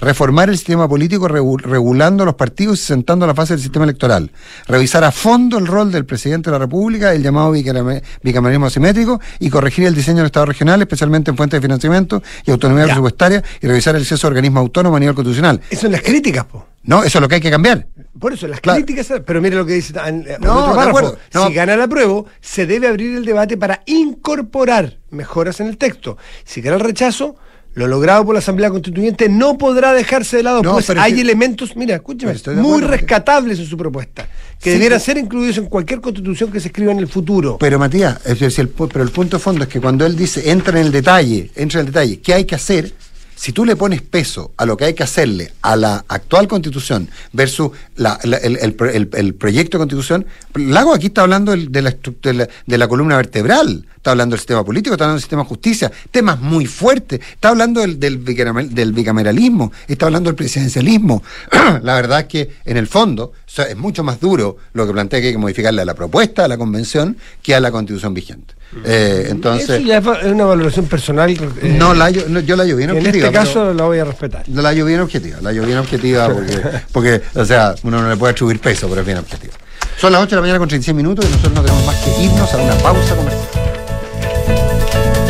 Reformar 0.00 0.48
el 0.48 0.56
sistema 0.56 0.88
político 0.88 1.28
regu- 1.28 1.60
regulando 1.60 2.24
los 2.24 2.34
partidos 2.34 2.80
y 2.80 2.84
sentando 2.84 3.26
la 3.26 3.34
fase 3.34 3.54
del 3.54 3.62
sistema 3.62 3.84
electoral, 3.84 4.30
revisar 4.66 5.04
a 5.04 5.10
fondo 5.12 5.58
el 5.58 5.66
rol 5.66 5.90
del 5.90 6.04
presidente 6.04 6.50
de 6.50 6.52
la 6.52 6.58
República, 6.58 7.12
el 7.12 7.22
llamado 7.22 7.52
bicameralismo 7.52 8.66
asimétrico 8.66 9.20
y 9.38 9.50
corregir 9.50 9.86
el 9.86 9.94
diseño 9.94 10.18
del 10.18 10.26
Estado 10.26 10.46
regional, 10.46 10.80
especialmente 10.82 11.30
en 11.30 11.36
fuentes 11.36 11.58
de 11.58 11.62
financiamiento 11.62 12.22
y 12.46 12.50
autonomía 12.50 12.84
Ya. 12.84 12.92
presupuestaria 12.92 13.42
y 13.60 13.66
revisar 13.66 13.96
el 13.96 14.02
exceso 14.02 14.26
de 14.26 14.28
organismos 14.28 14.60
autónomos 14.60 14.96
a 14.96 15.00
nivel 15.00 15.14
constitucional. 15.14 15.60
Eso 15.70 15.82
son 15.82 15.92
las 15.92 16.02
críticas, 16.02 16.44
po. 16.44 16.66
No, 16.84 17.02
eso 17.04 17.18
es 17.18 17.22
lo 17.22 17.28
que 17.28 17.34
hay 17.34 17.40
que 17.40 17.50
cambiar. 17.50 17.86
Por 18.18 18.32
eso, 18.32 18.46
las 18.48 18.60
Claro. 18.60 18.78
críticas, 18.82 19.12
pero 19.26 19.42
mire 19.42 19.56
lo 19.56 19.66
que 19.66 19.74
dice 19.74 19.92
en, 20.06 20.26
en 20.26 20.40
No, 20.40 20.54
otro 20.54 20.70
de 20.70 20.76
párrafo. 20.76 20.88
acuerdo. 20.98 21.18
No. 21.34 21.46
Si 21.48 21.52
gana 21.54 21.76
la 21.76 21.86
prueba, 21.86 22.22
se 22.40 22.66
debe 22.66 22.88
abrir 22.88 23.16
el 23.16 23.24
debate 23.24 23.56
para 23.56 23.82
incorporar 23.86 24.96
mejoras 25.10 25.60
en 25.60 25.66
el 25.66 25.76
texto. 25.76 26.16
Si 26.44 26.60
gana 26.60 26.76
el 26.76 26.82
rechazo, 26.82 27.36
lo 27.78 27.86
logrado 27.86 28.24
por 28.24 28.34
la 28.34 28.40
Asamblea 28.40 28.70
Constituyente 28.70 29.28
no 29.28 29.56
podrá 29.56 29.92
dejarse 29.92 30.38
de 30.38 30.42
lado, 30.42 30.62
No, 30.62 30.72
pues 30.72 30.90
hay 30.90 31.14
que- 31.14 31.20
elementos, 31.20 31.76
mira, 31.76 31.94
escúchame, 31.96 32.34
muy 32.56 32.82
rescatables 32.82 33.58
en 33.58 33.66
su 33.66 33.76
propuesta, 33.76 34.28
que 34.60 34.70
Sí, 34.70 34.70
debieran 34.70 34.98
pero- 34.98 35.04
ser 35.06 35.18
incluidos 35.18 35.58
en 35.58 35.66
cualquier 35.66 36.00
constitución 36.00 36.50
que 36.50 36.60
se 36.60 36.68
escriba 36.68 36.92
en 36.92 36.98
el 36.98 37.08
futuro. 37.08 37.56
Pero 37.58 37.78
Matías, 37.78 38.18
es 38.24 38.40
decir, 38.40 38.60
el 38.60 38.68
pero 38.68 39.02
el 39.04 39.10
punto 39.10 39.36
de 39.38 39.42
fondo 39.42 39.62
es 39.64 39.68
que 39.70 39.80
cuando 39.80 40.04
él 40.04 40.16
dice 40.16 40.50
entra 40.50 40.78
en 40.78 40.86
el 40.86 40.92
detalle, 40.92 41.50
entra 41.54 41.80
en 41.80 41.86
el 41.86 41.92
detalle, 41.92 42.20
¿qué 42.20 42.34
hay 42.34 42.44
que 42.44 42.54
hacer? 42.56 42.92
Si 43.40 43.52
tú 43.52 43.64
le 43.64 43.76
pones 43.76 44.02
peso 44.02 44.50
a 44.56 44.66
lo 44.66 44.76
que 44.76 44.84
hay 44.86 44.94
que 44.94 45.04
hacerle 45.04 45.52
a 45.62 45.76
la 45.76 46.04
actual 46.08 46.48
constitución 46.48 47.08
versus 47.32 47.70
la- 47.94 48.18
el, 48.24 48.34
el 48.60 48.74
pro- 48.74 48.90
el- 48.90 49.08
el 49.12 49.34
proyecto 49.34 49.78
de 49.78 49.82
constitución, 49.82 50.26
Lago 50.56 50.92
aquí 50.92 51.06
está 51.06 51.22
hablando 51.22 51.52
de 51.56 51.82
la, 51.82 51.94
de, 52.22 52.34
la, 52.34 52.48
de 52.66 52.78
la 52.78 52.88
columna 52.88 53.16
vertebral, 53.16 53.86
está 53.94 54.10
hablando 54.10 54.34
del 54.34 54.40
sistema 54.40 54.64
político, 54.64 54.94
está 54.94 55.04
hablando 55.04 55.18
del 55.18 55.22
sistema 55.22 55.42
de 55.44 55.48
justicia, 55.48 55.92
temas 56.10 56.40
muy 56.40 56.66
fuertes, 56.66 57.20
está 57.32 57.50
hablando 57.50 57.80
del, 57.80 58.00
del, 58.00 58.24
del 58.24 58.92
bicameralismo, 58.92 59.70
está 59.86 60.06
hablando 60.06 60.30
del 60.30 60.34
presidencialismo. 60.36 61.22
la 61.82 61.94
verdad 61.94 62.20
es 62.20 62.26
que 62.26 62.50
en 62.64 62.76
el 62.76 62.88
fondo 62.88 63.32
es 63.56 63.76
mucho 63.76 64.02
más 64.02 64.18
duro 64.20 64.56
lo 64.72 64.84
que 64.84 64.92
plantea 64.92 65.20
que 65.20 65.28
hay 65.28 65.32
que 65.32 65.38
modificarle 65.38 65.82
a 65.82 65.84
la 65.84 65.94
propuesta 65.94 66.42
de 66.42 66.48
la 66.48 66.58
convención 66.58 67.16
que 67.40 67.54
a 67.54 67.60
la 67.60 67.70
constitución 67.70 68.14
vigente. 68.14 68.54
Eh, 68.84 69.28
entonces, 69.30 69.70
Eso 69.70 69.78
ya 69.80 69.98
es 69.98 70.26
una 70.26 70.44
valoración 70.44 70.86
personal. 70.86 71.30
eh, 71.30 71.74
no 71.78 71.94
la 71.94 72.10
no, 72.10 72.40
yo 72.40 72.54
la 72.54 72.64
hallo 72.64 72.76
bien 72.76 72.90
que 72.90 72.96
en 72.98 73.00
objetiva. 73.00 73.26
este 73.28 73.38
caso 73.38 73.72
la 73.72 73.84
voy 73.84 73.98
a 73.98 74.04
respetar. 74.04 74.44
la 74.48 74.68
hallo 74.68 74.84
bien 74.84 75.00
objetiva, 75.00 75.38
la 75.40 75.50
hallo 75.50 75.64
bien 75.64 75.78
objetiva 75.78 76.28
porque, 76.32 76.60
porque, 76.92 77.22
o 77.34 77.44
sea, 77.44 77.74
uno 77.82 78.02
no 78.02 78.08
le 78.10 78.16
puede 78.16 78.32
atribuir 78.32 78.60
peso, 78.60 78.86
pero 78.88 79.00
es 79.00 79.06
bien 79.06 79.18
objetiva. 79.18 79.54
Son 79.98 80.12
las 80.12 80.22
8 80.22 80.30
de 80.30 80.36
la 80.36 80.40
mañana 80.42 80.58
con 80.58 80.68
36 80.68 80.94
minutos 80.94 81.24
y 81.24 81.28
nosotros 81.28 81.54
no 81.54 81.62
tenemos 81.62 81.86
más 81.86 81.96
que 81.96 82.22
irnos 82.22 82.52
a 82.52 82.56
una 82.58 82.74
pausa 82.76 83.16
comercial. 83.16 83.48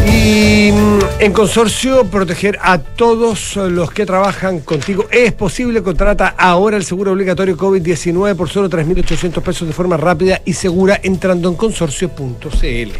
Y 0.06 0.72
mm, 0.72 0.98
en 1.20 1.32
consorcio, 1.32 2.04
proteger 2.04 2.58
a 2.62 2.78
todos 2.78 3.56
los 3.56 3.90
que 3.92 4.04
trabajan 4.04 4.60
contigo 4.60 5.06
es 5.10 5.32
posible. 5.32 5.82
Contrata 5.82 6.34
ahora 6.36 6.76
el 6.76 6.84
seguro 6.84 7.12
obligatorio 7.12 7.56
COVID-19 7.56 8.34
por 8.34 8.48
solo 8.48 8.68
3.800 8.68 9.40
pesos 9.42 9.68
de 9.68 9.74
forma 9.74 9.96
rápida 9.96 10.40
y 10.44 10.52
segura 10.54 10.98
entrando 11.02 11.48
en 11.48 11.54
consorcio.cl. 11.54 12.90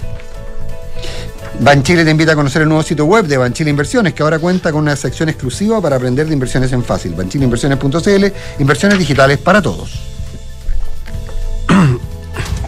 Banchile 1.60 2.04
te 2.04 2.10
invita 2.12 2.32
a 2.32 2.36
conocer 2.36 2.62
el 2.62 2.68
nuevo 2.68 2.84
sitio 2.84 3.04
web 3.04 3.26
de 3.26 3.36
Banchile 3.36 3.70
Inversiones, 3.70 4.14
que 4.14 4.22
ahora 4.22 4.38
cuenta 4.38 4.70
con 4.70 4.82
una 4.82 4.94
sección 4.94 5.28
exclusiva 5.28 5.80
para 5.80 5.96
aprender 5.96 6.28
de 6.28 6.32
inversiones 6.32 6.72
en 6.72 6.84
fácil. 6.84 7.14
Banchileinversiones.cl, 7.14 8.26
inversiones 8.60 8.98
digitales 8.98 9.38
para 9.38 9.60
todos. 9.60 9.90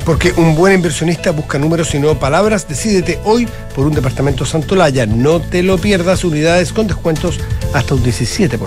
Porque 0.05 0.33
un 0.37 0.57
buen 0.57 0.75
inversionista 0.75 1.31
busca 1.31 1.57
números 1.57 1.95
y 1.95 2.01
no 2.01 2.19
palabras. 2.19 2.67
Decídete 2.67 3.21
hoy 3.25 3.47
por 3.77 3.87
un 3.87 3.95
departamento 3.95 4.45
Santolaya. 4.45 5.07
No 5.07 5.41
te 5.41 5.63
lo 5.63 5.79
pierdas. 5.79 6.25
Unidades 6.25 6.73
con 6.73 6.89
descuentos 6.89 7.39
hasta 7.73 7.95
un 7.95 8.03
17%. 8.03 8.59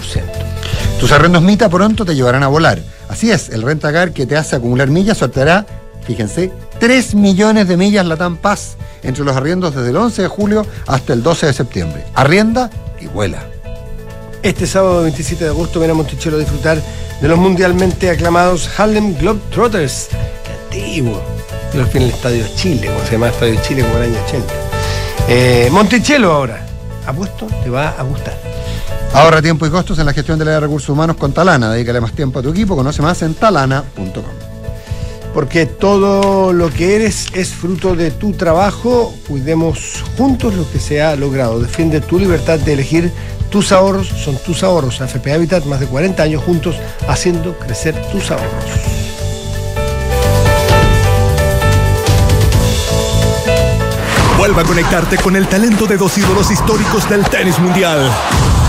Tus 1.01 1.11
arrendos 1.11 1.43
Mita 1.43 1.67
pronto 1.67 2.05
te 2.05 2.15
llevarán 2.15 2.43
a 2.43 2.47
volar. 2.47 2.81
Así 3.09 3.29
es, 3.29 3.49
el 3.49 3.61
Rentacar 3.61 4.13
que 4.13 4.25
te 4.25 4.37
hace 4.37 4.55
acumular 4.55 4.87
millas 4.87 5.17
sorteará, 5.17 5.65
fíjense, 6.07 6.51
3 6.83 7.15
millones 7.15 7.69
de 7.69 7.77
millas 7.77 8.05
Latam 8.05 8.35
Paz 8.35 8.75
entre 9.03 9.23
los 9.23 9.37
arriendos 9.37 9.73
desde 9.73 9.91
el 9.91 9.95
11 9.95 10.23
de 10.23 10.27
julio 10.27 10.65
hasta 10.85 11.13
el 11.13 11.23
12 11.23 11.45
de 11.45 11.53
septiembre. 11.53 12.03
Arrienda 12.13 12.69
y 12.99 13.07
vuela. 13.07 13.41
Este 14.41 14.67
sábado 14.67 15.03
27 15.03 15.45
de 15.45 15.49
agosto 15.51 15.79
ven 15.79 15.91
a 15.91 15.93
Monticello 15.93 16.35
a 16.35 16.39
disfrutar 16.39 16.83
de 17.21 17.27
los 17.29 17.39
mundialmente 17.39 18.09
aclamados 18.09 18.69
Harlem 18.77 19.17
Globetrotters. 19.17 20.09
Qué 20.43 20.77
antiguo. 20.77 21.23
Yo 21.73 21.79
lo 21.79 21.87
fui 21.87 22.01
en 22.01 22.07
el 22.07 22.13
Estadio 22.13 22.45
Chile, 22.57 22.87
como 22.87 23.05
se 23.05 23.13
llama 23.13 23.29
Estadio 23.29 23.61
Chile 23.65 23.83
como 23.83 23.95
el 23.99 24.03
año 24.03 24.21
80. 24.27 24.53
Eh, 25.29 25.69
Monticello 25.71 26.33
ahora. 26.33 26.65
Apuesto, 27.07 27.47
te 27.63 27.69
va 27.69 27.91
a 27.91 28.03
gustar. 28.03 28.37
Ahorra 29.13 29.41
tiempo 29.41 29.65
y 29.65 29.69
costos 29.69 29.99
en 29.99 30.05
la 30.05 30.11
gestión 30.11 30.37
de 30.37 30.43
la 30.43 30.51
de 30.51 30.59
recursos 30.59 30.89
humanos 30.89 31.15
con 31.15 31.31
Talana. 31.31 31.71
Dedícale 31.71 32.01
más 32.01 32.11
tiempo 32.11 32.39
a 32.39 32.41
tu 32.41 32.49
equipo. 32.49 32.75
Conoce 32.75 33.01
más 33.01 33.21
en 33.21 33.35
talana.com. 33.35 34.52
Porque 35.33 35.65
todo 35.65 36.53
lo 36.53 36.69
que 36.69 36.95
eres 36.95 37.27
es 37.33 37.49
fruto 37.49 37.95
de 37.95 38.11
tu 38.11 38.33
trabajo. 38.33 39.13
Cuidemos 39.27 40.03
juntos 40.15 40.53
lo 40.53 40.69
que 40.71 40.79
se 40.79 41.01
ha 41.01 41.15
logrado. 41.15 41.59
Defiende 41.59 42.01
tu 42.01 42.19
libertad 42.19 42.59
de 42.59 42.73
elegir. 42.73 43.11
Tus 43.49 43.71
ahorros 43.71 44.07
son 44.07 44.37
tus 44.37 44.63
ahorros. 44.63 45.01
AFP 45.01 45.33
Habitat, 45.33 45.65
más 45.65 45.79
de 45.79 45.87
40 45.87 46.21
años 46.21 46.43
juntos 46.43 46.75
haciendo 47.07 47.57
crecer 47.57 47.95
tus 48.11 48.29
ahorros. 48.31 49.03
Vuelva 54.37 54.61
a 54.61 54.65
conectarte 54.65 55.17
con 55.17 55.35
el 55.35 55.47
talento 55.47 55.85
de 55.85 55.97
dos 55.97 56.17
ídolos 56.17 56.51
históricos 56.51 57.09
del 57.09 57.23
tenis 57.23 57.57
mundial. 57.59 58.11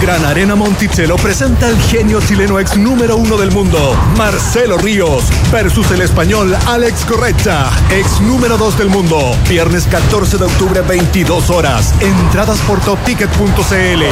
Gran 0.05 0.25
Arena 0.27 0.55
Monticello 0.55 1.17
presenta 1.17 1.67
al 1.67 1.81
genio 1.81 2.21
chileno 2.21 2.61
ex 2.61 2.77
número 2.77 3.17
uno 3.17 3.39
del 3.39 3.51
mundo, 3.53 3.97
Marcelo 4.19 4.77
Ríos, 4.77 5.25
versus 5.51 5.91
el 5.93 6.03
español 6.03 6.55
Alex 6.67 7.07
Correcha, 7.07 7.71
ex 7.91 8.21
número 8.21 8.59
dos 8.59 8.77
del 8.77 8.91
mundo. 8.91 9.35
Viernes 9.49 9.87
14 9.87 10.37
de 10.37 10.45
octubre, 10.45 10.83
22 10.83 11.49
horas. 11.49 11.95
Entradas 12.01 12.59
por 12.67 12.83
topticket.cl. 12.83 14.03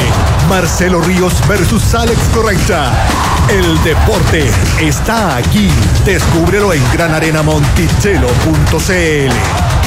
Marcelo 0.49 0.99
Ríos 0.99 1.35
versus 1.47 1.93
Alex 1.93 2.19
Correcha. 2.33 2.91
El 3.49 3.79
deporte 3.83 4.49
está 4.81 5.35
aquí. 5.35 5.69
Descúbrelo 6.05 6.73
en 6.73 6.81
granarenamonticello.cl. 6.91 9.82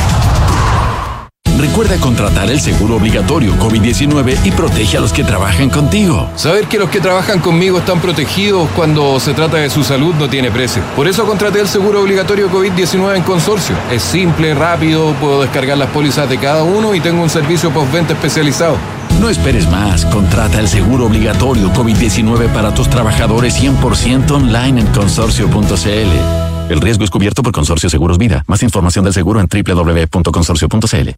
Recuerda 1.58 1.96
contratar 1.96 2.50
el 2.50 2.60
seguro 2.60 2.96
obligatorio 2.96 3.54
COVID-19 3.54 4.44
y 4.44 4.50
protege 4.50 4.98
a 4.98 5.00
los 5.00 5.12
que 5.12 5.24
trabajan 5.24 5.70
contigo. 5.70 6.28
Saber 6.36 6.66
que 6.66 6.78
los 6.78 6.90
que 6.90 7.00
trabajan 7.00 7.40
conmigo 7.40 7.78
están 7.78 8.00
protegidos 8.00 8.68
cuando 8.76 9.18
se 9.20 9.32
trata 9.32 9.56
de 9.56 9.70
su 9.70 9.82
salud 9.82 10.14
no 10.16 10.28
tiene 10.28 10.50
precio. 10.50 10.82
Por 10.94 11.08
eso 11.08 11.24
contraté 11.24 11.60
el 11.60 11.68
seguro 11.68 12.02
obligatorio 12.02 12.50
COVID-19 12.50 13.16
en 13.16 13.22
consorcio. 13.22 13.74
Es 13.90 14.02
simple, 14.02 14.54
rápido, 14.54 15.14
puedo 15.14 15.40
descargar 15.42 15.78
las 15.78 15.88
pólizas 15.88 16.28
de 16.28 16.36
cada 16.36 16.62
uno 16.62 16.94
y 16.94 17.00
tengo 17.00 17.22
un 17.22 17.30
servicio 17.30 17.70
postventa 17.70 18.12
especializado. 18.12 18.76
No 19.18 19.30
esperes 19.30 19.66
más. 19.70 20.04
Contrata 20.04 20.60
el 20.60 20.68
seguro 20.68 21.06
obligatorio 21.06 21.72
COVID-19 21.72 22.52
para 22.52 22.74
tus 22.74 22.90
trabajadores 22.90 23.58
100% 23.58 24.30
online 24.30 24.82
en 24.82 24.86
consorcio.cl. 24.88 26.45
El 26.68 26.80
riesgo 26.80 27.04
es 27.04 27.10
cubierto 27.10 27.42
por 27.42 27.52
Consorcio 27.52 27.88
Seguros 27.88 28.18
Vida. 28.18 28.44
Más 28.48 28.62
información 28.62 29.04
del 29.04 29.14
seguro 29.14 29.40
en 29.40 29.46
www.consorcio.cl. 29.48 31.10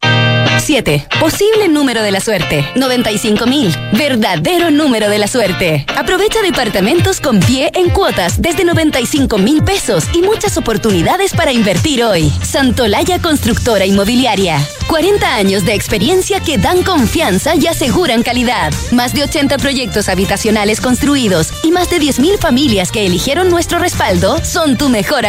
7. 0.60 1.06
Posible 1.18 1.68
número 1.68 2.02
de 2.02 2.10
la 2.10 2.20
suerte. 2.20 2.68
95 2.74 3.46
mil. 3.46 3.74
Verdadero 3.92 4.70
número 4.70 5.08
de 5.08 5.18
la 5.18 5.26
suerte. 5.26 5.86
Aprovecha 5.96 6.42
departamentos 6.42 7.20
con 7.20 7.40
pie 7.40 7.70
en 7.74 7.88
cuotas 7.88 8.42
desde 8.42 8.64
95 8.64 9.38
mil 9.38 9.62
pesos 9.62 10.04
y 10.12 10.20
muchas 10.20 10.58
oportunidades 10.58 11.32
para 11.32 11.52
invertir 11.52 12.04
hoy. 12.04 12.30
Santolaya 12.42 13.18
Constructora 13.20 13.86
Inmobiliaria. 13.86 14.60
40 14.88 15.34
años 15.34 15.64
de 15.64 15.74
experiencia 15.74 16.40
que 16.40 16.58
dan 16.58 16.82
confianza 16.82 17.54
y 17.54 17.66
aseguran 17.66 18.22
calidad. 18.22 18.72
Más 18.90 19.14
de 19.14 19.22
80 19.22 19.58
proyectos 19.58 20.08
habitacionales 20.08 20.80
construidos 20.80 21.52
y 21.62 21.70
más 21.70 21.90
de 21.90 21.98
10 21.98 22.20
mil 22.20 22.38
familias 22.38 22.90
que 22.90 23.06
eligieron 23.06 23.48
nuestro 23.50 23.78
respaldo 23.78 24.42
son 24.44 24.76
tu 24.76 24.88
mejor 24.88 25.26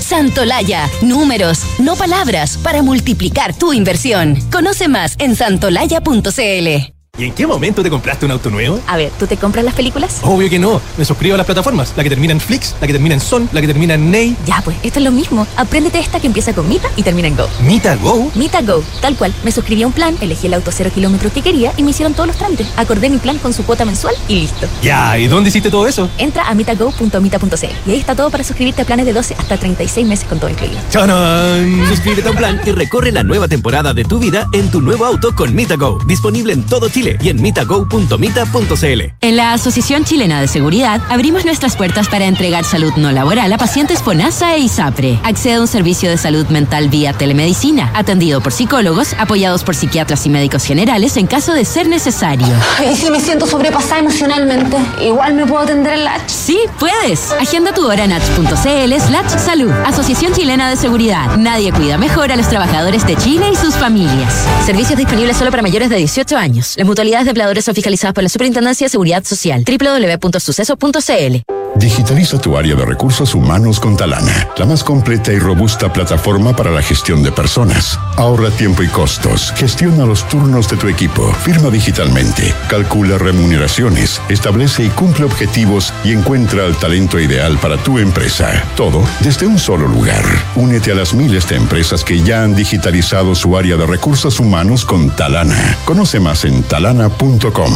Santolaya. 0.00 0.90
Números, 1.00 1.60
no 1.78 1.94
palabras, 1.94 2.58
para 2.58 2.82
multiplicar 2.82 3.56
tu 3.56 3.72
inversión. 3.72 4.36
Conoce 4.50 4.88
más 4.88 5.14
en 5.20 5.36
santolaya.cl. 5.36 7.03
¿Y 7.16 7.26
en 7.26 7.32
qué 7.32 7.46
momento 7.46 7.80
te 7.80 7.90
compraste 7.90 8.26
un 8.26 8.32
auto 8.32 8.50
nuevo? 8.50 8.80
A 8.88 8.96
ver, 8.96 9.12
¿tú 9.16 9.28
te 9.28 9.36
compras 9.36 9.64
las 9.64 9.74
películas? 9.74 10.18
Obvio 10.22 10.50
que 10.50 10.58
no. 10.58 10.80
Me 10.98 11.04
suscribo 11.04 11.34
a 11.34 11.36
las 11.36 11.46
plataformas. 11.46 11.92
La 11.96 12.02
que 12.02 12.08
termina 12.08 12.32
en 12.32 12.40
Flix, 12.40 12.74
la 12.80 12.88
que 12.88 12.92
termina 12.92 13.14
en 13.14 13.20
Son, 13.20 13.48
la 13.52 13.60
que 13.60 13.68
termina 13.68 13.94
en 13.94 14.10
Ney. 14.10 14.36
Ya, 14.46 14.60
pues, 14.64 14.76
esto 14.82 14.98
es 14.98 15.04
lo 15.04 15.12
mismo. 15.12 15.46
Apréndete 15.56 16.00
esta 16.00 16.18
que 16.18 16.26
empieza 16.26 16.52
con 16.52 16.68
Mita 16.68 16.88
y 16.96 17.04
termina 17.04 17.28
en 17.28 17.36
Go. 17.36 17.46
Mita 17.60 17.94
Go. 17.96 18.32
Mita 18.34 18.62
Go, 18.62 18.82
tal 19.00 19.14
cual. 19.14 19.32
Me 19.44 19.52
suscribí 19.52 19.84
a 19.84 19.86
un 19.86 19.92
plan, 19.92 20.16
elegí 20.20 20.48
el 20.48 20.54
auto 20.54 20.72
cero 20.72 20.90
kilómetros 20.92 21.32
que 21.32 21.40
quería 21.40 21.72
y 21.76 21.84
me 21.84 21.90
hicieron 21.92 22.14
todos 22.14 22.26
los 22.26 22.36
trámites. 22.36 22.66
Acordé 22.76 23.08
mi 23.08 23.18
plan 23.18 23.38
con 23.38 23.52
su 23.52 23.64
cuota 23.64 23.84
mensual 23.84 24.16
y 24.26 24.40
listo. 24.40 24.66
Ya, 24.82 25.16
¿y 25.16 25.28
dónde 25.28 25.50
hiciste 25.50 25.70
todo 25.70 25.86
eso? 25.86 26.10
Entra 26.18 26.48
a 26.48 26.54
mitago.mita.cl 26.54 27.64
y 27.86 27.90
ahí 27.92 28.00
está 28.00 28.16
todo 28.16 28.30
para 28.30 28.42
suscribirte 28.42 28.82
a 28.82 28.86
planes 28.86 29.06
de 29.06 29.12
12 29.12 29.36
hasta 29.38 29.56
36 29.56 30.04
meses 30.04 30.26
con 30.28 30.40
todo 30.40 30.50
incluido. 30.50 30.80
¡Chanán! 30.90 31.86
Suscríbete 31.88 32.26
a 32.26 32.32
un 32.32 32.36
plan 32.36 32.60
y 32.66 32.72
recorre 32.72 33.12
la 33.12 33.22
nueva 33.22 33.46
temporada 33.46 33.94
de 33.94 34.02
tu 34.04 34.18
vida 34.18 34.48
en 34.52 34.68
tu 34.72 34.80
nuevo 34.80 35.04
auto 35.04 35.32
con 35.32 35.54
Mitago. 35.54 36.00
Disponible 36.06 36.52
en 36.52 36.64
todo 36.64 36.88
Chile 36.88 37.03
Chile 37.04 37.18
y 37.22 37.28
en 37.28 37.42
mitago.mita.cl. 37.42 39.02
En 39.20 39.36
la 39.36 39.52
Asociación 39.52 40.04
Chilena 40.04 40.40
de 40.40 40.48
Seguridad 40.48 41.00
abrimos 41.08 41.44
nuestras 41.44 41.76
puertas 41.76 42.08
para 42.08 42.24
entregar 42.24 42.64
salud 42.64 42.92
no 42.96 43.12
laboral 43.12 43.52
a 43.52 43.58
pacientes 43.58 44.02
FONASA 44.02 44.54
e 44.54 44.60
ISAPRE. 44.60 45.20
Accede 45.22 45.54
a 45.54 45.60
un 45.60 45.66
servicio 45.66 46.08
de 46.08 46.16
salud 46.16 46.46
mental 46.48 46.88
vía 46.88 47.12
telemedicina, 47.12 47.90
atendido 47.94 48.40
por 48.40 48.52
psicólogos, 48.52 49.14
apoyados 49.18 49.64
por 49.64 49.74
psiquiatras 49.74 50.24
y 50.26 50.30
médicos 50.30 50.64
generales 50.64 51.16
en 51.16 51.26
caso 51.26 51.52
de 51.52 51.64
ser 51.64 51.88
necesario. 51.88 52.46
¿Y 52.90 52.96
si 52.96 53.10
me 53.10 53.20
siento 53.20 53.46
sobrepasada 53.46 53.98
emocionalmente? 53.98 54.76
¿Igual 55.00 55.34
me 55.34 55.46
puedo 55.46 55.62
atender 55.62 55.94
en 55.94 56.04
la 56.04 56.14
Sí, 56.26 56.58
puedes. 56.78 57.32
Agenda 57.32 57.72
tu 57.72 57.86
hora 57.86 58.04
en 58.04 58.12
h.cl 58.12 59.00
slash 59.00 59.38
salud. 59.38 59.70
Asociación 59.84 60.32
Chilena 60.32 60.70
de 60.70 60.76
Seguridad. 60.76 61.36
Nadie 61.36 61.72
cuida 61.72 61.98
mejor 61.98 62.32
a 62.32 62.36
los 62.36 62.48
trabajadores 62.48 63.06
de 63.06 63.16
Chile 63.16 63.50
y 63.52 63.56
sus 63.56 63.74
familias. 63.74 64.32
Servicios 64.64 64.96
disponibles 64.96 65.36
solo 65.36 65.50
para 65.50 65.62
mayores 65.62 65.90
de 65.90 65.96
18 65.96 66.36
años. 66.36 66.74
Las 66.76 66.86
mutualidades 66.94 67.24
de 67.24 67.30
empleadores 67.30 67.64
son 67.64 67.74
fiscalizadas 67.74 68.14
por 68.14 68.22
la 68.22 68.28
Superintendencia 68.28 68.84
de 68.84 68.88
Seguridad 68.88 69.24
Social. 69.24 69.64
www.suceso.cl 69.66 71.63
Digitaliza 71.76 72.38
tu 72.38 72.56
área 72.56 72.76
de 72.76 72.84
recursos 72.84 73.34
humanos 73.34 73.80
con 73.80 73.96
Talana, 73.96 74.48
la 74.56 74.64
más 74.64 74.84
completa 74.84 75.32
y 75.32 75.38
robusta 75.38 75.92
plataforma 75.92 76.54
para 76.54 76.70
la 76.70 76.82
gestión 76.82 77.22
de 77.22 77.32
personas. 77.32 77.98
Ahorra 78.16 78.50
tiempo 78.50 78.82
y 78.82 78.88
costos, 78.88 79.52
gestiona 79.56 80.06
los 80.06 80.26
turnos 80.28 80.68
de 80.68 80.76
tu 80.76 80.88
equipo, 80.88 81.32
firma 81.32 81.70
digitalmente, 81.70 82.54
calcula 82.68 83.18
remuneraciones, 83.18 84.20
establece 84.28 84.84
y 84.84 84.88
cumple 84.90 85.24
objetivos 85.24 85.92
y 86.04 86.12
encuentra 86.12 86.64
el 86.64 86.76
talento 86.76 87.18
ideal 87.18 87.58
para 87.58 87.76
tu 87.76 87.98
empresa. 87.98 88.64
Todo 88.76 89.04
desde 89.20 89.46
un 89.46 89.58
solo 89.58 89.88
lugar. 89.88 90.24
Únete 90.54 90.92
a 90.92 90.94
las 90.94 91.12
miles 91.12 91.48
de 91.48 91.56
empresas 91.56 92.04
que 92.04 92.22
ya 92.22 92.44
han 92.44 92.54
digitalizado 92.54 93.34
su 93.34 93.56
área 93.56 93.76
de 93.76 93.86
recursos 93.86 94.38
humanos 94.38 94.84
con 94.84 95.10
Talana. 95.10 95.76
Conoce 95.84 96.20
más 96.20 96.44
en 96.44 96.62
talana.com. 96.62 97.72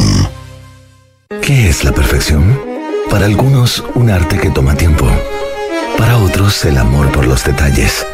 ¿Qué 1.41 1.69
es 1.69 1.83
la 1.83 1.91
perfección? 1.91 2.78
Para 3.09 3.25
algunos, 3.25 3.83
un 3.95 4.09
arte 4.09 4.37
que 4.37 4.51
toma 4.51 4.75
tiempo. 4.75 5.07
Para 5.97 6.17
otros, 6.17 6.63
el 6.65 6.77
amor 6.77 7.11
por 7.11 7.25
los 7.25 7.43
detalles. 7.43 8.05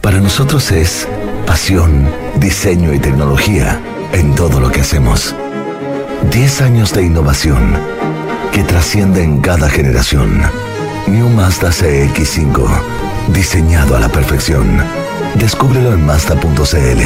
Para 0.00 0.20
nosotros 0.20 0.70
es 0.70 1.08
pasión, 1.46 2.08
diseño 2.36 2.92
y 2.92 2.98
tecnología 2.98 3.80
en 4.12 4.34
todo 4.34 4.60
lo 4.60 4.70
que 4.70 4.82
hacemos. 4.82 5.34
10 6.30 6.60
años 6.60 6.92
de 6.92 7.04
innovación 7.04 7.74
que 8.52 8.62
trasciende 8.64 9.22
en 9.22 9.40
cada 9.40 9.68
generación. 9.68 10.42
New 11.06 11.28
Mazda 11.30 11.70
CX5, 11.70 12.68
diseñado 13.28 13.96
a 13.96 14.00
la 14.00 14.08
perfección. 14.08 14.82
Descúbrelo 15.36 15.92
en 15.94 16.04
Mazda.cl. 16.04 17.00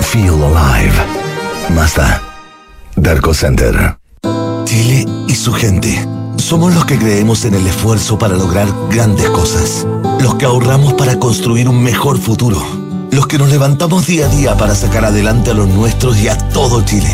Feel 0.00 0.42
alive. 0.42 0.94
Mazda. 1.74 2.20
Darko 2.96 3.32
Center. 3.34 3.96
Chile 4.64 5.04
y 5.28 5.34
su 5.34 5.52
gente. 5.52 6.19
Somos 6.40 6.74
los 6.74 6.84
que 6.84 6.98
creemos 6.98 7.44
en 7.44 7.54
el 7.54 7.64
esfuerzo 7.66 8.18
para 8.18 8.34
lograr 8.34 8.66
grandes 8.90 9.28
cosas. 9.30 9.86
Los 10.20 10.34
que 10.34 10.46
ahorramos 10.46 10.94
para 10.94 11.16
construir 11.16 11.68
un 11.68 11.80
mejor 11.80 12.18
futuro. 12.18 12.60
Los 13.12 13.28
que 13.28 13.38
nos 13.38 13.50
levantamos 13.50 14.06
día 14.06 14.26
a 14.26 14.28
día 14.28 14.56
para 14.56 14.74
sacar 14.74 15.04
adelante 15.04 15.50
a 15.50 15.54
los 15.54 15.68
nuestros 15.68 16.18
y 16.18 16.28
a 16.28 16.36
todo 16.36 16.82
Chile. 16.82 17.10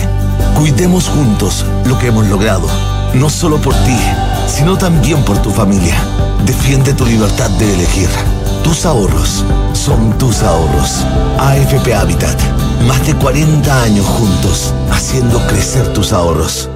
Cuidemos 0.57 1.09
juntos 1.09 1.67
lo 1.85 1.99
que 1.99 2.07
hemos 2.07 2.27
logrado. 2.29 2.67
No 3.15 3.29
solo 3.29 3.61
por 3.61 3.75
ti, 3.75 3.99
sino 4.49 4.79
también 4.79 5.23
por 5.23 5.37
tu 5.43 5.51
familia. 5.51 5.97
Defiende 6.47 6.95
tu 6.95 7.05
libertad 7.05 7.51
de 7.51 7.75
elegir. 7.75 8.09
Tus 8.63 8.87
ahorros 8.87 9.45
son 9.75 10.17
tus 10.17 10.43
ahorros. 10.43 11.05
AFP 11.39 11.95
Habitat. 11.95 12.41
Más 12.87 13.07
de 13.07 13.15
40 13.15 13.83
años 13.83 14.07
juntos, 14.07 14.73
haciendo 14.91 15.45
crecer 15.47 15.93
tus 15.93 16.13
ahorros. 16.15 16.71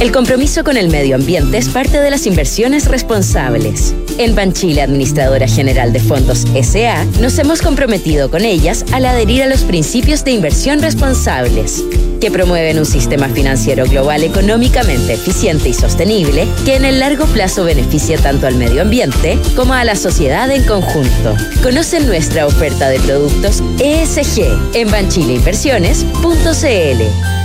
El 0.00 0.12
compromiso 0.12 0.62
con 0.62 0.76
el 0.76 0.90
medio 0.90 1.16
ambiente 1.16 1.58
es 1.58 1.68
parte 1.68 2.00
de 2.00 2.08
las 2.08 2.24
inversiones 2.26 2.84
responsables. 2.84 3.96
En 4.16 4.36
Banchile, 4.36 4.80
Administradora 4.80 5.48
General 5.48 5.92
de 5.92 5.98
Fondos 5.98 6.44
SA, 6.62 7.04
nos 7.20 7.36
hemos 7.40 7.62
comprometido 7.62 8.30
con 8.30 8.44
ellas 8.44 8.84
al 8.92 9.06
adherir 9.06 9.42
a 9.42 9.48
los 9.48 9.62
principios 9.62 10.24
de 10.24 10.30
inversión 10.30 10.80
responsables, 10.82 11.82
que 12.20 12.30
promueven 12.30 12.78
un 12.78 12.86
sistema 12.86 13.28
financiero 13.28 13.86
global 13.86 14.22
económicamente 14.22 15.14
eficiente 15.14 15.70
y 15.70 15.74
sostenible, 15.74 16.46
que 16.64 16.76
en 16.76 16.84
el 16.84 17.00
largo 17.00 17.26
plazo 17.26 17.64
beneficia 17.64 18.18
tanto 18.18 18.46
al 18.46 18.54
medio 18.54 18.82
ambiente 18.82 19.36
como 19.56 19.74
a 19.74 19.82
la 19.82 19.96
sociedad 19.96 20.48
en 20.52 20.62
conjunto. 20.62 21.34
Conocen 21.60 22.06
nuestra 22.06 22.46
oferta 22.46 22.88
de 22.88 23.00
productos 23.00 23.64
ESG 23.80 24.44
en 24.74 24.92
banchileinversiones.cl. 24.92 27.37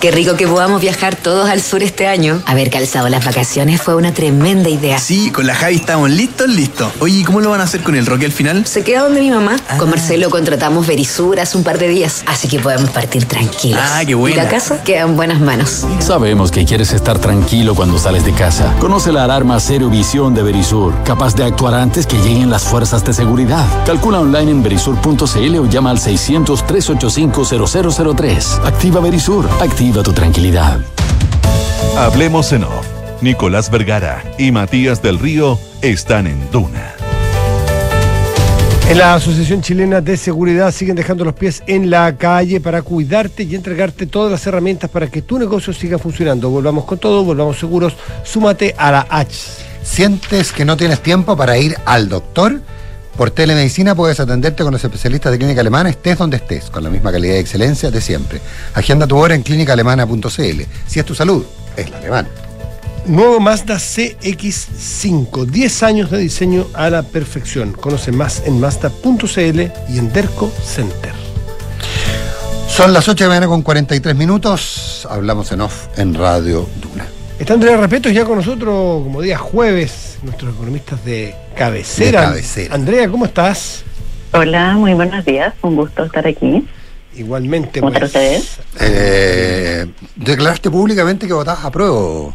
Qué 0.00 0.10
rico 0.10 0.34
que 0.34 0.48
podamos 0.48 0.80
viajar 0.80 1.14
todos 1.14 1.50
al 1.50 1.60
sur 1.60 1.82
este 1.82 2.06
año. 2.06 2.40
Haber 2.46 2.70
calzado 2.70 3.10
las 3.10 3.22
vacaciones 3.22 3.82
fue 3.82 3.94
una 3.94 4.14
tremenda 4.14 4.70
idea. 4.70 4.98
Sí, 4.98 5.30
con 5.30 5.46
la 5.46 5.54
Javi 5.54 5.74
estamos 5.74 6.08
listos, 6.08 6.48
listos. 6.48 6.90
Oye, 7.00 7.18
¿y 7.18 7.22
cómo 7.22 7.42
lo 7.42 7.50
van 7.50 7.60
a 7.60 7.64
hacer 7.64 7.82
con 7.82 7.94
el 7.94 8.06
Roque 8.06 8.24
al 8.24 8.32
final? 8.32 8.64
Se 8.64 8.82
queda 8.82 9.02
donde 9.02 9.20
mi 9.20 9.30
mamá. 9.30 9.56
Con 9.76 9.90
Marcelo 9.90 10.30
contratamos 10.30 10.86
Verisur 10.86 11.38
hace 11.38 11.58
un 11.58 11.64
par 11.64 11.78
de 11.78 11.88
días, 11.88 12.22
así 12.24 12.48
que 12.48 12.60
podemos 12.60 12.88
partir 12.88 13.26
tranquilos. 13.26 13.78
Ah, 13.78 14.00
qué 14.06 14.14
buena. 14.14 14.36
Y 14.36 14.38
la 14.38 14.48
casa 14.48 14.82
queda 14.82 15.02
en 15.02 15.16
buenas 15.16 15.38
manos. 15.38 15.84
Sabemos 15.98 16.50
que 16.50 16.64
quieres 16.64 16.94
estar 16.94 17.18
tranquilo 17.18 17.74
cuando 17.74 17.98
sales 17.98 18.24
de 18.24 18.32
casa. 18.32 18.74
Conoce 18.78 19.12
la 19.12 19.24
alarma 19.24 19.60
Cero 19.60 19.90
Visión 19.90 20.34
de 20.34 20.42
Verisur, 20.42 20.94
capaz 21.04 21.34
de 21.34 21.44
actuar 21.44 21.74
antes 21.74 22.06
que 22.06 22.16
lleguen 22.16 22.48
las 22.48 22.62
fuerzas 22.62 23.04
de 23.04 23.12
seguridad. 23.12 23.66
Calcula 23.84 24.20
online 24.20 24.50
en 24.50 24.62
verisur.cl 24.62 25.58
o 25.58 25.66
llama 25.66 25.90
al 25.90 25.98
600-385-0003. 25.98 28.64
Activa 28.64 29.02
Verisur. 29.02 29.46
Activa 29.60 29.89
tu 29.92 30.12
tranquilidad. 30.12 30.78
Hablemos 31.96 32.52
en 32.52 32.64
off. 32.64 32.86
Nicolás 33.20 33.70
Vergara 33.70 34.22
y 34.38 34.50
Matías 34.50 35.02
del 35.02 35.18
Río 35.18 35.58
están 35.82 36.26
en 36.26 36.50
Duna. 36.50 36.94
En 38.88 38.98
la 38.98 39.14
Asociación 39.14 39.60
Chilena 39.60 40.00
de 40.00 40.16
Seguridad 40.16 40.72
siguen 40.72 40.96
dejando 40.96 41.24
los 41.24 41.34
pies 41.34 41.62
en 41.66 41.90
la 41.90 42.16
calle 42.16 42.60
para 42.60 42.82
cuidarte 42.82 43.42
y 43.42 43.54
entregarte 43.54 44.06
todas 44.06 44.32
las 44.32 44.46
herramientas 44.46 44.88
para 44.90 45.08
que 45.08 45.22
tu 45.22 45.38
negocio 45.38 45.72
siga 45.72 45.98
funcionando. 45.98 46.50
Volvamos 46.50 46.84
con 46.84 46.98
todo, 46.98 47.22
volvamos 47.22 47.58
seguros. 47.58 47.94
Súmate 48.24 48.74
a 48.78 48.90
la 48.90 49.06
H. 49.10 49.36
¿Sientes 49.82 50.52
que 50.52 50.64
no 50.64 50.76
tienes 50.76 51.00
tiempo 51.00 51.36
para 51.36 51.58
ir 51.58 51.76
al 51.84 52.08
doctor? 52.08 52.60
Por 53.16 53.30
telemedicina 53.30 53.94
puedes 53.94 54.18
atenderte 54.20 54.62
con 54.62 54.72
los 54.72 54.82
especialistas 54.82 55.32
de 55.32 55.38
clínica 55.38 55.60
alemana, 55.60 55.90
estés 55.90 56.16
donde 56.18 56.38
estés, 56.38 56.70
con 56.70 56.82
la 56.82 56.90
misma 56.90 57.12
calidad 57.12 57.34
y 57.34 57.38
excelencia 57.38 57.90
de 57.90 58.00
siempre. 58.00 58.40
Agenda 58.74 59.06
tu 59.06 59.16
hora 59.16 59.34
en 59.34 59.42
clínicaalemana.cl. 59.42 60.62
Si 60.86 60.98
es 60.98 61.04
tu 61.04 61.14
salud, 61.14 61.44
es 61.76 61.90
la 61.90 61.98
alemana. 61.98 62.28
Nuevo 63.06 63.40
Mazda 63.40 63.76
CX5, 63.76 65.46
10 65.46 65.82
años 65.82 66.10
de 66.10 66.18
diseño 66.18 66.66
a 66.74 66.90
la 66.90 67.02
perfección. 67.02 67.72
Conoce 67.72 68.12
más 68.12 68.42
en 68.46 68.60
Mazda.cl 68.60 69.60
y 69.88 69.98
en 69.98 70.12
Derco 70.12 70.52
Center. 70.64 71.12
Son 72.68 72.92
las 72.92 73.08
8 73.08 73.24
de 73.24 73.28
la 73.28 73.28
mañana 73.28 73.46
con 73.48 73.62
43 73.62 74.14
minutos. 74.14 75.06
Hablamos 75.10 75.50
en 75.52 75.60
off 75.62 75.88
en 75.96 76.14
Radio 76.14 76.68
Duna. 76.80 77.19
Está 77.40 77.54
Andrea 77.54 77.76
Repeto 77.78 78.10
ya 78.10 78.24
con 78.24 78.36
nosotros 78.36 79.02
como 79.02 79.22
día 79.22 79.38
jueves, 79.38 80.18
nuestros 80.22 80.54
economistas 80.54 81.02
de 81.04 81.34
cabecera. 81.56 82.20
De 82.20 82.26
cabecera. 82.26 82.74
Andrea, 82.74 83.08
¿cómo 83.08 83.24
estás? 83.24 83.82
Hola, 84.32 84.74
muy 84.76 84.92
buenos 84.92 85.24
días. 85.24 85.54
Un 85.62 85.74
gusto 85.76 86.04
estar 86.04 86.26
aquí. 86.26 86.66
Igualmente. 87.16 87.80
¿Cómo 87.80 87.92
pues, 87.92 88.02
están 88.04 88.22
ustedes? 88.22 88.60
Eh, 88.80 89.86
declaraste 90.16 90.70
públicamente 90.70 91.26
que 91.26 91.32
votabas 91.32 91.64
a 91.64 91.70
prueba. 91.70 92.34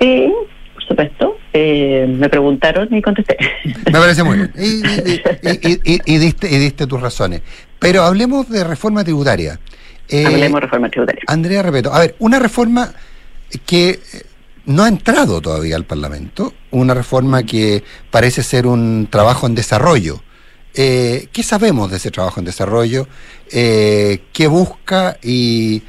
Sí, 0.00 0.32
por 0.74 0.84
supuesto. 0.88 1.36
Eh, 1.52 2.06
me 2.18 2.30
preguntaron 2.30 2.88
y 2.94 3.02
contesté. 3.02 3.36
Me 3.86 3.92
parece 3.92 4.22
muy 4.24 4.36
bien. 4.38 4.52
Y, 4.56 4.80
y- 4.86 5.20
y- 5.52 5.80
y- 5.94 6.14
y 6.14 6.18
diste, 6.18 6.50
y 6.50 6.58
diste 6.58 6.86
tus 6.86 7.00
razones. 7.00 7.42
Pero 7.78 8.02
hablemos 8.04 8.48
de 8.48 8.64
reforma 8.64 9.04
tributaria. 9.04 9.60
Eh, 10.08 10.24
Hablemos 10.26 10.60
de 10.60 10.60
reforma 10.66 10.88
tributaria. 10.88 11.22
Andrea 11.26 11.62
Repeto, 11.62 11.92
a 11.92 12.00
ver, 12.00 12.16
una 12.18 12.38
reforma 12.38 12.92
que 13.58 13.90
eh, 13.90 14.22
no 14.66 14.84
ha 14.84 14.88
entrado 14.88 15.40
todavía 15.40 15.76
al 15.76 15.84
Parlamento, 15.84 16.54
una 16.70 16.94
reforma 16.94 17.42
que 17.42 17.84
parece 18.10 18.42
ser 18.42 18.66
un 18.66 19.08
trabajo 19.10 19.46
en 19.46 19.54
desarrollo. 19.54 20.22
Eh, 20.74 21.28
¿Qué 21.32 21.42
sabemos 21.42 21.90
de 21.90 21.98
ese 21.98 22.10
trabajo 22.10 22.40
en 22.40 22.46
desarrollo? 22.46 23.06
Eh, 23.50 24.22
¿Qué 24.32 24.46
busca? 24.46 25.18
Y 25.22 25.82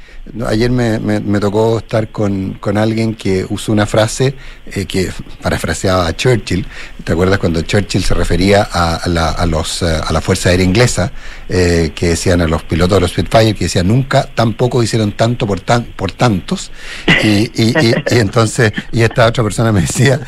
ayer 0.46 0.70
me, 0.70 1.40
tocó 1.40 1.78
estar 1.78 2.10
con, 2.10 2.54
con 2.54 2.76
alguien 2.76 3.14
que 3.14 3.46
usó 3.48 3.72
una 3.72 3.86
frase 3.86 4.34
eh, 4.66 4.84
que 4.84 5.10
parafraseaba 5.40 6.06
a 6.06 6.14
Churchill. 6.14 6.66
¿Te 7.02 7.12
acuerdas 7.12 7.38
cuando 7.38 7.62
Churchill 7.62 8.04
se 8.04 8.12
refería 8.12 8.68
a, 8.70 9.08
la, 9.08 9.30
a 9.30 9.46
los, 9.46 9.82
a 9.82 10.12
la 10.12 10.20
Fuerza 10.20 10.50
Aérea 10.50 10.64
Inglesa, 10.64 11.12
que 11.48 12.08
decían 12.08 12.42
a 12.42 12.46
los 12.46 12.62
pilotos 12.64 12.96
de 12.96 13.00
los 13.00 13.10
Spitfire, 13.12 13.54
que 13.54 13.64
decían 13.64 13.88
nunca 13.88 14.28
tan 14.34 14.54
pocos 14.54 14.84
hicieron 14.84 15.12
tanto 15.12 15.46
por, 15.46 15.60
tan, 15.60 15.84
por 15.84 16.12
tantos? 16.12 16.70
Y 17.22 17.50
entonces, 18.08 18.72
y 18.92 19.02
esta 19.02 19.26
otra 19.26 19.42
persona 19.42 19.72
me 19.72 19.80
decía, 19.82 20.20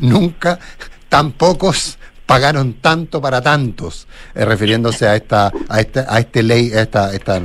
nunca 0.00 0.60
tan 1.08 1.32
pocos 1.32 1.98
pagaron 2.26 2.74
tanto 2.74 3.20
para 3.20 3.40
tantos, 3.42 4.06
eh, 4.34 4.44
refiriéndose 4.44 5.06
a 5.06 5.16
esta, 5.16 5.52
a 5.68 5.80
esta, 5.80 6.06
a 6.08 6.18
este 6.18 6.42
ley, 6.42 6.72
a 6.72 6.82
esta, 6.82 7.14
esta, 7.14 7.40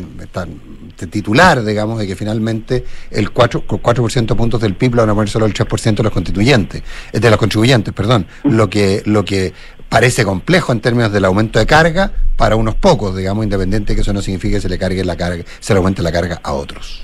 este 0.90 1.08
titular, 1.08 1.64
digamos, 1.64 2.00
de 2.00 2.08
que 2.08 2.16
finalmente 2.16 2.86
el 3.12 3.34
4%, 3.34 3.80
4 3.82 4.36
puntos 4.36 4.62
del 4.62 4.76
PIB 4.76 4.96
lo 4.96 5.02
van 5.04 5.10
a 5.10 5.16
poner 5.16 5.30
solo 5.30 5.46
el 5.46 5.54
3% 5.54 5.96
de 5.96 6.04
los 6.04 6.12
constituyentes, 6.12 6.84
eh, 7.12 7.20
de 7.20 7.30
los 7.30 7.40
contribuyentes, 7.40 7.94
perdón, 7.94 8.26
lo 8.44 8.70
que, 8.70 9.02
lo 9.06 9.24
que 9.26 9.54
parece 9.90 10.24
complejo 10.24 10.72
en 10.72 10.80
términos 10.80 11.12
del 11.12 11.26
aumento 11.26 11.60
de 11.60 11.66
carga 11.66 12.12
para 12.38 12.56
unos 12.56 12.76
pocos, 12.76 13.16
digamos, 13.16 13.44
independiente 13.44 13.96
que 13.96 14.02
eso 14.02 14.14
no 14.14 14.22
signifique 14.22 14.56
que 14.56 14.62
se 14.62 14.70
le 14.70 14.78
cargue 14.78 15.04
la 15.04 15.18
carga, 15.18 15.44
se 15.60 15.74
le 15.74 15.78
aumente 15.78 16.02
la 16.02 16.12
carga 16.12 16.40
a 16.44 16.54
otros. 16.54 17.04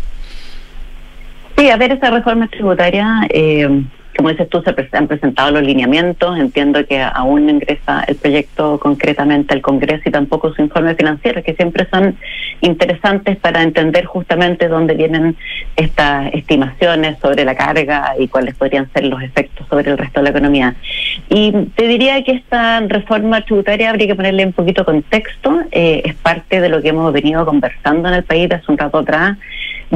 Sí, 1.58 1.70
a 1.70 1.78
ver, 1.78 1.94
esa 1.94 2.10
reforma 2.10 2.48
tributaria, 2.50 3.28
eh, 3.30 3.86
como 4.16 4.30
dices 4.30 4.50
tú, 4.50 4.62
se 4.62 4.98
han 4.98 5.08
presentado 5.08 5.52
los 5.52 5.64
lineamientos. 5.64 6.38
Entiendo 6.38 6.86
que 6.86 7.02
aún 7.02 7.50
ingresa 7.50 8.04
el 8.08 8.16
proyecto 8.16 8.80
concretamente 8.80 9.54
al 9.54 9.62
Congreso 9.62 10.04
y 10.06 10.12
tampoco 10.12 10.54
su 10.54 10.62
informe 10.62 10.96
financiero, 10.96 11.44
que 11.44 11.54
siempre 11.54 11.88
son 11.92 12.18
interesantes 12.62 13.38
para 13.38 13.62
entender 13.62 14.06
justamente 14.06 14.68
dónde 14.68 14.94
vienen 14.94 15.36
estas 15.76 16.34
estimaciones 16.34 17.18
sobre 17.20 17.46
la 17.46 17.56
carga 17.56 18.14
y 18.18 18.28
cuáles 18.28 18.56
podrían 18.56 18.92
ser 18.94 19.06
los 19.06 19.22
efectos 19.22 19.68
sobre 19.70 19.92
el 19.92 19.98
resto 19.98 20.20
de 20.20 20.24
la 20.24 20.30
economía. 20.30 20.76
Y 21.30 21.52
te 21.76 21.88
diría 21.88 22.24
que 22.24 22.32
esta 22.32 22.80
reforma 22.82 23.42
tributaria 23.42 23.90
habría 23.90 24.08
que 24.08 24.16
ponerle 24.16 24.46
un 24.46 24.54
poquito 24.54 24.86
contexto. 24.86 25.62
Eh, 25.72 26.02
es 26.06 26.16
parte 26.16 26.62
de 26.62 26.70
lo 26.70 26.82
que 26.82 26.90
hemos 26.90 27.12
venido 27.12 27.46
conversando 27.46 28.08
en 28.08 28.16
el 28.16 28.24
país 28.24 28.52
hace 28.52 28.72
un 28.72 28.78
rato 28.78 29.00
atrás 29.00 29.38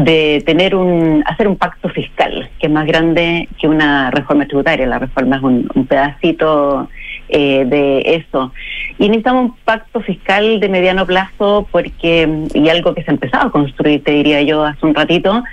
de 0.03 0.41
tener 0.45 0.75
un 0.75 1.23
hacer 1.25 1.47
un 1.47 1.57
pacto 1.57 1.89
fiscal 1.89 2.49
que 2.59 2.67
es 2.67 2.71
más 2.71 2.85
grande 2.85 3.47
que 3.59 3.67
una 3.67 4.11
reforma 4.11 4.45
tributaria. 4.45 4.87
La 4.87 4.99
reforma 4.99 5.37
es 5.37 5.43
un, 5.43 5.87
pedacito 5.87 6.89
eh, 7.29 7.65
de 7.65 8.15
eso. 8.15 8.53
Y 8.97 9.07
necesitamos 9.07 9.51
un 9.51 9.55
pacto 9.63 10.01
fiscal 10.01 10.59
de 10.59 10.69
mediano 10.69 11.05
plazo 11.05 11.67
porque 11.71 12.47
y 12.53 12.69
algo 12.69 12.93
que 12.93 13.03
se 13.03 13.11
ha 13.11 13.13
empezado 13.13 13.47
a 13.47 13.51
construir 13.51 14.03
te 14.03 14.11
diría 14.11 14.41
yo 14.41 14.63
hace 14.63 14.85
un 14.85 14.93
ratito 14.93 15.43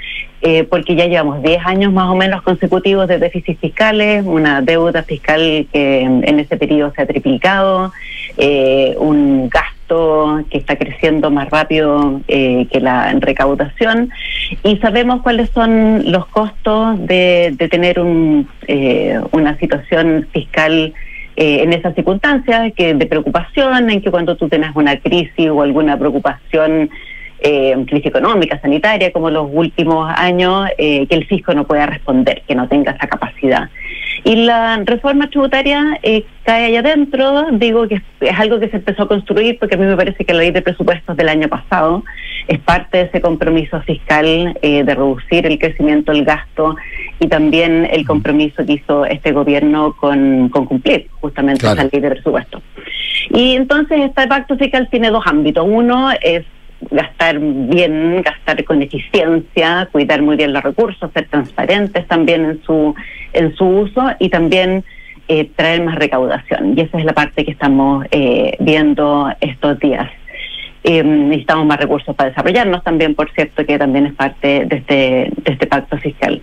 eh, 0.43 0.65
porque 0.65 0.95
ya 0.95 1.07
llevamos 1.07 1.43
10 1.43 1.65
años 1.65 1.93
más 1.93 2.09
o 2.09 2.15
menos 2.15 2.43
consecutivos 2.43 3.09
de 3.09 3.19
déficits 3.19 3.59
fiscales, 3.59 4.25
una 4.25 4.61
deuda 4.61 5.03
fiscal 5.03 5.67
que 5.73 6.03
en 6.03 6.39
ese 6.39 6.57
periodo 6.57 6.93
se 6.95 7.03
ha 7.03 7.07
triplicado, 7.07 7.93
eh, 8.37 8.95
un 8.99 9.49
gasto 9.49 9.76
que 9.89 10.59
está 10.59 10.77
creciendo 10.77 11.31
más 11.31 11.49
rápido 11.51 12.21
eh, 12.29 12.67
que 12.71 12.81
la 12.81 13.13
recaudación. 13.19 14.11
Y 14.63 14.77
sabemos 14.79 15.23
cuáles 15.23 15.51
son 15.51 16.11
los 16.11 16.27
costos 16.27 16.99
de, 17.07 17.55
tener 17.71 18.01
un, 18.01 18.49
una 19.33 19.59
situación 19.59 20.27
fiscal 20.33 20.93
en 21.37 21.73
esas 21.73 21.95
circunstancias 21.95 22.73
que 22.75 22.95
de 22.95 23.07
preocupación, 23.07 23.91
en 23.91 24.01
que 24.01 24.11
cuando 24.11 24.37
tú 24.37 24.49
tienes 24.49 24.71
una 24.75 24.97
crisis 24.99 25.51
o 25.51 25.63
alguna 25.63 25.99
preocupación 25.99 26.91
eh, 27.41 27.77
crisis 27.87 28.07
económica, 28.07 28.61
sanitaria, 28.61 29.13
como 29.13 29.31
los 29.31 29.49
últimos 29.53 30.13
años, 30.17 30.69
eh, 30.79 31.07
que 31.07 31.15
el 31.15 31.27
fisco 31.27 31.55
no 31.55 31.67
pueda 31.67 31.87
responder, 31.87 32.43
que 32.47 32.55
no 32.55 32.69
tenga 32.69 32.93
esa 32.93 33.07
capacidad. 33.07 33.69
Y 34.25 34.35
la 34.35 34.83
reforma 34.85 35.31
tributaria 35.31 36.01
eh, 36.03 36.25
cae 36.43 36.65
allá 36.65 36.81
adentro, 36.81 37.47
digo 37.53 37.87
que 37.87 38.03
es, 38.21 38.39
algo 38.41 38.59
que 38.59 38.69
se 38.69 38.79
empezó 38.79 39.05
a 39.05 39.09
construir 39.09 39.57
porque 39.59 39.77
a 39.77 39.79
mí 39.79 39.87
me 39.87 39.97
parece 39.97 40.25
que 40.25 40.33
la 40.33 40.41
ley 40.41 40.51
de 40.51 40.63
presupuestos 40.63 41.17
del 41.17 41.29
año 41.29 41.49
pasado 41.49 42.03
es 42.49 42.59
parte 42.59 42.99
de 42.99 43.05
ese 43.05 43.21
compromiso 43.21 43.81
fiscal 43.83 44.59
eh, 44.63 44.83
de 44.83 44.95
reducir 44.95 45.47
el 45.47 45.59
crecimiento 45.61 46.11
del 46.11 46.25
gasto 46.25 46.75
y 47.21 47.29
también 47.29 47.87
el 47.91 48.05
compromiso 48.05 48.67
que 48.67 48.73
hizo 48.73 49.05
este 49.05 49.31
gobierno 49.31 49.95
con, 49.97 50.49
cumplir 50.49 51.07
justamente 51.21 51.65
esa 51.65 51.85
ley 51.85 52.01
de 52.01 52.11
presupuestos. 52.11 52.63
Y 53.31 53.55
entonces 53.55 54.01
este 54.01 54.27
pacto 54.27 54.57
fiscal 54.57 54.89
tiene 54.91 55.11
dos 55.11 55.23
ámbitos. 55.25 55.65
Uno 55.69 56.11
es 56.21 56.45
gastar 56.91 57.39
bien, 57.41 58.23
gastar 58.23 58.63
con 58.65 58.83
eficiencia, 58.83 59.89
cuidar 59.93 60.23
muy 60.23 60.37
bien 60.37 60.53
los 60.53 60.63
recursos, 60.63 61.11
ser 61.13 61.29
transparentes 61.29 62.07
también 62.07 62.45
en 62.45 62.63
su, 62.63 62.95
en 63.33 63.55
su 63.57 63.65
uso 63.65 64.11
y 64.19 64.29
también 64.29 64.85
eh, 65.29 65.51
traer 65.57 65.83
más 65.83 65.97
recaudación. 65.97 66.79
Y 66.79 66.83
esa 66.83 66.99
es 66.99 67.05
la 67.05 67.13
parte 67.13 67.45
que 67.45 67.51
estamos 67.51 68.07
eh, 68.11 68.57
viendo 68.61 69.33
estos 69.41 69.79
días. 69.81 70.09
Eh, 70.85 71.03
necesitamos 71.03 71.67
más 71.67 71.81
recursos 71.81 72.15
para 72.15 72.31
desarrollarnos 72.31 72.85
también, 72.85 73.17
por 73.17 73.29
cierto, 73.33 73.67
que 73.67 73.77
también 73.77 74.07
es 74.07 74.15
parte 74.15 74.67
de 74.67 74.77
este, 74.77 74.95
de 74.95 75.53
este 75.53 75.67
pacto 75.67 75.99
fiscal. 75.99 76.41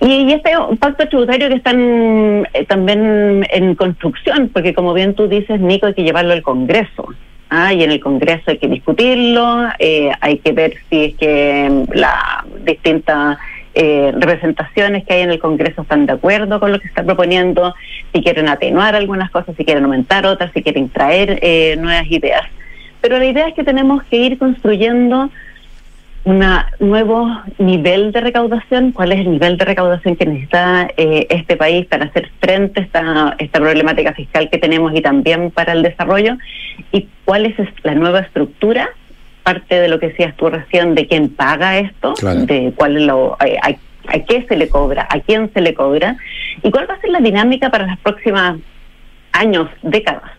Y, 0.00 0.32
este 0.32 0.52
pacto 0.78 1.08
tributario 1.08 1.48
que 1.48 1.56
está 1.56 1.72
también 2.68 3.44
en 3.50 3.74
construcción, 3.74 4.48
porque 4.52 4.74
como 4.74 4.94
bien 4.94 5.14
tú 5.14 5.26
dices, 5.26 5.60
Nico, 5.60 5.86
hay 5.86 5.94
que 5.94 6.04
llevarlo 6.04 6.34
al 6.34 6.42
Congreso. 6.42 7.08
¿Ah? 7.50 7.72
y 7.72 7.82
en 7.82 7.90
el 7.90 8.00
Congreso 8.00 8.50
hay 8.50 8.58
que 8.58 8.68
discutirlo, 8.68 9.68
eh, 9.78 10.10
hay 10.20 10.38
que 10.38 10.52
ver 10.52 10.74
si 10.88 11.04
es 11.04 11.14
que 11.14 11.84
las 11.92 12.44
distintas 12.64 13.38
eh, 13.74 14.12
representaciones 14.14 15.04
que 15.04 15.14
hay 15.14 15.22
en 15.22 15.30
el 15.30 15.40
Congreso 15.40 15.82
están 15.82 16.06
de 16.06 16.12
acuerdo 16.12 16.60
con 16.60 16.70
lo 16.70 16.78
que 16.78 16.84
se 16.84 16.88
está 16.88 17.02
proponiendo, 17.02 17.74
si 18.12 18.22
quieren 18.22 18.48
atenuar 18.48 18.94
algunas 18.94 19.30
cosas, 19.30 19.56
si 19.56 19.64
quieren 19.64 19.84
aumentar 19.84 20.26
otras, 20.26 20.52
si 20.52 20.62
quieren 20.62 20.88
traer 20.88 21.40
eh, 21.42 21.76
nuevas 21.78 22.06
ideas. 22.10 22.42
Pero 23.00 23.18
la 23.18 23.26
idea 23.26 23.48
es 23.48 23.54
que 23.54 23.64
tenemos 23.64 24.02
que 24.04 24.16
ir 24.16 24.38
construyendo 24.38 25.30
un 26.24 26.42
nuevo 26.80 27.30
nivel 27.58 28.10
de 28.10 28.20
recaudación, 28.22 28.92
cuál 28.92 29.12
es 29.12 29.20
el 29.20 29.30
nivel 29.30 29.58
de 29.58 29.64
recaudación 29.66 30.16
que 30.16 30.24
necesita 30.24 30.88
eh, 30.96 31.26
este 31.28 31.56
país 31.56 31.86
para 31.86 32.06
hacer 32.06 32.30
frente 32.40 32.80
a 32.80 32.84
esta, 32.84 33.36
esta 33.38 33.60
problemática 33.60 34.14
fiscal 34.14 34.48
que 34.50 34.56
tenemos 34.58 34.94
y 34.94 35.02
también 35.02 35.50
para 35.50 35.74
el 35.74 35.82
desarrollo, 35.82 36.36
y 36.92 37.08
cuál 37.26 37.44
es 37.44 37.54
la 37.82 37.94
nueva 37.94 38.20
estructura, 38.20 38.88
parte 39.42 39.78
de 39.78 39.88
lo 39.88 40.00
que 40.00 40.08
decías 40.08 40.34
tú 40.36 40.48
recién, 40.48 40.94
de 40.94 41.06
quién 41.06 41.28
paga 41.28 41.78
esto, 41.78 42.14
de 42.22 42.72
cuál 42.74 42.96
es 42.96 43.02
lo, 43.02 43.34
a, 43.34 43.44
a, 43.44 44.18
qué 44.20 44.46
se 44.48 44.56
le 44.56 44.68
cobra, 44.70 45.06
a 45.10 45.20
quién 45.20 45.52
se 45.52 45.60
le 45.60 45.74
cobra, 45.74 46.16
y 46.62 46.70
cuál 46.70 46.88
va 46.88 46.94
a 46.94 47.00
ser 47.02 47.10
la 47.10 47.20
dinámica 47.20 47.70
para 47.70 47.86
los 47.86 47.98
próximos 47.98 48.60
años, 49.32 49.68
décadas. 49.82 50.32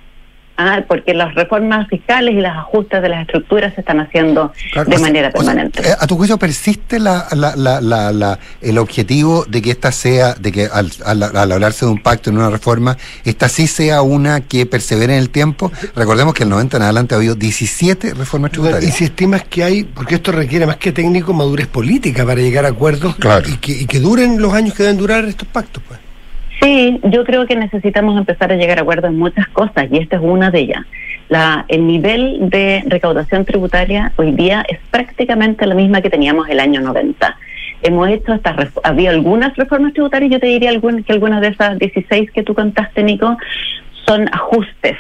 Ah, 0.58 0.82
porque 0.88 1.14
las 1.14 1.36
reformas 1.36 1.88
fiscales 1.90 2.34
y 2.34 2.40
las 2.40 2.56
ajustes 2.56 3.02
de 3.02 3.10
las 3.10 3.22
estructuras 3.22 3.74
se 3.74 3.82
están 3.82 4.00
haciendo 4.00 4.54
de 4.88 4.98
manera 5.00 5.30
permanente. 5.30 5.82
Eh, 5.82 5.94
¿A 6.00 6.08
tu 6.08 6.16
juicio 6.16 6.38
persiste 6.38 6.98
la, 6.98 7.28
la, 7.34 7.82
la, 7.82 8.40
el 8.62 8.78
objetivo 8.78 9.44
de 9.46 9.62
que 9.62 9.72
esta 9.72 9.92
sea, 9.92 10.34
de 10.36 10.54
que 10.54 10.70
al, 10.72 10.92
hablarse 11.52 11.86
de 11.86 11.92
un 11.92 12.02
pacto 12.02 12.30
en 12.30 12.38
una 12.38 12.50
reforma, 12.50 12.96
esta 13.26 13.50
sí 13.50 13.68
sea 13.68 14.02
una 14.02 14.42
que 14.42 14.66
persevere 14.66 15.14
en 15.14 15.20
el 15.20 15.30
tiempo? 15.30 15.74
Recordemos 15.94 16.34
que 16.34 16.44
el 16.44 16.50
90 16.50 16.78
en 16.78 16.84
adelante 16.84 17.16
ha 17.16 17.18
habido 17.18 17.36
17 17.36 18.14
reformas 18.14 18.52
tributarias. 18.52 18.90
Y 18.90 18.96
si 18.96 19.04
estimas 19.04 19.44
que 19.44 19.62
hay, 19.62 19.84
porque 19.84 20.16
esto 20.16 20.32
requiere 20.32 20.66
más 20.66 20.78
que 20.78 20.94
técnico, 20.94 21.34
madurez 21.34 21.68
política 21.68 22.26
para 22.26 22.40
llegar 22.40 22.64
a 22.64 22.70
acuerdos 22.70 23.16
y, 23.48 23.58
que, 23.58 23.74
y 23.74 23.86
que 23.88 24.00
duren 24.00 24.42
los 24.42 24.54
años 24.54 24.74
que 24.74 24.84
deben 24.84 24.98
durar 24.98 25.26
estos 25.26 25.50
pactos, 25.50 25.84
pues. 25.86 26.05
Sí, 26.62 27.00
yo 27.04 27.24
creo 27.26 27.46
que 27.46 27.56
necesitamos 27.56 28.18
empezar 28.18 28.52
a 28.52 28.56
llegar 28.56 28.80
a 28.80 28.82
acuerdos 28.82 29.12
en 29.12 29.18
muchas 29.18 29.48
cosas 29.50 29.88
y 29.92 29.98
esta 29.98 30.18
es 30.18 30.22
una 30.22 30.52
de 30.52 30.60
ellas. 30.60 30.86
La, 31.28 31.66
el 31.68 31.86
nivel 31.86 32.50
de 32.50 32.84
recaudación 32.88 33.46
tributaria 33.46 34.14
hoy 34.16 34.32
día 34.32 34.66
es 34.68 34.80
prácticamente 34.92 35.66
la 35.66 35.76
misma 35.76 36.02
que 36.02 36.10
teníamos 36.10 36.48
el 36.50 36.60
año 36.60 36.82
90. 36.82 37.38
Hemos 37.82 38.10
hecho 38.10 38.34
estas 38.34 38.70
había 38.84 39.12
algunas 39.12 39.56
reformas 39.56 39.94
tributarias, 39.94 40.32
yo 40.32 40.40
te 40.40 40.48
diría 40.48 40.72
que 41.06 41.14
algunas 41.14 41.42
de 41.42 41.48
esas 41.48 41.78
16 41.78 42.32
que 42.32 42.44
tú 42.44 42.54
contaste, 42.54 43.04
Nico, 43.04 43.38
son 44.06 44.28
ajustes 44.32 44.98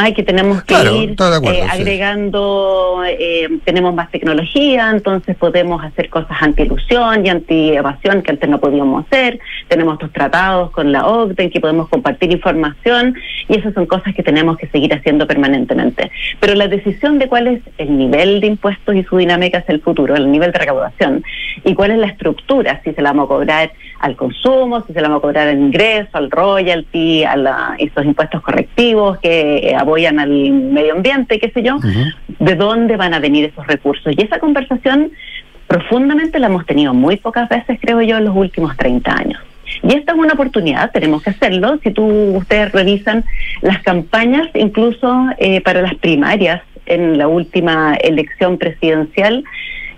Ay, 0.00 0.14
que 0.14 0.22
tenemos 0.22 0.62
que 0.62 0.74
ir 0.94 1.16
eh, 1.18 1.66
agregando, 1.68 3.02
eh, 3.04 3.48
tenemos 3.64 3.92
más 3.92 4.08
tecnología, 4.12 4.90
entonces 4.90 5.34
podemos 5.34 5.82
hacer 5.82 6.08
cosas 6.08 6.40
anti-ilusión 6.40 7.26
y 7.26 7.28
anti-evasión 7.28 8.22
que 8.22 8.30
antes 8.30 8.48
no 8.48 8.60
podíamos 8.60 9.04
hacer. 9.04 9.40
Tenemos 9.66 9.94
estos 9.94 10.12
tratados 10.12 10.70
con 10.70 10.92
la 10.92 11.04
OCDE 11.04 11.42
en 11.42 11.50
que 11.50 11.58
podemos 11.58 11.88
compartir 11.88 12.30
información 12.30 13.16
y 13.48 13.58
esas 13.58 13.74
son 13.74 13.86
cosas 13.86 14.14
que 14.14 14.22
tenemos 14.22 14.56
que 14.56 14.68
seguir 14.68 14.94
haciendo 14.94 15.26
permanentemente. 15.26 16.12
Pero 16.38 16.54
la 16.54 16.68
decisión 16.68 17.18
de 17.18 17.26
cuál 17.26 17.48
es 17.48 17.60
el 17.78 17.98
nivel 17.98 18.40
de 18.40 18.46
impuestos 18.46 18.94
y 18.94 19.02
su 19.02 19.16
dinámica 19.16 19.58
es 19.58 19.68
el 19.68 19.80
futuro, 19.80 20.14
el 20.14 20.30
nivel 20.30 20.52
de 20.52 20.60
recaudación 20.60 21.24
y 21.64 21.74
cuál 21.74 21.90
es 21.90 21.98
la 21.98 22.06
estructura, 22.06 22.80
si 22.84 22.92
se 22.92 23.02
la 23.02 23.10
vamos 23.10 23.24
a 23.24 23.28
cobrar 23.28 23.72
al 23.98 24.14
consumo, 24.14 24.84
si 24.86 24.92
se 24.92 25.00
la 25.00 25.08
vamos 25.08 25.18
a 25.18 25.22
cobrar 25.22 25.48
al 25.48 25.58
ingreso, 25.58 26.10
al 26.12 26.30
royalty, 26.30 27.24
a 27.24 27.36
la, 27.36 27.74
esos 27.78 28.04
impuestos 28.04 28.42
correctivos 28.42 29.18
que 29.18 29.56
eh, 29.56 29.74
apoyan 29.88 30.18
al 30.18 30.30
medio 30.50 30.92
ambiente, 30.92 31.38
qué 31.40 31.50
sé 31.50 31.62
yo, 31.62 31.78
de 32.38 32.54
dónde 32.56 32.96
van 32.96 33.14
a 33.14 33.20
venir 33.20 33.46
esos 33.46 33.66
recursos. 33.66 34.12
Y 34.16 34.22
esa 34.22 34.38
conversación 34.38 35.12
profundamente 35.66 36.38
la 36.38 36.48
hemos 36.48 36.66
tenido 36.66 36.92
muy 36.92 37.16
pocas 37.16 37.48
veces, 37.48 37.78
creo 37.80 38.02
yo, 38.02 38.18
en 38.18 38.26
los 38.26 38.36
últimos 38.36 38.76
30 38.76 39.10
años. 39.10 39.40
Y 39.82 39.94
esta 39.94 40.12
es 40.12 40.18
una 40.18 40.34
oportunidad, 40.34 40.90
tenemos 40.92 41.22
que 41.22 41.30
hacerlo. 41.30 41.78
Si 41.82 41.90
tú 41.90 42.04
ustedes 42.36 42.70
revisan 42.72 43.24
las 43.62 43.82
campañas, 43.82 44.48
incluso 44.54 45.26
eh, 45.38 45.62
para 45.62 45.80
las 45.80 45.94
primarias 45.94 46.60
en 46.84 47.16
la 47.16 47.28
última 47.28 47.94
elección 47.94 48.58
presidencial, 48.58 49.42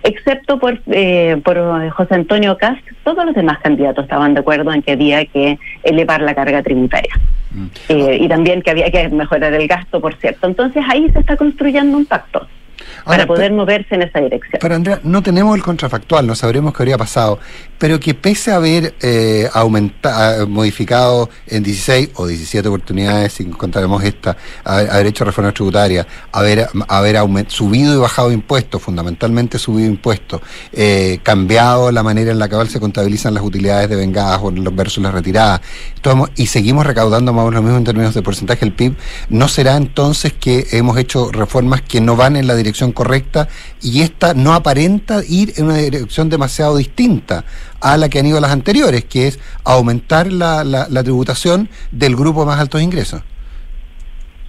excepto 0.03 0.59
por, 0.59 0.79
eh, 0.87 1.39
por 1.43 1.89
José 1.91 2.15
Antonio 2.15 2.57
Cast, 2.57 2.81
todos 3.03 3.25
los 3.25 3.35
demás 3.35 3.59
candidatos 3.59 4.03
estaban 4.05 4.33
de 4.33 4.39
acuerdo 4.39 4.71
en 4.73 4.81
que 4.81 4.91
había 4.91 5.25
que 5.25 5.59
elevar 5.83 6.21
la 6.21 6.33
carga 6.35 6.63
tributaria. 6.63 7.13
Mm. 7.51 7.65
Eh, 7.89 8.17
y 8.21 8.27
también 8.27 8.61
que 8.61 8.71
había 8.71 8.89
que 8.89 9.09
mejorar 9.09 9.53
el 9.53 9.67
gasto, 9.67 9.99
por 9.99 10.15
cierto. 10.15 10.47
Entonces 10.47 10.83
ahí 10.89 11.09
se 11.11 11.19
está 11.19 11.35
construyendo 11.35 11.97
un 11.97 12.05
pacto 12.05 12.47
para 13.05 13.25
poder 13.25 13.51
moverse 13.51 13.95
en 13.95 14.03
esa 14.03 14.19
dirección. 14.19 14.59
Pero 14.59 14.75
Andrea, 14.75 14.99
no 15.03 15.21
tenemos 15.23 15.55
el 15.55 15.63
contrafactual, 15.63 16.27
no 16.27 16.35
sabremos 16.35 16.73
qué 16.73 16.83
habría 16.83 16.97
pasado, 16.97 17.39
pero 17.77 17.99
que 17.99 18.13
pese 18.13 18.51
a 18.51 18.57
haber 18.57 18.93
eh, 19.01 19.49
aumentado, 19.53 20.47
modificado 20.47 21.29
en 21.47 21.63
16 21.63 22.11
o 22.15 22.27
17 22.27 22.67
oportunidades, 22.67 23.33
si 23.33 23.45
contaremos 23.45 24.03
esta, 24.03 24.37
haber, 24.63 25.07
hecho 25.07 25.25
reformas 25.25 25.53
tributarias, 25.53 26.05
haber, 26.31 26.67
haber 26.87 27.17
subido 27.47 27.95
y 27.95 27.97
bajado 27.97 28.31
impuestos, 28.31 28.81
fundamentalmente 28.81 29.57
subido 29.57 29.89
impuestos, 29.89 30.41
eh, 30.73 31.19
cambiado 31.23 31.91
la 31.91 32.03
manera 32.03 32.31
en 32.31 32.39
la 32.39 32.47
que 32.47 32.61
se 32.67 32.79
contabilizan 32.79 33.33
las 33.33 33.43
utilidades 33.43 33.89
de 33.89 33.95
vengadas 33.95 34.39
versus 34.73 35.01
las 35.01 35.13
retiradas, 35.13 35.61
y 36.35 36.47
seguimos 36.47 36.85
recaudando 36.85 37.33
más 37.33 37.43
o 37.43 37.49
menos 37.49 37.55
lo 37.55 37.63
mismo 37.63 37.77
en 37.77 37.83
términos 37.83 38.13
de 38.13 38.21
porcentaje 38.21 38.61
del 38.61 38.73
PIB, 38.73 38.95
¿no 39.29 39.47
será 39.47 39.75
entonces 39.75 40.33
que 40.33 40.67
hemos 40.71 40.97
hecho 40.97 41.31
reformas 41.31 41.81
que 41.81 42.01
no 42.01 42.15
van 42.15 42.35
en 42.35 42.47
la 42.47 42.55
dirección 42.55 42.90
correcta 42.93 43.47
y 43.81 44.01
esta 44.01 44.33
no 44.33 44.53
aparenta 44.53 45.21
ir 45.27 45.53
en 45.57 45.65
una 45.65 45.77
dirección 45.77 46.29
demasiado 46.29 46.77
distinta 46.77 47.45
a 47.79 47.97
la 47.97 48.09
que 48.09 48.19
han 48.19 48.27
ido 48.27 48.39
las 48.39 48.51
anteriores, 48.51 49.05
que 49.05 49.27
es 49.27 49.39
aumentar 49.63 50.31
la, 50.31 50.63
la, 50.63 51.03
tributación 51.03 51.69
del 51.91 52.15
grupo 52.15 52.45
más 52.45 52.59
altos 52.59 52.81
ingresos. 52.81 53.21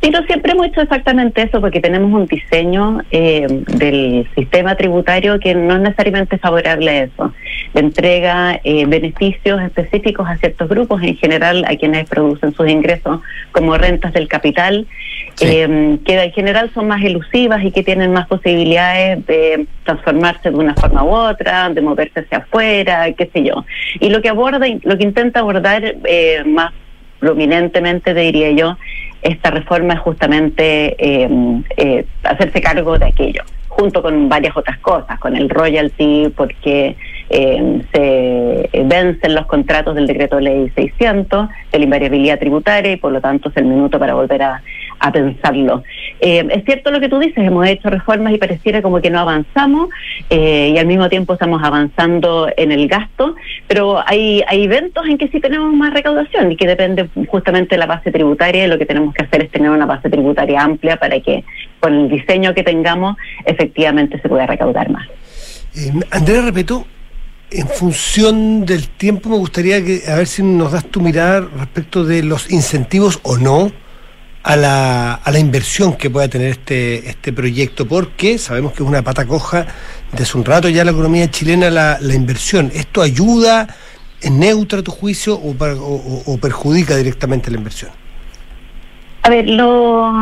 Sí, 0.03 0.11
no 0.11 0.21
siempre 0.25 0.51
hemos 0.51 0.67
hecho 0.67 0.81
exactamente 0.81 1.43
eso 1.43 1.61
porque 1.61 1.81
tenemos 1.81 2.13
un 2.13 2.27
diseño 2.27 3.03
eh, 3.13 3.47
del 3.49 4.29
sistema 4.35 4.75
tributario 4.75 5.39
que 5.39 5.55
no 5.55 5.77
es 5.77 5.81
necesariamente 5.81 6.39
favorable 6.39 6.91
a 6.91 7.03
eso. 7.05 7.33
Le 7.73 7.81
entrega 7.83 8.61
eh, 8.65 8.85
beneficios 8.87 9.63
específicos 9.63 10.29
a 10.29 10.37
ciertos 10.39 10.69
grupos, 10.69 11.01
en 11.05 11.15
general 11.19 11.65
a 11.69 11.77
quienes 11.77 12.09
producen 12.09 12.53
sus 12.53 12.69
ingresos 12.69 13.21
como 13.53 13.79
rentas 13.79 14.13
del 14.13 14.27
capital, 14.27 14.89
eh, 15.41 15.99
que 16.05 16.21
en 16.21 16.33
general 16.33 16.73
son 16.75 16.89
más 16.89 17.05
elusivas 17.05 17.63
y 17.63 17.71
que 17.71 17.85
tienen 17.85 18.13
más 18.13 18.27
posibilidades 18.27 19.25
de 19.27 19.69
transformarse 19.85 20.51
de 20.51 20.57
una 20.57 20.75
forma 20.75 21.05
u 21.05 21.11
otra, 21.11 21.69
de 21.69 21.81
moverse 21.81 22.21
hacia 22.21 22.39
afuera, 22.39 23.13
qué 23.13 23.31
sé 23.33 23.45
yo. 23.45 23.65
Y 24.01 24.11
lo 24.11 24.21
que 24.21 24.31
aborda, 24.31 24.67
lo 24.83 24.99
que 24.99 25.05
intenta 25.05 25.39
abordar 25.39 25.95
más 26.45 26.73
prominentemente, 27.21 28.15
diría 28.15 28.51
yo, 28.51 28.77
esta 29.23 29.51
reforma 29.51 29.95
es 29.95 30.01
justamente 30.01 30.97
eh, 30.99 31.29
eh, 31.77 32.05
hacerse 32.25 32.61
cargo 32.61 32.99
de 32.99 33.07
aquello, 33.07 33.43
junto 33.69 34.03
con 34.03 34.29
varias 34.29 34.57
otras 34.57 34.79
cosas, 34.79 35.19
con 35.21 35.37
el 35.37 35.49
royalty, 35.49 36.33
porque 36.37 36.97
eh, 37.31 37.83
se 37.93 38.85
vencen 38.85 39.35
los 39.35 39.47
contratos 39.47 39.95
del 39.95 40.07
decreto 40.07 40.41
ley 40.41 40.71
600, 40.75 41.49
de 41.71 41.79
la 41.79 41.85
invariabilidad 41.85 42.39
tributaria 42.39 42.93
y 42.93 42.97
por 42.97 43.13
lo 43.13 43.21
tanto 43.21 43.49
es 43.49 43.57
el 43.57 43.65
minuto 43.65 43.99
para 43.99 44.15
volver 44.15 44.43
a, 44.43 44.63
a 45.03 45.11
pensarlo. 45.11 45.83
Eh, 46.21 46.47
es 46.51 46.65
cierto 46.65 46.93
lo 46.93 47.01
que 47.01 47.09
tú 47.09 47.19
dices, 47.19 47.45
hemos 47.45 47.67
hecho 47.67 47.91
reformas 47.91 48.33
y 48.33 48.39
pareciera 48.39 48.81
como 48.81 49.01
que 49.01 49.11
no 49.11 49.19
avanzamos 49.19 49.89
eh, 50.31 50.73
y 50.75 50.79
al 50.79 50.87
mismo 50.87 51.09
tiempo 51.09 51.33
estamos 51.33 51.61
avanzando 51.63 52.49
en 52.57 52.71
el 52.71 52.87
gasto, 52.87 53.35
pero 53.67 54.01
hay, 54.07 54.43
hay 54.47 54.63
eventos 54.63 55.05
en 55.09 55.19
que 55.19 55.27
sí 55.29 55.41
tenemos 55.41 55.75
más 55.75 55.93
recaudación 55.93 56.53
y 56.53 56.57
que 56.57 56.69
depende 56.69 57.09
justamente 57.27 57.75
de 57.75 57.81
la 57.81 57.87
base 57.87 58.13
tributaria 58.13 58.65
y 58.65 58.69
lo 58.69 58.79
que 58.79 58.87
tenemos 58.87 59.13
que 59.13 59.25
hacer 59.25 59.43
es 59.43 59.51
tener 59.51 59.71
una 59.71 59.87
base 59.87 60.09
tributaria 60.09 60.63
amplia 60.63 60.97
para 60.97 61.19
que 61.19 61.43
con 61.81 61.93
el 61.93 62.09
diseño 62.09 62.55
que 62.55 62.63
tengamos 62.63 63.17
efectivamente 63.45 64.21
se 64.21 64.29
pueda 64.29 64.47
recaudar 64.47 64.89
más. 64.89 65.09
Eh, 65.75 65.93
Andrea, 66.13 66.43
repito, 66.43 66.87
en 67.51 67.67
función 67.67 68.65
del 68.65 68.89
tiempo 68.89 69.31
me 69.31 69.37
gustaría 69.37 69.85
que 69.85 70.03
a 70.07 70.15
ver 70.15 70.29
si 70.29 70.45
nos 70.45 70.71
das 70.71 70.85
tu 70.85 71.01
mirada 71.01 71.41
respecto 71.59 72.05
de 72.05 72.23
los 72.23 72.53
incentivos 72.53 73.19
o 73.25 73.37
no 73.37 73.73
a 74.43 74.57
la, 74.57 75.15
a 75.15 75.31
la 75.31 75.39
inversión 75.39 75.95
que 75.97 76.11
pueda 76.11 76.29
tener 76.29 76.49
este, 76.49 77.09
este 77.09 77.33
proyecto, 77.33 77.87
porque 77.87 78.39
sabemos 78.39 78.73
que 78.73 78.83
es 78.83 78.89
una 78.89 79.03
pata 79.03 79.27
coja 79.27 79.67
desde 80.13 80.39
un 80.39 80.45
rato 80.45 80.69
ya 80.69 80.85
la 80.85 80.91
economía 80.91 81.31
chilena 81.31 81.71
la, 81.71 81.99
la 82.01 82.15
inversión. 82.15 82.71
¿Esto 82.75 83.03
ayuda, 83.03 83.69
es 84.21 84.31
neutra 84.31 84.83
tu 84.83 84.91
juicio 84.91 85.35
o, 85.35 85.55
o, 86.27 86.39
perjudica 86.39 86.97
directamente 86.97 87.51
la 87.51 87.59
inversión? 87.59 87.91
A 89.23 89.31
ver, 89.31 89.49
lo, 89.49 90.13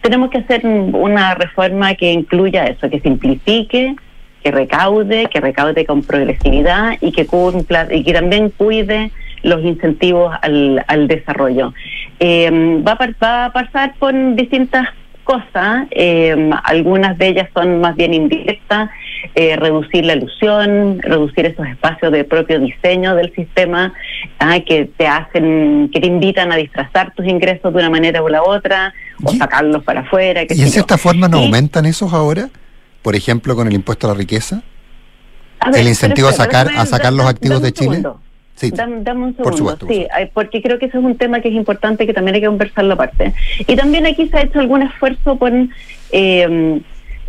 tenemos 0.00 0.30
que 0.30 0.38
hacer 0.38 0.64
una 0.64 1.34
reforma 1.34 1.94
que 1.96 2.12
incluya 2.12 2.64
eso, 2.66 2.88
que 2.88 3.00
simplifique, 3.00 3.96
que 4.42 4.50
recaude, 4.52 5.26
que 5.26 5.40
recaude 5.40 5.84
con 5.84 6.02
progresividad 6.02 6.96
y 7.00 7.10
que 7.10 7.26
cumpla 7.26 7.88
y 7.90 8.04
que 8.04 8.12
también 8.12 8.50
cuide 8.50 9.10
los 9.44 9.62
incentivos 9.62 10.34
al, 10.42 10.84
al 10.88 11.06
desarrollo. 11.06 11.72
Eh, 12.18 12.50
va, 12.86 12.92
a, 12.92 13.52
pasar 13.52 13.94
por 13.98 14.14
distintas 14.34 14.88
cosas, 15.22 15.86
eh, 15.90 16.50
algunas 16.64 17.16
de 17.18 17.28
ellas 17.28 17.48
son 17.54 17.80
más 17.80 17.94
bien 17.96 18.14
indirectas, 18.14 18.90
eh, 19.34 19.56
reducir 19.56 20.04
la 20.04 20.14
ilusión, 20.14 20.98
reducir 21.00 21.46
esos 21.46 21.66
espacios 21.66 22.12
de 22.12 22.24
propio 22.24 22.60
diseño 22.60 23.14
del 23.14 23.34
sistema 23.34 23.92
ah, 24.38 24.60
que 24.60 24.84
te 24.96 25.06
hacen, 25.06 25.90
que 25.92 26.00
te 26.00 26.06
invitan 26.06 26.52
a 26.52 26.56
disfrazar 26.56 27.14
tus 27.14 27.26
ingresos 27.26 27.72
de 27.72 27.78
una 27.78 27.90
manera 27.90 28.22
u 28.22 28.28
la 28.28 28.42
otra, 28.42 28.92
o 29.22 29.32
sacarlos 29.32 29.82
para 29.82 30.00
afuera. 30.00 30.42
¿Y 30.48 30.62
en 30.62 30.68
cierta 30.68 30.98
forma 30.98 31.28
no 31.28 31.38
aumentan 31.38 31.86
esos 31.86 32.12
ahora? 32.12 32.48
Por 33.02 33.16
ejemplo, 33.16 33.56
con 33.56 33.66
el 33.66 33.74
impuesto 33.74 34.06
a 34.06 34.12
la 34.12 34.16
riqueza. 34.16 34.62
el 35.74 35.88
incentivo 35.88 36.28
a 36.28 36.32
sacar, 36.32 36.68
a 36.76 36.86
sacar 36.86 37.12
los 37.12 37.26
activos 37.26 37.60
de 37.62 37.72
Chile. 37.72 38.02
Sí, 38.54 38.70
dame, 38.70 38.96
un 38.96 39.36
segundo, 39.36 39.76
sí, 39.88 40.06
porque 40.32 40.62
creo 40.62 40.78
que 40.78 40.86
ese 40.86 40.98
es 40.98 41.04
un 41.04 41.16
tema 41.16 41.40
que 41.40 41.48
es 41.48 41.54
importante 41.54 42.06
que 42.06 42.14
también 42.14 42.36
hay 42.36 42.40
que 42.40 42.46
conversarlo 42.46 42.94
aparte. 42.94 43.34
Y 43.66 43.74
también 43.74 44.06
aquí 44.06 44.28
se 44.28 44.38
ha 44.38 44.42
hecho 44.42 44.60
algún 44.60 44.82
esfuerzo 44.82 45.36
por... 45.36 45.52
Eh, 46.12 46.80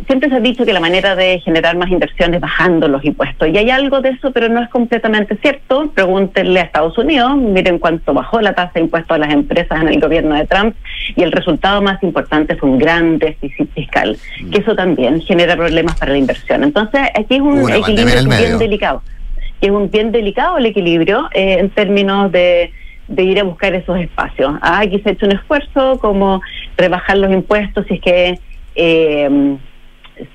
siempre 0.06 0.28
se 0.28 0.36
ha 0.36 0.40
dicho 0.40 0.64
que 0.64 0.72
la 0.72 0.80
manera 0.80 1.16
de 1.16 1.40
generar 1.40 1.76
más 1.76 1.90
inversiones 1.90 2.36
es 2.36 2.40
bajando 2.40 2.88
los 2.88 3.04
impuestos. 3.04 3.48
Y 3.48 3.56
hay 3.56 3.70
algo 3.70 4.00
de 4.00 4.10
eso, 4.10 4.30
pero 4.32 4.48
no 4.48 4.60
es 4.60 4.68
completamente 4.68 5.36
cierto. 5.36 5.90
Pregúntenle 5.94 6.60
a 6.60 6.64
Estados 6.64 6.96
Unidos, 6.98 7.36
miren 7.36 7.78
cuánto 7.78 8.12
bajó 8.12 8.40
la 8.40 8.54
tasa 8.54 8.72
de 8.74 8.80
impuestos 8.80 9.14
a 9.14 9.18
las 9.18 9.32
empresas 9.32 9.80
en 9.80 9.88
el 9.88 10.00
gobierno 10.00 10.34
de 10.34 10.46
Trump 10.46 10.74
y 11.14 11.22
el 11.22 11.32
resultado 11.32 11.80
más 11.80 12.02
importante 12.02 12.56
fue 12.56 12.68
un 12.70 12.78
gran 12.78 13.18
déficit 13.18 13.72
fiscal, 13.72 14.16
mm. 14.42 14.50
que 14.50 14.60
eso 14.60 14.74
también 14.74 15.20
genera 15.22 15.56
problemas 15.56 15.96
para 15.98 16.12
la 16.12 16.18
inversión. 16.18 16.64
Entonces, 16.64 17.00
aquí 17.14 17.36
es 17.36 17.40
un 17.40 17.70
equilibrio 17.70 18.24
bien 18.24 18.58
delicado 18.58 19.02
que 19.60 19.66
es 19.68 19.72
un 19.72 19.90
bien 19.90 20.12
delicado 20.12 20.58
el 20.58 20.66
equilibrio 20.66 21.28
eh, 21.32 21.58
en 21.58 21.70
términos 21.70 22.30
de, 22.32 22.72
de, 23.08 23.22
ir 23.22 23.40
a 23.40 23.44
buscar 23.44 23.74
esos 23.74 23.98
espacios. 23.98 24.54
Ah, 24.60 24.80
aquí 24.80 25.00
se 25.00 25.10
ha 25.10 25.12
hecho 25.12 25.26
un 25.26 25.32
esfuerzo 25.32 25.98
como 25.98 26.42
rebajar 26.76 27.18
los 27.18 27.32
impuestos 27.32 27.86
si 27.86 27.94
es 27.94 28.00
que 28.00 28.38
eh, 28.74 29.56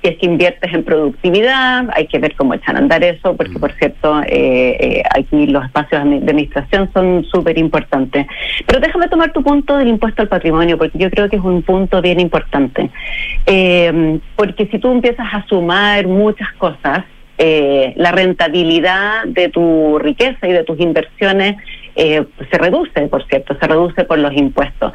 si 0.00 0.08
es 0.08 0.16
que 0.16 0.26
inviertes 0.26 0.72
en 0.72 0.84
productividad, 0.84 1.88
hay 1.94 2.06
que 2.06 2.20
ver 2.20 2.36
cómo 2.36 2.54
echan 2.54 2.76
a 2.76 2.78
andar 2.78 3.02
eso, 3.02 3.36
porque 3.36 3.58
por 3.58 3.72
cierto, 3.72 4.22
eh, 4.26 5.02
aquí 5.12 5.48
los 5.48 5.64
espacios 5.64 6.04
de 6.04 6.16
administración 6.18 6.88
son 6.92 7.24
súper 7.24 7.58
importantes. 7.58 8.28
Pero 8.64 8.78
déjame 8.78 9.08
tomar 9.08 9.32
tu 9.32 9.42
punto 9.42 9.76
del 9.76 9.88
impuesto 9.88 10.22
al 10.22 10.28
patrimonio, 10.28 10.78
porque 10.78 10.98
yo 10.98 11.10
creo 11.10 11.28
que 11.28 11.34
es 11.34 11.42
un 11.42 11.62
punto 11.62 12.00
bien 12.00 12.20
importante. 12.20 12.90
porque 14.36 14.68
si 14.70 14.78
tú 14.78 14.92
empiezas 14.92 15.26
a 15.34 15.44
sumar 15.48 16.06
muchas 16.06 16.52
cosas, 16.58 17.04
eh, 17.44 17.92
la 17.96 18.12
rentabilidad 18.12 19.24
de 19.24 19.48
tu 19.48 19.98
riqueza 19.98 20.46
y 20.46 20.52
de 20.52 20.62
tus 20.62 20.78
inversiones 20.78 21.56
eh, 21.96 22.24
se 22.48 22.56
reduce, 22.56 23.08
por 23.08 23.26
cierto, 23.26 23.56
se 23.58 23.66
reduce 23.66 24.04
por 24.04 24.18
los 24.18 24.32
impuestos. 24.32 24.92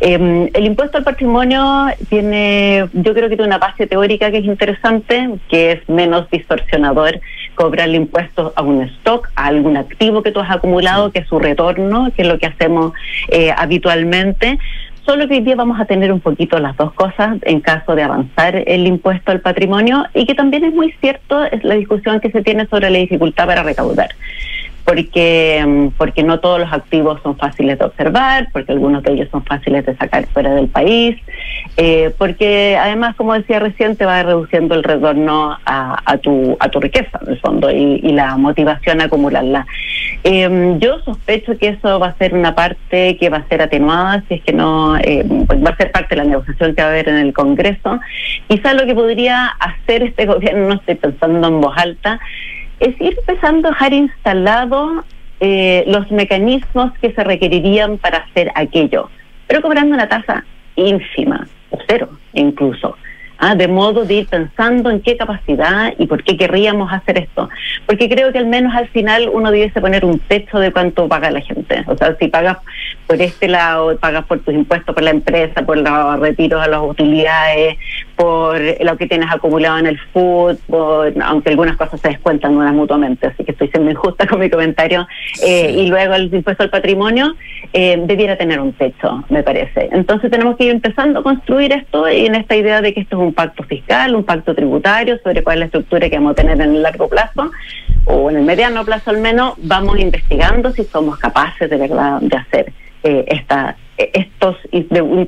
Em, 0.00 0.48
el 0.54 0.64
impuesto 0.64 0.96
al 0.96 1.04
patrimonio 1.04 1.88
tiene, 2.08 2.88
yo 2.94 3.12
creo 3.12 3.28
que 3.28 3.36
tiene 3.36 3.48
una 3.48 3.58
base 3.58 3.86
teórica 3.86 4.30
que 4.30 4.38
es 4.38 4.46
interesante, 4.46 5.28
que 5.50 5.72
es 5.72 5.88
menos 5.90 6.28
distorsionador 6.30 7.20
cobrar 7.54 7.90
el 7.90 7.96
impuesto 7.96 8.54
a 8.56 8.62
un 8.62 8.80
stock, 8.84 9.28
a 9.36 9.48
algún 9.48 9.76
activo 9.76 10.22
que 10.22 10.32
tú 10.32 10.40
has 10.40 10.50
acumulado, 10.50 11.12
que 11.12 11.18
es 11.18 11.28
su 11.28 11.38
retorno, 11.38 12.10
que 12.16 12.22
es 12.22 12.28
lo 12.28 12.38
que 12.38 12.46
hacemos 12.46 12.94
eh, 13.28 13.52
habitualmente 13.54 14.58
Solo 15.04 15.26
que 15.26 15.34
hoy 15.34 15.40
día 15.40 15.56
vamos 15.56 15.80
a 15.80 15.86
tener 15.86 16.12
un 16.12 16.20
poquito 16.20 16.58
las 16.58 16.76
dos 16.76 16.92
cosas 16.92 17.38
en 17.42 17.60
caso 17.60 17.94
de 17.94 18.02
avanzar 18.02 18.62
el 18.66 18.86
impuesto 18.86 19.32
al 19.32 19.40
patrimonio 19.40 20.04
y 20.14 20.26
que 20.26 20.34
también 20.34 20.64
es 20.64 20.74
muy 20.74 20.92
cierto 21.00 21.44
es 21.44 21.64
la 21.64 21.74
discusión 21.74 22.20
que 22.20 22.30
se 22.30 22.42
tiene 22.42 22.66
sobre 22.66 22.90
la 22.90 22.98
dificultad 22.98 23.46
para 23.46 23.62
recaudar 23.62 24.10
porque, 24.84 25.64
mm, 25.66 25.86
porque 25.96 26.22
no 26.22 26.40
todos 26.40 26.60
los 26.60 26.72
activos 26.72 27.20
son 27.22 27.36
fáciles 27.36 27.78
de 27.78 27.84
observar, 27.84 28.48
porque 28.52 28.72
algunos 28.72 29.02
de 29.02 29.12
ellos 29.12 29.28
son 29.30 29.44
fáciles 29.44 29.86
de 29.86 29.96
sacar 29.96 30.26
fuera 30.28 30.54
del 30.54 30.68
país, 30.68 31.16
eh, 31.76 32.12
porque 32.18 32.76
además, 32.76 33.14
como 33.16 33.34
decía 33.34 33.58
recién, 33.58 33.96
te 33.96 34.04
va 34.04 34.22
reduciendo 34.22 34.74
el 34.74 34.82
retorno 34.82 35.56
a, 35.64 36.18
tu, 36.18 36.56
a 36.60 36.68
tu 36.68 36.80
riqueza, 36.80 37.18
en 37.22 37.32
el 37.32 37.40
fondo, 37.40 37.70
y, 37.70 38.10
la 38.10 38.36
motivación 38.36 39.00
a 39.00 39.04
acumularla. 39.04 39.66
Eh, 40.24 40.76
yo 40.80 40.98
sospecho 41.04 41.56
que 41.56 41.68
eso 41.68 42.00
va 42.00 42.08
a 42.08 42.18
ser 42.18 42.34
una 42.34 42.56
parte 42.56 43.16
que 43.16 43.28
va 43.30 43.38
a 43.38 43.48
ser 43.48 43.62
atenuada, 43.62 44.24
si 44.28 44.34
es 44.34 44.42
que 44.42 44.52
no, 44.52 44.96
eh, 44.98 45.24
va 45.24 45.70
a 45.70 45.76
ser 45.76 45.92
parte 45.92 46.16
de 46.16 46.22
la 46.22 46.28
negociación 46.28 46.74
que 46.74 46.82
va 46.82 46.88
a 46.88 46.90
haber 46.90 47.08
en 47.08 47.16
el 47.18 47.32
Congreso. 47.32 48.00
Quizás 48.48 48.74
lo 48.74 48.84
que 48.84 48.94
podría 48.94 49.46
hacer 49.46 50.02
este 50.02 50.26
gobierno, 50.26 50.68
no 50.68 50.74
estoy 50.74 50.96
pensando 50.96 51.46
en 51.46 51.60
voz 51.60 51.76
alta, 51.76 52.18
es 52.80 53.00
ir 53.00 53.16
empezando 53.18 53.68
a 53.68 53.70
dejar 53.72 53.92
instalados 53.92 55.04
eh, 55.40 55.84
los 55.86 56.10
mecanismos 56.10 56.92
que 57.00 57.12
se 57.12 57.24
requerirían 57.24 57.98
para 57.98 58.18
hacer 58.18 58.50
aquello, 58.54 59.08
pero 59.46 59.62
cobrando 59.62 59.94
una 59.94 60.08
tasa 60.08 60.44
ínfima, 60.76 61.46
o 61.70 61.78
cero 61.86 62.08
incluso. 62.32 62.96
¿ah? 63.40 63.54
de 63.54 63.66
modo 63.66 64.04
de 64.04 64.14
ir 64.14 64.26
pensando 64.28 64.90
en 64.90 65.00
qué 65.00 65.16
capacidad 65.16 65.92
y 65.98 66.06
por 66.06 66.22
qué 66.22 66.36
querríamos 66.36 66.92
hacer 66.92 67.18
esto. 67.18 67.48
Porque 67.86 68.08
creo 68.08 68.32
que 68.32 68.38
al 68.38 68.46
menos 68.46 68.74
al 68.74 68.88
final 68.88 69.28
uno 69.32 69.50
debiese 69.50 69.80
poner 69.80 70.04
un 70.04 70.18
techo 70.20 70.58
de 70.58 70.70
cuánto 70.70 71.08
paga 71.08 71.30
la 71.30 71.40
gente. 71.40 71.82
O 71.86 71.96
sea, 71.96 72.14
si 72.16 72.28
pagas 72.28 72.58
por 73.06 73.20
este 73.20 73.48
lado, 73.48 73.98
pagas 73.98 74.24
por 74.26 74.40
tus 74.40 74.54
impuestos, 74.54 74.94
por 74.94 75.02
la 75.02 75.10
empresa, 75.10 75.62
por 75.62 75.78
los 75.78 76.20
retiros 76.20 76.62
a 76.62 76.68
las 76.68 76.82
utilidades, 76.82 77.78
por 78.20 78.60
lo 78.60 78.98
que 78.98 79.06
tienes 79.06 79.32
acumulado 79.32 79.78
en 79.78 79.86
el 79.86 79.98
food, 80.12 80.58
aunque 81.24 81.48
algunas 81.48 81.78
cosas 81.78 81.98
se 82.02 82.08
descuentan 82.08 82.54
unas 82.54 82.74
mutuamente, 82.74 83.28
así 83.28 83.44
que 83.44 83.52
estoy 83.52 83.68
siendo 83.68 83.90
injusta 83.90 84.26
con 84.26 84.40
mi 84.40 84.50
comentario, 84.50 85.08
eh, 85.42 85.72
y 85.74 85.86
luego 85.86 86.12
el 86.12 86.32
impuesto 86.34 86.64
al 86.64 86.68
patrimonio 86.68 87.34
eh, 87.72 87.98
debiera 88.04 88.36
tener 88.36 88.60
un 88.60 88.74
techo, 88.74 89.24
me 89.30 89.42
parece. 89.42 89.88
Entonces 89.90 90.30
tenemos 90.30 90.58
que 90.58 90.64
ir 90.64 90.72
empezando 90.72 91.20
a 91.20 91.22
construir 91.22 91.72
esto 91.72 92.10
y 92.10 92.26
en 92.26 92.34
esta 92.34 92.56
idea 92.56 92.82
de 92.82 92.92
que 92.92 93.00
esto 93.00 93.16
es 93.16 93.22
un 93.22 93.32
pacto 93.32 93.62
fiscal, 93.62 94.14
un 94.14 94.24
pacto 94.24 94.54
tributario 94.54 95.18
sobre 95.24 95.42
cuál 95.42 95.54
es 95.54 95.60
la 95.60 95.66
estructura 95.66 96.10
que 96.10 96.16
vamos 96.16 96.32
a 96.32 96.34
tener 96.34 96.60
en 96.60 96.74
el 96.74 96.82
largo 96.82 97.08
plazo 97.08 97.50
o 98.04 98.28
en 98.28 98.36
el 98.36 98.42
mediano 98.42 98.84
plazo 98.84 99.08
al 99.08 99.18
menos, 99.18 99.54
vamos 99.62 99.98
investigando 99.98 100.72
si 100.72 100.84
somos 100.84 101.18
capaces 101.18 101.70
de 101.70 101.76
verdad 101.78 102.20
de 102.20 102.36
hacer 102.36 102.72
eh, 103.02 103.24
esta 103.28 103.76
estos 104.12 104.56
de, 104.72 105.26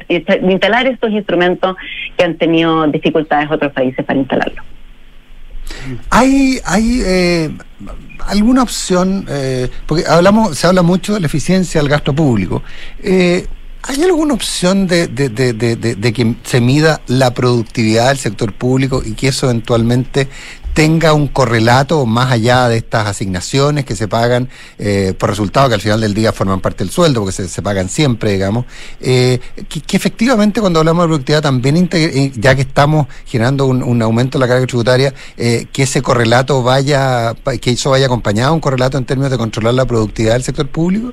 instalar 0.51 0.87
estos 0.87 1.11
instrumentos 1.11 1.77
que 2.16 2.25
han 2.25 2.37
tenido 2.39 2.87
dificultades 2.87 3.51
otros 3.51 3.73
países 3.73 4.05
para 4.05 4.18
instalarlo. 4.18 4.62
¿Hay, 6.11 6.61
hay 6.64 7.03
eh, 7.05 7.51
alguna 8.27 8.62
opción? 8.62 9.27
Eh, 9.29 9.68
porque 9.87 10.05
hablamos, 10.07 10.57
se 10.59 10.66
habla 10.66 10.83
mucho 10.83 11.14
de 11.14 11.20
la 11.20 11.27
eficiencia 11.27 11.81
del 11.81 11.91
gasto 11.91 12.14
público. 12.14 12.62
Eh, 13.03 13.47
¿Hay 13.85 14.01
alguna 14.05 14.35
opción 14.35 14.87
de, 14.87 15.09
de, 15.09 15.29
de, 15.29 15.53
de, 15.55 16.12
que 16.12 16.37
se 16.45 16.61
mida 16.61 17.01
la 17.09 17.35
productividad 17.35 18.09
del 18.09 18.18
sector 18.18 18.53
público 18.53 19.03
y 19.05 19.14
que 19.14 19.29
eso 19.29 19.47
eventualmente 19.47 20.29
tenga 20.75 21.12
un 21.12 21.29
correlato 21.29 22.07
más 22.07 22.33
allá 22.33 22.68
de 22.68 22.79
estas 22.79 23.07
asignaciones 23.07 23.85
que 23.85 23.95
se 23.95 24.09
pagan 24.09 24.49
eh, 24.79 25.14
por 25.18 25.29
resultado 25.29 25.68
que 25.68 25.75
al 25.75 25.81
final 25.81 26.01
del 26.01 26.14
día 26.14 26.33
forman 26.33 26.61
parte 26.61 26.85
del 26.85 26.91
sueldo, 26.91 27.20
porque 27.20 27.33
se, 27.33 27.49
se 27.49 27.62
pagan 27.62 27.89
siempre, 27.89 28.33
digamos, 28.33 28.64
eh, 29.01 29.41
que, 29.68 29.97
efectivamente 29.97 30.61
cuando 30.61 30.81
hablamos 30.81 31.05
de 31.05 31.09
productividad 31.09 31.43
también, 31.43 31.89
eh, 31.93 32.33
ya 32.35 32.55
que 32.55 32.62
estamos 32.62 33.07
generando 33.27 33.66
un, 33.66 34.03
aumento 34.03 34.39
de 34.39 34.47
la 34.47 34.49
carga 34.49 34.66
tributaria, 34.66 35.14
eh, 35.37 35.66
que 35.73 35.85
ese 35.85 36.03
correlato 36.03 36.62
vaya, 36.62 37.35
que 37.61 37.70
eso 37.70 37.91
vaya 37.91 38.07
acompañado, 38.07 38.55
un 38.55 38.61
correlato 38.61 38.99
en 38.99 39.05
términos 39.05 39.31
de 39.31 39.39
controlar 39.39 39.75
la 39.75 39.85
productividad 39.85 40.35
del 40.35 40.43
sector 40.43 40.68
público? 40.68 41.12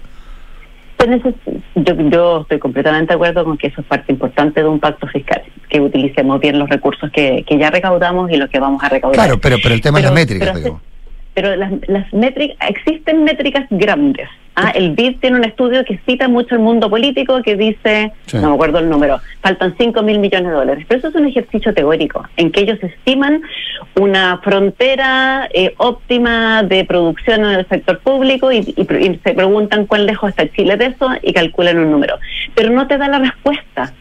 Yo, 1.75 1.95
yo 2.09 2.41
estoy 2.41 2.59
completamente 2.59 3.13
de 3.13 3.15
acuerdo 3.15 3.45
con 3.45 3.57
que 3.57 3.67
eso 3.67 3.81
es 3.81 3.87
parte 3.87 4.11
importante 4.11 4.61
de 4.61 4.67
un 4.67 4.79
pacto 4.79 5.07
fiscal, 5.07 5.41
que 5.69 5.79
utilicemos 5.79 6.39
bien 6.39 6.59
los 6.59 6.69
recursos 6.69 7.09
que, 7.11 7.43
que 7.47 7.57
ya 7.57 7.69
recaudamos 7.69 8.29
y 8.31 8.37
los 8.37 8.49
que 8.49 8.59
vamos 8.59 8.83
a 8.83 8.89
recaudar. 8.89 9.15
Claro, 9.15 9.39
pero, 9.39 9.57
pero 9.63 9.75
el 9.75 9.81
tema 9.81 9.99
es 9.99 10.05
la 10.05 10.11
métrica, 10.11 10.53
digamos 10.53 10.81
pero 11.33 11.55
las, 11.55 11.71
las 11.87 12.11
métricas, 12.13 12.57
existen 12.69 13.23
métricas 13.23 13.65
grandes. 13.69 14.27
¿Ah? 14.59 14.71
El 14.71 14.91
BID 14.91 15.19
tiene 15.19 15.37
un 15.37 15.43
estudio 15.43 15.83
que 15.85 15.99
cita 16.05 16.27
mucho 16.27 16.55
el 16.55 16.61
mundo 16.61 16.89
político 16.89 17.41
que 17.41 17.55
dice, 17.55 18.11
no 18.33 18.49
me 18.49 18.53
acuerdo 18.55 18.79
el 18.79 18.89
número, 18.89 19.19
faltan 19.41 19.75
5 19.77 20.01
mil 20.03 20.19
millones 20.19 20.49
de 20.49 20.57
dólares. 20.57 20.85
Pero 20.87 20.99
eso 20.99 21.07
es 21.09 21.15
un 21.15 21.27
ejercicio 21.27 21.73
teórico 21.73 22.27
en 22.37 22.51
que 22.51 22.61
ellos 22.61 22.79
estiman 22.81 23.41
una 23.95 24.39
frontera 24.39 25.49
eh, 25.53 25.73
óptima 25.77 26.63
de 26.63 26.85
producción 26.85 27.45
en 27.45 27.59
el 27.59 27.67
sector 27.67 27.99
público 27.99 28.51
y, 28.51 28.59
y 28.59 29.19
se 29.23 29.33
preguntan 29.33 29.85
cuán 29.85 30.05
lejos 30.05 30.29
está 30.29 30.49
Chile 30.51 30.77
de 30.77 30.87
eso 30.87 31.09
y 31.21 31.33
calculan 31.33 31.79
un 31.79 31.91
número. 31.91 32.17
Pero 32.55 32.71
no 32.71 32.87
te 32.87 32.97
da 32.97 33.07
la 33.07 33.19
respuesta 33.19 33.93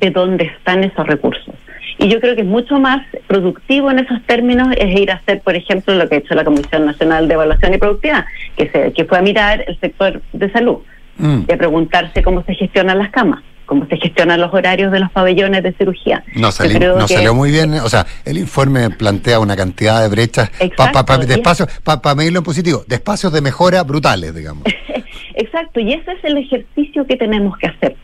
de 0.00 0.10
dónde 0.10 0.44
están 0.44 0.84
esos 0.84 1.06
recursos. 1.06 1.54
Y 1.98 2.08
yo 2.08 2.20
creo 2.20 2.34
que 2.34 2.42
es 2.42 2.46
mucho 2.46 2.78
más 2.80 3.06
productivo 3.26 3.90
en 3.90 4.00
esos 4.00 4.22
términos 4.26 4.68
es 4.76 5.00
ir 5.00 5.10
a 5.10 5.14
hacer, 5.14 5.40
por 5.40 5.54
ejemplo, 5.54 5.94
lo 5.94 6.08
que 6.08 6.16
ha 6.16 6.18
hecho 6.18 6.34
la 6.34 6.44
Comisión 6.44 6.86
Nacional 6.86 7.28
de 7.28 7.34
Evaluación 7.34 7.74
y 7.74 7.78
Productividad, 7.78 8.24
que, 8.56 8.68
se, 8.70 8.92
que 8.92 9.04
fue 9.04 9.18
a 9.18 9.22
mirar 9.22 9.64
el 9.66 9.78
sector 9.80 10.20
de 10.32 10.50
salud 10.50 10.78
mm. 11.18 11.42
y 11.48 11.52
a 11.52 11.56
preguntarse 11.56 12.22
cómo 12.22 12.42
se 12.44 12.54
gestionan 12.54 12.98
las 12.98 13.10
camas 13.10 13.42
cómo 13.66 13.86
se 13.86 13.96
gestionan 13.96 14.40
los 14.40 14.52
horarios 14.52 14.92
de 14.92 15.00
los 15.00 15.10
pabellones 15.10 15.62
de 15.62 15.72
cirugía. 15.72 16.22
No, 16.34 16.48
no 16.48 17.08
salió 17.08 17.34
muy 17.34 17.50
bien, 17.50 17.74
o 17.74 17.88
sea, 17.88 18.06
el 18.24 18.38
informe 18.38 18.90
plantea 18.90 19.40
una 19.40 19.56
cantidad 19.56 20.02
de 20.02 20.08
brechas 20.08 20.50
de 20.58 21.34
espacios, 21.34 21.68
para 21.82 22.14
medirlo 22.14 22.40
en 22.40 22.44
positivo, 22.44 22.84
de 22.86 22.96
espacios 22.96 23.32
de 23.32 23.40
mejora 23.40 23.82
brutales, 23.82 24.34
digamos. 24.34 24.64
Exacto, 25.34 25.80
y 25.80 25.92
ese 25.92 26.12
es 26.12 26.24
el 26.24 26.38
ejercicio 26.38 27.06
que 27.06 27.16
tenemos 27.16 27.56
que 27.58 27.66
hacer. 27.66 27.96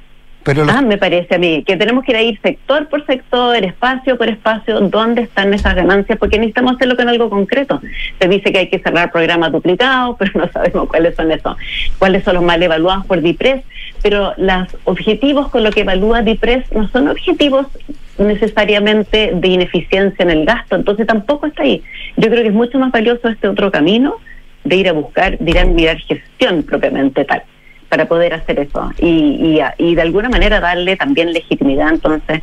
Ah, 0.47 0.81
me 0.81 0.97
parece 0.97 1.35
a 1.35 1.39
mí 1.39 1.63
que 1.67 1.77
tenemos 1.77 2.03
que 2.03 2.23
ir 2.23 2.41
sector 2.41 2.89
por 2.89 3.05
sector, 3.05 3.63
espacio 3.63 4.17
por 4.17 4.29
espacio, 4.29 4.81
dónde 4.81 5.23
están 5.23 5.53
esas 5.53 5.75
ganancias, 5.75 6.19
porque 6.19 6.39
necesitamos 6.39 6.77
hacerlo 6.77 6.97
con 6.97 7.09
algo 7.09 7.29
concreto. 7.29 7.81
Se 8.19 8.27
dice 8.27 8.51
que 8.51 8.59
hay 8.61 8.69
que 8.69 8.79
cerrar 8.79 9.13
programas 9.13 9.53
duplicados, 9.53 10.17
pero 10.19 10.33
no 10.35 10.51
sabemos 10.51 10.89
cuáles 10.89 11.15
son 11.15 11.31
esos, 11.31 11.57
cuáles 11.99 12.25
son 12.25 12.35
los 12.37 12.45
mal 12.45 12.63
evaluados 12.63 13.05
por 13.07 13.21
DIPRES, 13.21 13.63
pero 14.03 14.33
los 14.39 14.77
objetivos 14.85 15.49
con 15.49 15.63
lo 15.63 15.71
que 15.71 15.83
evalúa 15.83 16.23
DIPRES 16.23 16.73
no 16.73 16.89
son 16.89 17.09
objetivos 17.09 17.67
necesariamente 18.17 19.33
de 19.35 19.49
ineficiencia 19.49 20.23
en 20.23 20.31
el 20.31 20.47
gasto, 20.47 20.77
entonces 20.77 21.07
tampoco 21.07 21.47
está 21.47 21.65
ahí. 21.65 21.83
Yo 22.17 22.29
creo 22.31 22.43
que 22.43 22.49
es 22.49 22.55
mucho 22.55 22.79
más 22.79 22.93
valioso 22.93 23.29
este 23.29 23.47
otro 23.47 23.71
camino 23.71 24.17
de 24.65 24.77
ir 24.77 24.89
a 24.89 24.93
buscar, 24.93 25.37
ir 25.41 25.59
a 25.59 25.65
mirar 25.65 25.99
gestión 25.99 26.63
propiamente 26.63 27.25
tal 27.25 27.43
para 27.91 28.07
poder 28.07 28.33
hacer 28.33 28.59
eso. 28.61 28.91
Y, 28.99 29.61
y, 29.79 29.95
de 29.95 30.03
alguna 30.03 30.31
manera 30.31 30.61
darle 30.61 30.97
también 30.97 31.33
legitimidad 31.33 31.91
entonces 31.91 32.41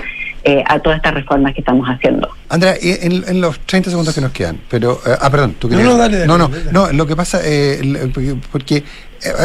eh, 0.47 0.63
a 0.65 0.79
todas 0.79 0.95
estas 0.95 1.13
reformas 1.13 1.53
que 1.53 1.59
estamos 1.59 1.85
haciendo. 1.89 2.29
Andrea, 2.47 2.75
en, 2.81 3.25
en 3.27 3.41
los 3.41 3.59
30 3.59 3.89
segundos 3.89 4.15
que 4.15 4.21
nos 4.21 4.31
quedan, 4.31 4.61
pero, 4.69 5.01
eh, 5.05 5.13
ah, 5.19 5.29
perdón, 5.29 5.55
tú 5.59 5.67
querías... 5.67 5.85
No, 5.85 5.93
no, 5.93 5.97
dale, 5.97 6.25
no, 6.25 6.37
no, 6.37 6.49
no, 6.71 6.93
lo 6.93 7.05
que 7.05 7.17
pasa, 7.17 7.41
eh, 7.43 8.09
porque 8.49 8.77
eh, 8.77 8.83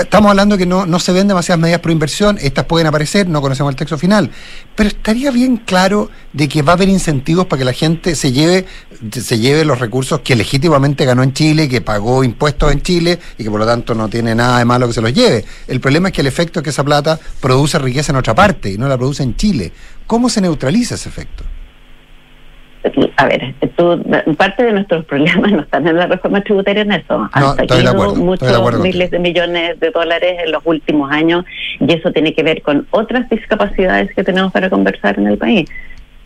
estamos 0.02 0.30
hablando 0.30 0.56
que 0.56 0.64
no, 0.64 0.86
no 0.86 1.00
se 1.00 1.10
ven 1.12 1.26
demasiadas 1.26 1.60
medidas 1.60 1.80
por 1.80 1.90
inversión, 1.90 2.38
estas 2.40 2.66
pueden 2.66 2.86
aparecer, 2.86 3.28
no 3.28 3.40
conocemos 3.40 3.72
el 3.72 3.76
texto 3.76 3.98
final, 3.98 4.30
pero 4.76 4.88
estaría 4.90 5.32
bien 5.32 5.56
claro 5.56 6.08
de 6.32 6.48
que 6.48 6.62
va 6.62 6.72
a 6.72 6.76
haber 6.76 6.88
incentivos 6.88 7.46
para 7.46 7.58
que 7.58 7.64
la 7.64 7.72
gente 7.72 8.14
se 8.14 8.30
lleve, 8.30 8.66
se 9.10 9.38
lleve 9.40 9.64
los 9.64 9.80
recursos 9.80 10.20
que 10.20 10.36
legítimamente 10.36 11.04
ganó 11.04 11.24
en 11.24 11.32
Chile, 11.32 11.68
que 11.68 11.80
pagó 11.80 12.22
impuestos 12.22 12.70
en 12.70 12.82
Chile 12.82 13.18
y 13.38 13.42
que 13.42 13.50
por 13.50 13.58
lo 13.58 13.66
tanto 13.66 13.96
no 13.96 14.08
tiene 14.08 14.36
nada 14.36 14.58
de 14.58 14.64
malo 14.64 14.86
que 14.86 14.92
se 14.92 15.02
los 15.02 15.12
lleve. 15.12 15.44
El 15.66 15.80
problema 15.80 16.08
es 16.08 16.14
que 16.14 16.20
el 16.20 16.28
efecto 16.28 16.60
es 16.60 16.64
que 16.64 16.70
esa 16.70 16.84
plata 16.84 17.18
produce 17.40 17.78
riqueza 17.80 18.12
en 18.12 18.18
otra 18.18 18.34
parte 18.34 18.70
y 18.70 18.78
no 18.78 18.86
la 18.86 18.96
produce 18.96 19.24
en 19.24 19.34
Chile. 19.34 19.72
¿Cómo 20.06 20.28
se 20.28 20.40
neutraliza 20.40 20.94
ese 20.94 21.08
efecto? 21.08 21.44
a 23.16 23.26
ver, 23.26 23.54
parte 24.36 24.64
de 24.64 24.72
nuestros 24.72 25.04
problemas 25.04 25.52
no 25.52 25.60
están 25.60 25.86
en 25.86 25.96
la 25.96 26.06
reforma 26.06 26.40
tributaria 26.40 26.82
en 26.82 26.92
eso. 26.92 27.28
Han 27.32 27.56
salido 27.56 28.14
muchos 28.16 28.80
miles 28.80 29.10
de 29.10 29.18
millones 29.18 29.78
de 29.78 29.90
dólares 29.90 30.38
en 30.44 30.52
los 30.52 30.62
últimos 30.64 31.10
años 31.12 31.44
y 31.78 31.92
eso 31.92 32.10
tiene 32.12 32.34
que 32.34 32.42
ver 32.42 32.62
con 32.62 32.86
otras 32.90 33.28
discapacidades 33.30 34.12
que 34.14 34.24
tenemos 34.24 34.52
para 34.52 34.68
conversar 34.68 35.18
en 35.18 35.28
el 35.28 35.38
país. 35.38 35.68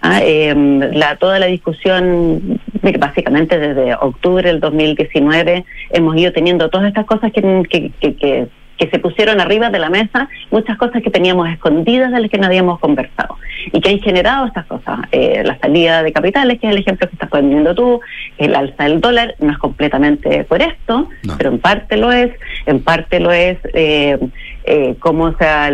Ah, 0.03 0.21
em, 0.23 0.81
la, 0.93 1.17
toda 1.17 1.39
la 1.39 1.47
discusión, 1.47 2.61
básicamente 2.99 3.59
desde 3.59 3.95
octubre 3.95 4.49
del 4.49 4.61
2019, 4.61 5.65
hemos 5.91 6.17
ido 6.17 6.33
teniendo 6.33 6.69
todas 6.69 6.89
estas 6.89 7.07
cosas 7.07 7.33
que, 7.33 7.63
que, 7.69 7.91
que 8.01 8.15
que 8.15 8.47
se 8.79 8.99
pusieron 8.99 9.41
arriba 9.41 9.71
de 9.71 9.79
la 9.79 9.91
mesa 9.91 10.29
muchas 10.51 10.77
cosas 10.77 11.03
que 11.03 11.11
teníamos 11.11 11.49
escondidas 11.49 12.13
de 12.13 12.21
las 12.21 12.31
que 12.31 12.39
no 12.39 12.47
habíamos 12.47 12.79
conversado 12.79 13.37
y 13.73 13.81
que 13.81 13.91
han 13.91 14.01
generado 14.01 14.47
estas 14.47 14.67
cosas. 14.67 15.01
Eh, 15.13 15.43
la 15.45 15.59
salida 15.59 16.03
de 16.03 16.13
capitales, 16.13 16.61
que 16.61 16.67
es 16.67 16.73
el 16.73 16.79
ejemplo 16.81 17.09
que 17.09 17.15
estás 17.15 17.31
poniendo 17.31 17.75
tú, 17.75 18.01
el 18.39 18.55
alza 18.55 18.85
del 18.85 19.01
dólar, 19.01 19.35
no 19.41 19.53
es 19.53 19.59
completamente 19.59 20.45
por 20.45 20.63
esto, 20.63 21.09
pero 21.39 21.51
en 21.51 21.59
parte 21.59 21.97
lo 21.97 22.13
es, 22.13 22.31
en 22.67 22.83
parte 22.83 23.21
lo 23.21 23.33
es 23.33 23.59
eh, 23.75 24.19
eh, 24.65 24.97
cómo 24.99 25.33
se 25.37 25.45
ha 25.47 25.71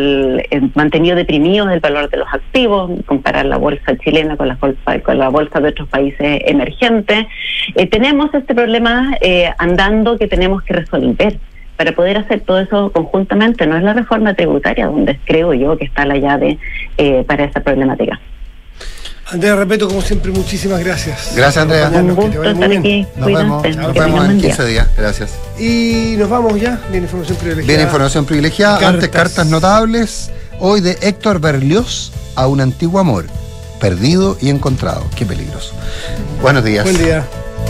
mantenido 0.74 1.16
deprimido 1.16 1.68
el 1.70 1.80
valor 1.80 2.08
de 2.10 2.18
los 2.18 2.28
activos, 2.32 2.90
comparar 3.06 3.46
la 3.46 3.56
bolsa 3.56 3.96
chilena 3.98 4.36
con 4.36 4.48
la 4.48 4.56
bolsa, 4.60 5.00
con 5.00 5.18
la 5.18 5.28
bolsa 5.28 5.60
de 5.60 5.68
otros 5.68 5.88
países 5.88 6.42
emergentes. 6.46 7.26
Eh, 7.74 7.86
tenemos 7.86 8.32
este 8.34 8.54
problema 8.54 9.16
andando 9.58 10.18
que 10.18 10.28
tenemos 10.28 10.62
que 10.62 10.74
resolver 10.74 11.38
para 11.76 11.92
poder 11.92 12.18
hacer 12.18 12.40
todo 12.40 12.60
eso 12.60 12.92
conjuntamente. 12.92 13.66
No 13.66 13.76
es 13.76 13.82
la 13.82 13.92
reforma 13.92 14.34
tributaria 14.34 14.86
donde 14.86 15.18
creo 15.24 15.54
yo 15.54 15.76
que 15.76 15.84
está 15.84 16.04
la 16.04 16.16
llave 16.16 16.58
eh, 16.98 17.24
para 17.26 17.44
esa 17.44 17.60
problemática. 17.60 18.20
Andrea 19.32 19.56
Repeto, 19.56 19.88
como 19.88 20.02
siempre, 20.02 20.30
muchísimas 20.30 20.84
gracias. 20.84 21.32
Gracias, 21.34 21.62
Andrea. 21.62 21.88
Un 21.88 22.14
gusto 22.14 22.44
estar 22.44 22.68
bien. 22.68 22.80
aquí. 22.80 23.06
Nos 23.16 23.26
vemos, 23.26 23.76
nos 23.76 23.92
que 23.92 24.00
vemos 24.00 24.20
en 24.20 24.26
buen 24.26 24.38
día. 24.38 24.48
15 24.48 24.66
días. 24.66 24.88
Gracias. 24.96 25.38
Y 25.58 26.16
nos 26.18 26.28
vamos 26.28 26.60
ya. 26.60 26.78
Viene 26.90 27.06
información 27.06 27.38
privilegiada. 27.38 27.66
Viene 27.66 27.82
información 27.84 28.26
privilegiada. 28.26 28.78
Cartas. 28.78 28.94
Antes, 28.94 29.08
cartas 29.08 29.46
notables. 29.46 30.30
Hoy 30.58 30.82
de 30.82 30.98
Héctor 31.00 31.40
Berlioz 31.40 32.12
a 32.36 32.46
un 32.46 32.60
antiguo 32.60 33.00
amor. 33.00 33.24
Perdido 33.80 34.36
y 34.40 34.50
encontrado. 34.50 35.04
Qué 35.16 35.24
peligroso. 35.24 35.72
Buenos 36.42 36.62
días. 36.62 36.84
Buen 36.84 36.98
día. 36.98 37.24